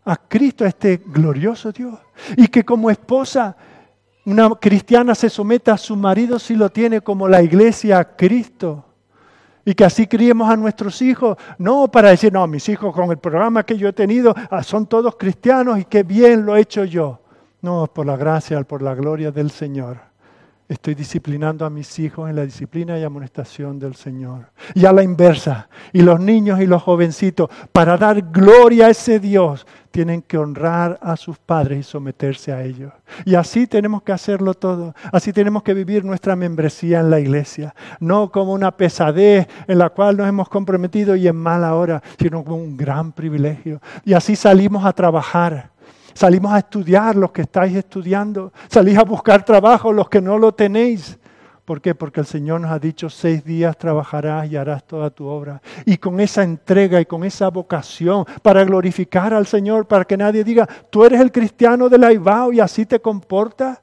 a 0.06 0.18
Cristo, 0.18 0.66
a 0.66 0.68
este 0.68 1.02
glorioso 1.06 1.72
Dios. 1.72 2.00
Y 2.38 2.48
que 2.48 2.64
como 2.64 2.89
esposa 2.89 3.56
una 4.26 4.50
cristiana 4.56 5.16
se 5.16 5.30
someta 5.30 5.74
a 5.74 5.78
su 5.78 5.96
marido 5.96 6.39
si 6.39 6.56
lo 6.56 6.70
tiene 6.70 7.02
como 7.02 7.28
la 7.28 7.41
iglesia 7.41 8.00
a 8.00 8.16
Cristo. 8.16 8.86
Y 9.66 9.74
que 9.74 9.86
así 9.86 10.08
criemos 10.08 10.50
a 10.50 10.58
nuestros 10.58 11.02
hijos, 11.02 11.38
no 11.58 11.88
para 11.88 12.10
decir, 12.10 12.34
no, 12.34 12.46
mis 12.48 12.68
hijos 12.68 12.94
con 12.94 13.10
el 13.12 13.18
programa 13.18 13.64
que 13.64 13.78
yo 13.78 13.88
he 13.88 13.94
tenido 13.94 14.36
ah, 14.50 14.62
son 14.62 14.88
todos 14.88 15.16
cristianos 15.16 15.80
y 15.80 15.86
qué 15.86 16.04
bien 16.04 16.46
lo 16.46 16.56
he 16.56 16.62
hecho 16.62 16.84
yo. 16.84 17.22
No, 17.62 17.88
por 17.88 18.06
la 18.06 18.18
gracia, 18.18 18.62
por 18.64 18.82
la 18.82 18.94
gloria 18.94 19.32
del 19.32 19.50
Señor. 19.52 20.12
Estoy 20.70 20.95
disciplinando 20.95 21.66
a 21.66 21.70
mis 21.70 21.99
hijos 21.99 22.30
en 22.30 22.36
la 22.36 22.45
disciplina 22.45 22.97
y 22.97 23.03
amonestación 23.03 23.80
del 23.80 23.95
Señor. 23.95 24.51
Y 24.74 24.86
a 24.86 24.93
la 24.93 25.03
inversa, 25.03 25.68
y 25.91 26.01
los 26.01 26.20
niños 26.20 26.61
y 26.61 26.66
los 26.66 26.82
jovencitos, 26.82 27.49
para 27.72 27.97
dar 27.97 28.22
gloria 28.32 28.88
a 28.88 28.89
ese 28.89 29.20
Dios, 29.20 29.66
tienen 29.91 30.24
que 30.24 30.39
honrar 30.39 30.97
a 31.03 31.16
sus 31.16 31.38
padres 31.38 31.80
y 31.80 31.84
someterse 31.84 32.51
a 32.51 32.64
ellos. 32.64 32.91
Y 33.26 33.36
así 33.36 33.68
tenemos 33.68 34.01
que 34.01 34.11
hacerlo 34.11 34.55
todo. 34.55 34.95
Así 35.11 35.32
tenemos 35.32 35.61
que 35.61 35.76
vivir 35.76 36.03
nuestra 36.03 36.36
membresía 36.36 37.01
en 37.01 37.11
la 37.11 37.20
iglesia. 37.20 37.76
No 37.99 38.32
como 38.32 38.53
una 38.53 38.76
pesadez 38.76 39.47
en 39.68 39.78
la 39.78 39.91
cual 39.91 40.18
nos 40.18 40.28
hemos 40.28 40.49
comprometido 40.49 41.16
y 41.16 41.28
en 41.28 41.36
mala 41.36 41.76
hora, 41.76 42.01
sino 42.18 42.43
como 42.43 42.55
un 42.55 42.76
gran 42.76 43.11
privilegio. 43.11 43.82
Y 44.03 44.14
así 44.14 44.36
salimos 44.36 44.84
a 44.84 44.93
trabajar 44.93 45.73
Salimos 46.14 46.53
a 46.53 46.59
estudiar 46.59 47.16
los 47.16 47.32
que 47.32 47.43
estáis 47.43 47.76
estudiando. 47.76 48.53
Salís 48.70 48.97
a 48.97 49.03
buscar 49.03 49.43
trabajo 49.43 49.91
los 49.91 50.09
que 50.09 50.22
no 50.22 50.38
lo 50.38 50.53
tenéis. 50.53 51.18
¿Por 51.66 51.82
qué? 51.82 51.95
Porque 51.95 52.20
el 52.20 52.26
Señor 52.26 52.59
nos 52.59 52.72
ha 52.72 52.80
dicho, 52.80 53.09
seis 53.09 53.43
días 53.43 53.78
trabajarás 53.78 54.51
y 54.51 54.57
harás 54.57 54.86
toda 54.86 55.09
tu 55.09 55.26
obra. 55.26 55.61
Y 55.86 55.97
con 55.97 56.20
esa 56.20 56.43
entrega 56.43 56.99
y 56.99 57.05
con 57.05 57.24
esa 57.24 57.49
vocación 57.49 58.26
para 58.41 58.66
glorificar 58.66 59.34
al 59.34 59.47
Señor, 59.47 59.88
para 59.88 60.03
que 60.03 60.18
nadie 60.18 60.43
diga, 60.43 60.68
tú 60.89 61.05
eres 61.05 61.22
el 61.22 61.32
cristiano 61.32 61.88
del 61.88 62.03
Aibao 62.03 62.51
y 62.51 62.59
así 62.59 62.86
te 62.86 62.99
comportas. 62.99 63.82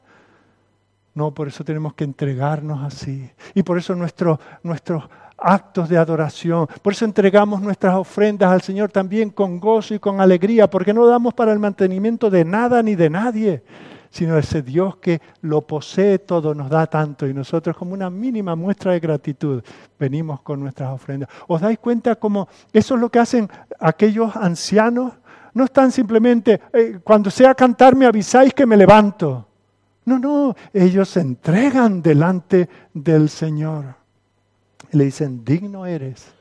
No, 1.14 1.32
por 1.32 1.48
eso 1.48 1.64
tenemos 1.64 1.94
que 1.94 2.04
entregarnos 2.04 2.84
así. 2.84 3.30
Y 3.54 3.62
por 3.62 3.78
eso 3.78 3.94
nuestros 3.94 4.38
nuestro 4.62 5.08
actos 5.40 5.88
de 5.88 5.98
adoración. 5.98 6.66
Por 6.82 6.92
eso 6.92 7.04
entregamos 7.04 7.60
nuestras 7.60 7.94
ofrendas 7.94 8.50
al 8.50 8.60
Señor 8.60 8.90
también 8.90 9.30
con 9.30 9.58
gozo 9.58 9.94
y 9.94 9.98
con 9.98 10.20
alegría, 10.20 10.68
porque 10.68 10.94
no 10.94 11.06
damos 11.06 11.34
para 11.34 11.52
el 11.52 11.58
mantenimiento 11.58 12.30
de 12.30 12.44
nada 12.44 12.82
ni 12.82 12.94
de 12.94 13.10
nadie, 13.10 13.62
sino 14.10 14.36
ese 14.36 14.62
Dios 14.62 14.96
que 14.96 15.20
lo 15.42 15.62
posee 15.62 16.18
todo, 16.18 16.54
nos 16.54 16.68
da 16.68 16.86
tanto 16.86 17.26
y 17.26 17.34
nosotros 17.34 17.76
como 17.76 17.94
una 17.94 18.10
mínima 18.10 18.56
muestra 18.56 18.92
de 18.92 19.00
gratitud 19.00 19.62
venimos 19.98 20.40
con 20.42 20.60
nuestras 20.60 20.90
ofrendas. 20.90 21.28
¿Os 21.46 21.60
dais 21.60 21.78
cuenta 21.78 22.16
cómo 22.16 22.48
eso 22.72 22.94
es 22.94 23.00
lo 23.00 23.08
que 23.08 23.20
hacen 23.20 23.48
aquellos 23.78 24.34
ancianos? 24.36 25.14
No 25.54 25.64
están 25.64 25.90
simplemente, 25.90 26.60
eh, 26.72 27.00
cuando 27.02 27.30
sea 27.30 27.54
cantar 27.54 27.96
me 27.96 28.06
avisáis 28.06 28.54
que 28.54 28.66
me 28.66 28.76
levanto. 28.76 29.46
No, 30.04 30.18
no, 30.18 30.56
ellos 30.72 31.08
se 31.08 31.20
entregan 31.20 32.02
delante 32.02 32.68
del 32.92 33.28
Señor 33.28 33.99
le 34.92 35.04
dicen, 35.04 35.44
digno 35.44 35.86
eres 35.86 36.32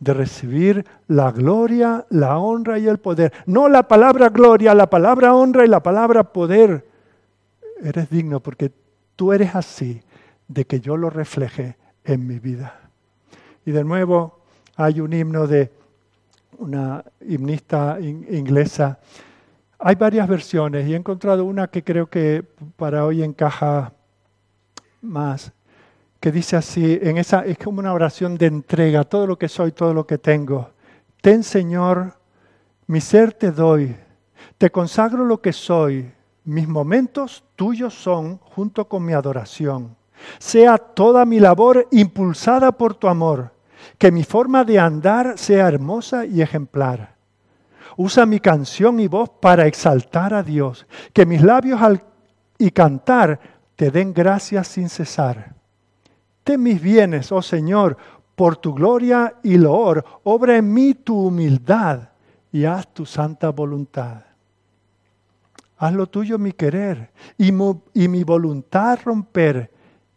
de 0.00 0.12
recibir 0.12 0.84
la 1.08 1.30
gloria, 1.32 2.04
la 2.10 2.38
honra 2.38 2.78
y 2.78 2.86
el 2.86 2.98
poder. 2.98 3.32
No 3.46 3.68
la 3.68 3.84
palabra 3.84 4.28
gloria, 4.28 4.74
la 4.74 4.88
palabra 4.88 5.34
honra 5.34 5.64
y 5.64 5.68
la 5.68 5.82
palabra 5.82 6.24
poder. 6.24 6.86
Eres 7.82 8.10
digno 8.10 8.40
porque 8.40 8.70
tú 9.16 9.32
eres 9.32 9.54
así 9.54 10.02
de 10.48 10.66
que 10.66 10.80
yo 10.80 10.96
lo 10.96 11.10
refleje 11.10 11.76
en 12.04 12.26
mi 12.26 12.38
vida. 12.38 12.80
Y 13.64 13.70
de 13.70 13.84
nuevo 13.84 14.40
hay 14.76 15.00
un 15.00 15.12
himno 15.12 15.46
de 15.46 15.72
una 16.58 17.04
himnista 17.26 17.98
inglesa. 18.00 18.98
Hay 19.78 19.94
varias 19.96 20.28
versiones 20.28 20.86
y 20.86 20.92
he 20.92 20.96
encontrado 20.96 21.44
una 21.44 21.68
que 21.68 21.82
creo 21.82 22.08
que 22.08 22.44
para 22.76 23.04
hoy 23.04 23.22
encaja 23.22 23.92
más 25.00 25.52
que 26.24 26.32
dice 26.32 26.56
así, 26.56 26.98
en 27.02 27.18
esa, 27.18 27.44
es 27.44 27.58
como 27.58 27.80
una 27.80 27.92
oración 27.92 28.38
de 28.38 28.46
entrega, 28.46 29.04
todo 29.04 29.26
lo 29.26 29.38
que 29.38 29.46
soy, 29.46 29.72
todo 29.72 29.92
lo 29.92 30.06
que 30.06 30.16
tengo. 30.16 30.70
Ten, 31.20 31.44
Señor, 31.44 32.14
mi 32.86 33.02
ser 33.02 33.34
te 33.34 33.50
doy, 33.50 33.94
te 34.56 34.70
consagro 34.70 35.26
lo 35.26 35.42
que 35.42 35.52
soy, 35.52 36.10
mis 36.44 36.66
momentos 36.66 37.44
tuyos 37.56 37.92
son 37.92 38.38
junto 38.38 38.88
con 38.88 39.04
mi 39.04 39.12
adoración. 39.12 39.94
Sea 40.38 40.78
toda 40.78 41.26
mi 41.26 41.40
labor 41.40 41.88
impulsada 41.90 42.72
por 42.72 42.94
tu 42.94 43.06
amor, 43.06 43.52
que 43.98 44.10
mi 44.10 44.24
forma 44.24 44.64
de 44.64 44.78
andar 44.78 45.36
sea 45.36 45.68
hermosa 45.68 46.24
y 46.24 46.40
ejemplar. 46.40 47.16
Usa 47.98 48.24
mi 48.24 48.40
canción 48.40 48.98
y 48.98 49.08
voz 49.08 49.28
para 49.28 49.66
exaltar 49.66 50.32
a 50.32 50.42
Dios, 50.42 50.86
que 51.12 51.26
mis 51.26 51.42
labios 51.42 51.82
al 51.82 52.02
y 52.56 52.70
cantar 52.70 53.38
te 53.76 53.90
den 53.90 54.14
gracias 54.14 54.68
sin 54.68 54.88
cesar. 54.88 55.52
Ten 56.44 56.62
mis 56.62 56.80
bienes, 56.80 57.32
oh 57.32 57.40
Señor, 57.40 57.96
por 58.36 58.58
tu 58.58 58.74
gloria 58.74 59.36
y 59.42 59.56
loor. 59.56 60.04
Obra 60.24 60.58
en 60.58 60.72
mí 60.72 60.92
tu 60.92 61.28
humildad 61.28 62.10
y 62.52 62.66
haz 62.66 62.92
tu 62.92 63.06
santa 63.06 63.48
voluntad. 63.48 64.22
Haz 65.78 65.92
lo 65.94 66.06
tuyo 66.06 66.38
mi 66.38 66.52
querer 66.52 67.10
y, 67.38 67.48
y 67.48 68.08
mi 68.08 68.24
voluntad 68.24 68.98
romper, 69.04 69.72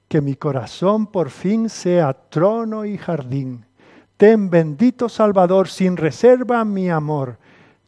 que 0.07 0.21
mi 0.21 0.35
corazón 0.35 1.07
por 1.07 1.29
fin 1.29 1.69
sea 1.69 2.13
trono 2.13 2.85
y 2.85 2.97
jardín. 2.97 3.65
Ten 4.17 4.49
bendito 4.49 5.09
Salvador 5.09 5.69
sin 5.69 5.95
reserva 5.97 6.63
mi 6.65 6.89
amor. 6.89 7.37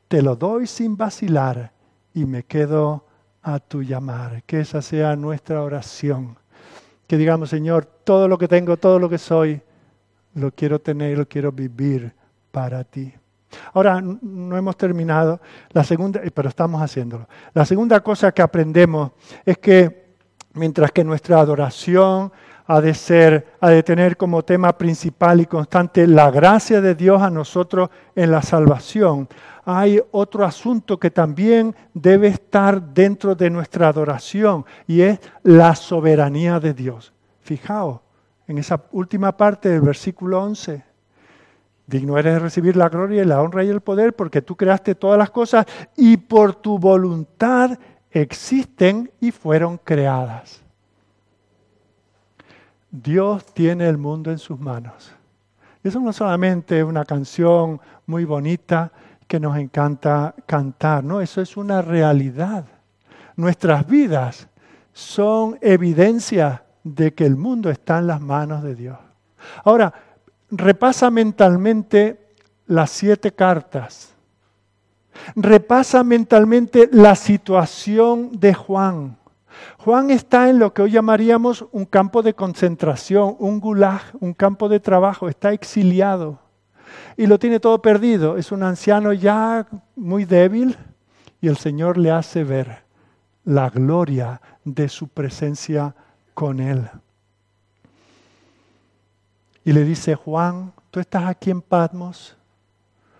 Te 0.08 0.22
lo 0.22 0.36
doy 0.36 0.68
sin 0.68 0.98
vacilar 0.98 1.72
y 2.14 2.26
me 2.26 2.44
quedo 2.44 3.06
a 3.42 3.60
tu 3.60 3.84
llamar. 3.84 4.44
Que 4.44 4.62
esa 4.62 4.82
sea 4.82 5.16
nuestra 5.16 5.62
oración 5.62 6.39
que 7.10 7.18
digamos, 7.18 7.49
Señor, 7.49 7.86
todo 8.03 8.28
lo 8.28 8.38
que 8.38 8.47
tengo, 8.47 8.78
todo 8.78 8.99
lo 8.99 9.10
que 9.10 9.18
soy, 9.18 9.60
lo 10.36 10.51
quiero 10.51 10.78
tener, 10.78 11.18
lo 11.18 11.28
quiero 11.28 11.51
vivir 11.51 12.14
para 12.51 12.84
ti. 12.84 13.12
Ahora, 13.74 13.99
no 13.99 14.55
hemos 14.55 14.78
terminado, 14.78 15.41
la 15.72 15.84
segunda, 15.84 16.22
pero 16.32 16.49
estamos 16.49 16.80
haciéndolo. 16.80 17.28
La 17.55 17.66
segunda 17.66 17.99
cosa 18.01 18.32
que 18.32 18.43
aprendemos 18.43 19.14
es 19.43 19.57
que 19.57 20.14
mientras 20.53 20.91
que 20.91 21.03
nuestra 21.03 21.39
adoración 21.39 22.32
ha 22.68 22.80
de 22.80 22.93
ser, 22.93 23.53
ha 23.60 23.72
de 23.72 23.82
tener 23.82 24.16
como 24.16 24.43
tema 24.43 24.78
principal 24.78 25.41
y 25.41 25.47
constante 25.47 26.05
la 26.05 26.30
gracia 26.30 26.80
de 26.80 26.93
Dios 26.93 27.24
a 27.24 27.32
nosotros 27.32 27.89
en 28.16 28.30
la 28.30 28.43
salvación, 28.43 29.28
hay 29.72 30.01
otro 30.09 30.45
asunto 30.45 30.99
que 30.99 31.11
también 31.11 31.76
debe 31.93 32.28
estar 32.28 32.82
dentro 32.82 33.36
de 33.36 33.51
nuestra 33.51 33.88
adoración 33.88 34.65
y 34.88 35.01
es 35.01 35.20
la 35.43 35.76
soberanía 35.76 36.59
de 36.59 36.74
Dios. 36.74 37.13
Fijaos 37.41 38.01
en 38.47 38.57
esa 38.57 38.84
última 38.91 39.38
parte 39.38 39.70
del 39.70 39.82
versículo 39.82 40.41
11. 40.41 40.84
Digno 41.86 42.17
eres 42.17 42.34
de 42.34 42.39
recibir 42.39 42.76
la 42.76 42.89
gloria 42.89 43.22
y 43.22 43.26
la 43.26 43.43
honra 43.43 43.63
y 43.63 43.70
el 43.70 43.82
poder 43.82 44.15
porque 44.15 44.41
tú 44.41 44.55
creaste 44.55 44.95
todas 44.95 45.20
las 45.20 45.30
cosas 45.30 45.67
y 45.95 46.17
por 46.17 46.55
tu 46.55 46.80
voluntad 46.80 47.78
existen 48.09 49.11
y 49.22 49.30
fueron 49.30 49.78
creadas. 49.78 50.63
Dios 52.89 53.45
tiene 53.53 53.88
el 53.88 53.99
mundo 53.99 54.32
en 54.32 54.39
sus 54.39 54.59
manos. 54.59 55.13
Eso 55.84 55.99
no 55.99 56.11
solamente 56.11 56.80
es 56.80 56.84
una 56.84 57.05
canción 57.05 57.80
muy 58.07 58.26
bonita, 58.26 58.91
que 59.30 59.40
nos 59.40 59.56
encanta 59.58 60.34
cantar, 60.48 61.04
¿no? 61.04 61.22
Eso 61.22 61.40
es 61.40 61.56
una 61.56 61.84
realidad. 61.84 62.66
Nuestras 63.36 63.86
vidas 63.86 64.48
son 64.92 65.60
evidencia 65.62 66.64
de 66.84 67.14
que 67.14 67.28
el 67.28 67.36
mundo 67.36 67.70
está 67.70 68.00
en 68.00 68.08
las 68.08 68.20
manos 68.20 68.64
de 68.64 68.74
Dios. 68.74 68.98
Ahora, 69.64 69.94
repasa 70.50 71.12
mentalmente 71.12 72.34
las 72.66 72.90
siete 72.90 73.32
cartas. 73.32 74.16
Repasa 75.36 76.04
mentalmente 76.04 76.90
la 76.92 77.14
situación 77.14 78.32
de 78.32 78.56
Juan. 78.56 79.16
Juan 79.78 80.10
está 80.10 80.50
en 80.50 80.58
lo 80.58 80.74
que 80.74 80.82
hoy 80.82 80.92
llamaríamos 80.92 81.68
un 81.72 81.86
campo 81.86 82.24
de 82.24 82.34
concentración, 82.34 83.36
un 83.38 83.60
gulag, 83.60 84.02
un 84.22 84.34
campo 84.34 84.68
de 84.70 84.80
trabajo, 84.80 85.30
está 85.30 85.54
exiliado 85.54 86.49
y 87.20 87.28
lo 87.28 87.38
tiene 87.38 87.59
todo 87.59 87.82
perdido. 87.82 88.38
Es 88.38 88.49
un 88.53 88.63
anciano 88.63 89.11
ya 89.11 89.67
muy 89.97 90.24
débil 90.24 90.78
y 91.41 91.49
el 91.49 91.57
Señor 91.57 91.97
le 91.97 92.11
hace 92.11 92.45
ver 92.45 92.84
la 93.43 93.70
gloria 93.70 94.39
de 94.63 94.88
su 94.88 95.09
presencia 95.09 95.93
con 96.34 96.61
él. 96.61 96.89
y 99.65 99.74
le 99.74 99.84
dice, 99.84 100.15
Juan, 100.15 100.72
tú 100.89 101.01
estás 101.01 101.26
aquí 101.26 101.51
en 101.51 101.61
Patmos, 101.61 102.38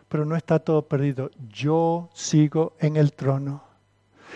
pero 0.08 0.24
no 0.24 0.38
está 0.38 0.60
todo 0.60 0.82
perdido. 0.82 1.30
Yo 1.50 2.10
sigo 2.14 2.78
en 2.80 2.96
el 2.96 3.12
trono. 3.12 3.62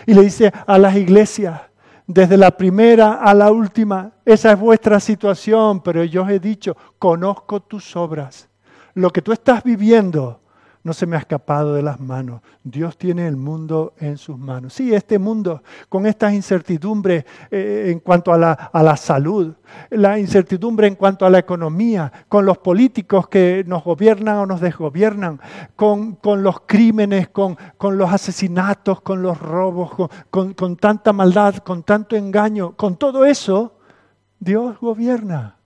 Y 0.06 0.12
le 0.12 0.24
dice 0.24 0.52
a 0.66 0.76
las 0.76 0.94
iglesias, 0.94 1.62
desde 2.06 2.36
la 2.36 2.50
primera 2.50 3.14
a 3.14 3.32
la 3.32 3.50
última, 3.50 4.12
esa 4.26 4.52
es 4.52 4.60
vuestra 4.60 5.00
situación, 5.00 5.82
pero 5.82 6.04
yo 6.04 6.24
os 6.24 6.28
he 6.28 6.38
dicho, 6.38 6.76
conozco 6.98 7.60
tus 7.60 7.96
obras. 7.96 8.50
Lo 8.94 9.10
que 9.10 9.22
tú 9.22 9.32
estás 9.32 9.62
viviendo 9.62 10.40
no 10.84 10.92
se 10.92 11.06
me 11.06 11.16
ha 11.16 11.18
escapado 11.18 11.72
de 11.74 11.82
las 11.82 11.98
manos. 11.98 12.42
Dios 12.62 12.98
tiene 12.98 13.26
el 13.26 13.36
mundo 13.36 13.94
en 13.98 14.18
sus 14.18 14.38
manos. 14.38 14.74
Sí, 14.74 14.94
este 14.94 15.18
mundo, 15.18 15.62
con 15.88 16.06
estas 16.06 16.34
incertidumbres 16.34 17.24
eh, 17.50 17.86
en 17.90 18.00
cuanto 18.00 18.34
a 18.34 18.38
la, 18.38 18.96
salud, 18.98 19.54
la 19.88 20.18
incertidumbre 20.18 20.86
en 20.86 20.94
cuanto 20.94 21.24
a 21.24 21.30
la 21.30 21.38
economía, 21.38 22.12
con 22.28 22.44
los 22.44 22.58
políticos 22.58 23.28
que 23.28 23.64
nos 23.66 23.82
gobiernan 23.82 24.36
o 24.36 24.46
nos 24.46 24.60
desgobiernan, 24.60 25.40
con, 25.74 26.16
con 26.16 26.42
los 26.42 26.60
crímenes, 26.66 27.28
con, 27.28 27.56
con, 27.78 27.96
los 27.96 28.12
asesinatos, 28.12 29.00
con 29.00 29.22
los 29.22 29.40
robos, 29.40 30.10
con, 30.28 30.52
con 30.52 30.76
tanta 30.76 31.14
maldad, 31.14 31.56
con 31.56 31.82
tanto 31.82 32.14
engaño, 32.14 32.76
con 32.76 32.96
todo 32.96 33.24
eso, 33.24 33.78
Dios 34.38 34.78
gobierna. 34.80 35.56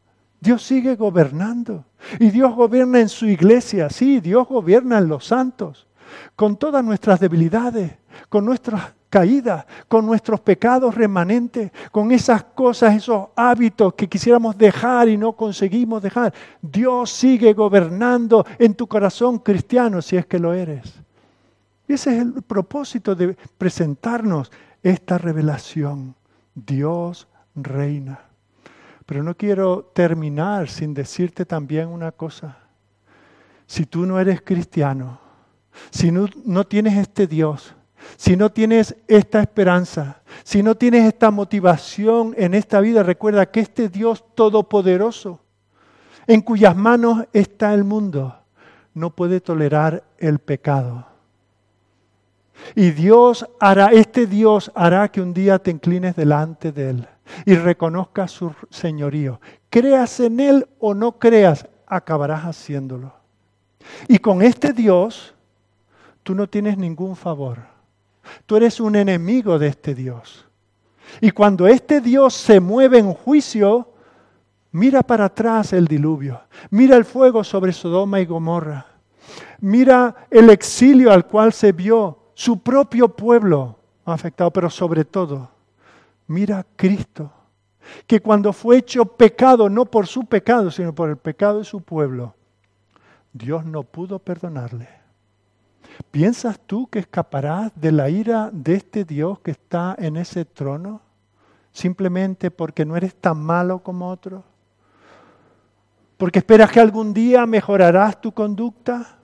Dios 0.41 0.63
sigue 0.63 0.95
gobernando. 0.97 1.85
Y 2.19 2.31
Dios 2.31 2.55
gobierna 2.55 3.01
en 3.01 3.09
su 3.09 3.27
iglesia, 3.27 3.91
sí, 3.91 4.21
Dios 4.21 4.47
gobierna 4.47 4.99
en 4.99 5.09
los 5.09 5.27
santos, 5.27 5.87
con 6.37 6.57
todas 6.57 6.85
nuestras 6.85 7.21
debilidades, 7.21 7.93
con 8.29 8.45
nuestras 8.45 8.93
caídas, 9.11 9.67
con 9.89 10.07
nuestros 10.07 10.41
pecados 10.41 10.95
remanentes, 10.95 11.73
con 11.91 12.13
esas 12.13 12.45
cosas, 12.45 12.95
esos 12.95 13.29
hábitos 13.35 13.95
que 13.95 14.09
quisiéramos 14.09 14.57
dejar 14.57 15.09
y 15.09 15.17
no 15.17 15.33
conseguimos 15.33 16.03
dejar. 16.03 16.33
Dios 16.63 17.11
sigue 17.11 17.53
gobernando 17.53 18.47
en 18.59 18.75
tu 18.75 18.87
corazón 18.87 19.39
cristiano 19.39 20.01
si 20.03 20.17
es 20.17 20.27
que 20.27 20.39
lo 20.39 20.55
eres. 20.55 20.95
Y 21.87 21.95
ese 21.95 22.15
es 22.15 22.23
el 22.23 22.43
propósito 22.43 23.15
de 23.15 23.37
presentarnos 23.57 24.53
esta 24.83 25.17
revelación. 25.17 26.15
Dios 26.55 27.27
reina. 27.55 28.28
Pero 29.09 29.23
no 29.23 29.35
quiero 29.35 29.91
terminar 29.95 30.69
sin 30.69 30.93
decirte 30.93 31.47
también 31.47 31.89
una 31.89 32.13
cosa. 32.13 32.59
Si 33.67 33.87
tú 33.87 34.05
no 34.05 34.21
eres 34.21 34.43
cristiano, 34.43 35.19
si 35.89 36.13
no, 36.13 36.27
no, 36.45 36.67
tienes 36.67 36.99
este 36.99 37.27
Dios, 37.27 37.75
si 38.19 38.37
no 38.37 38.53
tienes 38.53 38.95
esta 39.07 39.41
esperanza, 39.41 40.21
si 40.45 40.63
no 40.63 40.75
tienes 40.75 41.07
esta 41.07 41.31
motivación 41.31 42.35
en 42.37 42.53
esta 42.53 42.81
vida, 42.81 43.03
recuerda 43.03 43.51
que 43.51 43.61
este 43.61 43.89
Dios 43.89 44.23
todopoderoso, 44.35 45.41
en 46.27 46.43
cuyas 46.43 46.77
manos 46.77 47.25
está 47.33 47.73
el 47.73 47.85
mundo, 47.85 48.37
no 48.93 49.17
puede 49.17 49.41
tolerar 49.41 50.05
el 50.19 50.39
pecado. 50.39 51.07
Y 52.75 52.91
Dios 52.91 53.49
hará, 53.59 53.87
este 53.87 54.27
Dios 54.27 54.71
hará 54.75 55.09
que 55.09 55.23
un 55.23 55.33
día 55.33 55.59
te 55.59 55.71
inclines 55.71 56.15
delante 56.15 56.73
de 56.73 56.91
Él 56.91 57.09
y 57.45 57.55
reconozcas 57.55 58.31
su 58.31 58.53
señorío. 58.71 59.41
Creas 59.71 60.21
en 60.21 60.41
Él 60.41 60.69
o 60.79 60.95
no 60.95 61.19
creas, 61.19 61.67
acabarás 61.87 62.45
haciéndolo. 62.45 63.13
Y 64.09 64.19
con 64.19 64.43
este 64.43 64.73
Dios, 64.73 65.35
tú 66.23 66.35
no 66.35 66.49
tienes 66.49 66.77
ningún 66.77 67.17
favor. 67.17 67.59
Tú 68.47 68.57
eres 68.57 68.81
un 68.81 68.97
enemigo 68.97 69.59
de 69.59 69.69
este 69.69 69.95
Dios. 69.95 70.47
Y 71.21 71.31
cuando 71.31 71.67
este 71.67 72.01
Dios 72.01 72.35
se 72.35 72.61
mueve 72.61 72.99
en 72.99 73.13
juicio, 73.13 73.89
mira 74.73 75.03
para 75.03 75.27
atrás 75.27 75.73
el 75.73 75.87
diluvio, 75.87 76.41
mira 76.71 76.97
el 76.97 77.05
fuego 77.05 77.43
sobre 77.43 77.73
Sodoma 77.73 78.21
y 78.21 78.27
Gomorra, 78.27 78.87
mira 79.61 80.15
el 80.31 80.51
exilio 80.51 81.11
al 81.11 81.27
cual 81.27 81.53
se 81.53 81.73
vio 81.73 82.19
su 82.35 82.63
propio 82.63 83.09
pueblo 83.09 83.79
afectado, 84.05 84.51
pero 84.51 84.71
sobre 84.71 85.05
todo, 85.05 85.51
mira 86.29 86.61
a 86.61 86.67
Cristo, 86.77 87.33
que 88.07 88.21
cuando 88.21 88.53
fue 88.53 88.79
hecho 88.79 89.05
pecado, 89.05 89.69
no 89.69 89.87
por 89.87 90.07
su 90.07 90.25
pecado, 90.27 90.71
sino 90.71 90.95
por 90.95 91.11
el 91.11 91.17
pecado 91.17 91.59
de 91.59 91.65
su 91.65 91.81
pueblo, 91.81 92.35
Dios 93.33 93.65
no 93.65 93.83
pudo 93.83 94.19
perdonarle. 94.19 94.89
¿Piensas 96.11 96.61
tú 96.61 96.87
que 96.87 97.01
escaparás 97.01 97.73
de 97.75 97.93
la 97.93 98.09
ira 98.09 98.51
de 98.53 98.75
este 98.75 99.05
Dios 99.05 99.41
que 99.41 99.51
está 99.51 99.97
en 99.99 100.17
ese 100.17 100.45
trono 100.45 101.01
simplemente 101.73 102.51
porque 102.51 102.85
no 102.85 102.97
eres 102.97 103.15
tan 103.15 103.39
malo 103.39 103.81
como 103.81 104.09
otros? 104.09 104.45
¿Porque 106.17 106.41
esperas 106.41 106.71
que 106.71 106.81
algún 106.81 107.15
día 107.15 107.47
mejorarás 107.47 108.21
tu 108.21 108.33
conducta? 108.33 109.19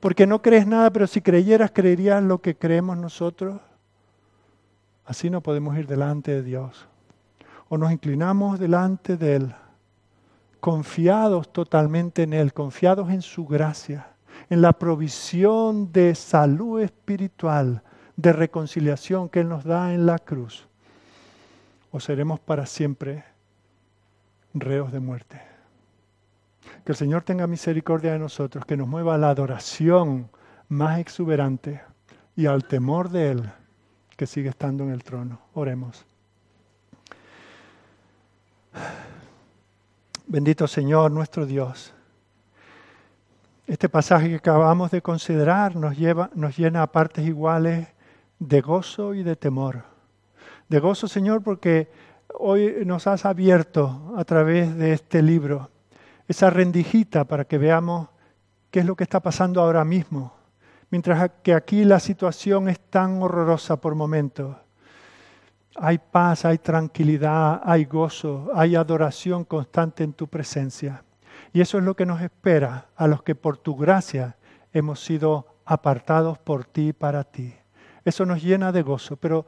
¿Porque 0.00 0.26
no 0.26 0.42
crees 0.42 0.66
nada, 0.66 0.90
pero 0.90 1.06
si 1.06 1.20
creyeras 1.20 1.70
creerías 1.70 2.22
lo 2.22 2.40
que 2.40 2.56
creemos 2.56 2.96
nosotros? 2.96 3.60
Así 5.04 5.30
no 5.30 5.40
podemos 5.40 5.76
ir 5.76 5.86
delante 5.86 6.32
de 6.32 6.42
Dios. 6.42 6.86
O 7.68 7.78
nos 7.78 7.90
inclinamos 7.90 8.58
delante 8.58 9.16
de 9.16 9.36
Él, 9.36 9.54
confiados 10.60 11.52
totalmente 11.52 12.22
en 12.22 12.32
Él, 12.32 12.52
confiados 12.52 13.10
en 13.10 13.22
su 13.22 13.46
gracia, 13.46 14.08
en 14.50 14.62
la 14.62 14.72
provisión 14.74 15.92
de 15.92 16.14
salud 16.14 16.80
espiritual, 16.80 17.82
de 18.16 18.32
reconciliación 18.32 19.28
que 19.28 19.40
Él 19.40 19.48
nos 19.48 19.64
da 19.64 19.94
en 19.94 20.06
la 20.06 20.18
cruz. 20.18 20.68
O 21.90 21.98
seremos 21.98 22.38
para 22.40 22.66
siempre 22.66 23.24
reos 24.54 24.92
de 24.92 25.00
muerte. 25.00 25.40
Que 26.84 26.92
el 26.92 26.96
Señor 26.96 27.22
tenga 27.22 27.46
misericordia 27.46 28.12
de 28.12 28.18
nosotros, 28.18 28.64
que 28.64 28.76
nos 28.76 28.86
mueva 28.86 29.14
a 29.14 29.18
la 29.18 29.30
adoración 29.30 30.30
más 30.68 30.98
exuberante 31.00 31.80
y 32.36 32.46
al 32.46 32.64
temor 32.64 33.08
de 33.08 33.30
Él 33.32 33.52
que 34.22 34.26
sigue 34.28 34.50
estando 34.50 34.84
en 34.84 34.90
el 34.90 35.02
trono. 35.02 35.40
Oremos. 35.54 36.06
Bendito 40.28 40.68
Señor, 40.68 41.10
nuestro 41.10 41.44
Dios. 41.44 41.92
Este 43.66 43.88
pasaje 43.88 44.28
que 44.28 44.36
acabamos 44.36 44.92
de 44.92 45.02
considerar 45.02 45.74
nos, 45.74 45.98
lleva, 45.98 46.30
nos 46.34 46.56
llena 46.56 46.84
a 46.84 46.86
partes 46.86 47.26
iguales 47.26 47.88
de 48.38 48.60
gozo 48.60 49.12
y 49.12 49.24
de 49.24 49.34
temor. 49.34 49.82
De 50.68 50.78
gozo, 50.78 51.08
Señor, 51.08 51.42
porque 51.42 51.90
hoy 52.38 52.84
nos 52.86 53.08
has 53.08 53.26
abierto 53.26 54.14
a 54.16 54.24
través 54.24 54.76
de 54.76 54.92
este 54.92 55.20
libro 55.20 55.68
esa 56.28 56.48
rendijita 56.48 57.24
para 57.24 57.44
que 57.44 57.58
veamos 57.58 58.06
qué 58.70 58.78
es 58.78 58.86
lo 58.86 58.94
que 58.94 59.02
está 59.02 59.18
pasando 59.18 59.60
ahora 59.60 59.84
mismo 59.84 60.41
mientras 60.92 61.30
que 61.42 61.54
aquí 61.54 61.84
la 61.86 61.98
situación 61.98 62.68
es 62.68 62.78
tan 62.78 63.22
horrorosa 63.22 63.80
por 63.80 63.94
momentos. 63.94 64.54
Hay 65.74 65.96
paz, 65.96 66.44
hay 66.44 66.58
tranquilidad, 66.58 67.62
hay 67.64 67.86
gozo, 67.86 68.50
hay 68.54 68.76
adoración 68.76 69.46
constante 69.46 70.04
en 70.04 70.12
tu 70.12 70.28
presencia. 70.28 71.02
Y 71.54 71.62
eso 71.62 71.78
es 71.78 71.84
lo 71.84 71.96
que 71.96 72.04
nos 72.04 72.20
espera 72.20 72.88
a 72.94 73.06
los 73.06 73.22
que 73.22 73.34
por 73.34 73.56
tu 73.56 73.74
gracia 73.74 74.36
hemos 74.70 75.02
sido 75.02 75.46
apartados 75.64 76.38
por 76.38 76.66
ti 76.66 76.92
para 76.92 77.24
ti. 77.24 77.54
Eso 78.04 78.26
nos 78.26 78.42
llena 78.42 78.70
de 78.70 78.82
gozo, 78.82 79.16
pero 79.16 79.46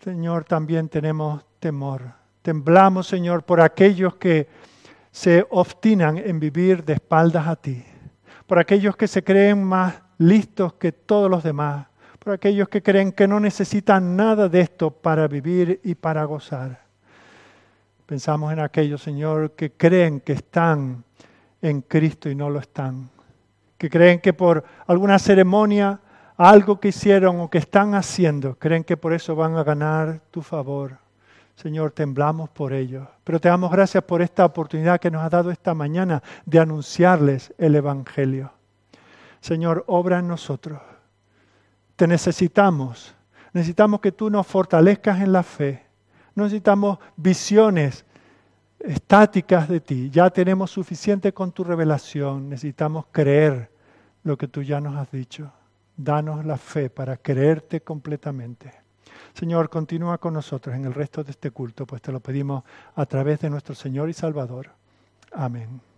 Señor, 0.00 0.44
también 0.44 0.90
tenemos 0.90 1.46
temor. 1.60 2.02
Temblamos, 2.42 3.06
Señor, 3.06 3.44
por 3.44 3.62
aquellos 3.62 4.16
que 4.16 4.48
se 5.10 5.46
obstinan 5.48 6.18
en 6.18 6.38
vivir 6.38 6.84
de 6.84 6.92
espaldas 6.92 7.48
a 7.48 7.56
ti, 7.56 7.82
por 8.46 8.58
aquellos 8.58 8.96
que 8.96 9.08
se 9.08 9.24
creen 9.24 9.64
más 9.64 10.03
listos 10.18 10.74
que 10.74 10.92
todos 10.92 11.30
los 11.30 11.42
demás, 11.42 11.86
por 12.18 12.32
aquellos 12.32 12.68
que 12.68 12.82
creen 12.82 13.12
que 13.12 13.28
no 13.28 13.38
necesitan 13.40 14.16
nada 14.16 14.48
de 14.48 14.60
esto 14.60 14.90
para 14.90 15.28
vivir 15.28 15.80
y 15.84 15.94
para 15.94 16.24
gozar. 16.24 16.84
Pensamos 18.06 18.52
en 18.52 18.60
aquellos, 18.60 19.02
Señor, 19.02 19.52
que 19.52 19.72
creen 19.72 20.20
que 20.20 20.32
están 20.32 21.04
en 21.60 21.82
Cristo 21.82 22.28
y 22.28 22.34
no 22.34 22.50
lo 22.50 22.58
están, 22.58 23.08
que 23.78 23.88
creen 23.88 24.20
que 24.20 24.32
por 24.32 24.64
alguna 24.86 25.18
ceremonia, 25.18 26.00
algo 26.36 26.80
que 26.80 26.88
hicieron 26.88 27.40
o 27.40 27.48
que 27.48 27.58
están 27.58 27.94
haciendo, 27.94 28.56
creen 28.56 28.84
que 28.84 28.96
por 28.96 29.12
eso 29.12 29.34
van 29.34 29.56
a 29.56 29.64
ganar 29.64 30.20
tu 30.30 30.42
favor. 30.42 30.98
Señor, 31.56 31.92
temblamos 31.92 32.50
por 32.50 32.72
ellos. 32.72 33.06
Pero 33.22 33.40
te 33.40 33.48
damos 33.48 33.70
gracias 33.70 34.02
por 34.04 34.20
esta 34.20 34.44
oportunidad 34.44 35.00
que 35.00 35.10
nos 35.10 35.22
has 35.22 35.30
dado 35.30 35.50
esta 35.50 35.72
mañana 35.72 36.22
de 36.44 36.58
anunciarles 36.58 37.54
el 37.58 37.76
Evangelio. 37.76 38.50
Señor, 39.44 39.84
obra 39.88 40.20
en 40.20 40.28
nosotros. 40.28 40.80
Te 41.96 42.06
necesitamos. 42.06 43.14
Necesitamos 43.52 44.00
que 44.00 44.10
tú 44.10 44.30
nos 44.30 44.46
fortalezcas 44.46 45.20
en 45.20 45.32
la 45.34 45.42
fe. 45.42 45.84
necesitamos 46.34 46.98
visiones 47.14 48.06
estáticas 48.78 49.68
de 49.68 49.80
ti. 49.80 50.08
Ya 50.08 50.30
tenemos 50.30 50.70
suficiente 50.70 51.34
con 51.34 51.52
tu 51.52 51.62
revelación. 51.62 52.48
Necesitamos 52.48 53.04
creer 53.12 53.70
lo 54.22 54.38
que 54.38 54.48
tú 54.48 54.62
ya 54.62 54.80
nos 54.80 54.96
has 54.96 55.10
dicho. 55.12 55.52
Danos 55.94 56.46
la 56.46 56.56
fe 56.56 56.88
para 56.88 57.18
creerte 57.18 57.82
completamente. 57.82 58.72
Señor, 59.34 59.68
continúa 59.68 60.16
con 60.16 60.32
nosotros 60.32 60.74
en 60.74 60.86
el 60.86 60.94
resto 60.94 61.22
de 61.22 61.32
este 61.32 61.50
culto, 61.50 61.84
pues 61.84 62.00
te 62.00 62.12
lo 62.12 62.20
pedimos 62.20 62.64
a 62.94 63.04
través 63.04 63.40
de 63.40 63.50
nuestro 63.50 63.74
Señor 63.74 64.08
y 64.08 64.14
Salvador. 64.14 64.70
Amén. 65.32 65.93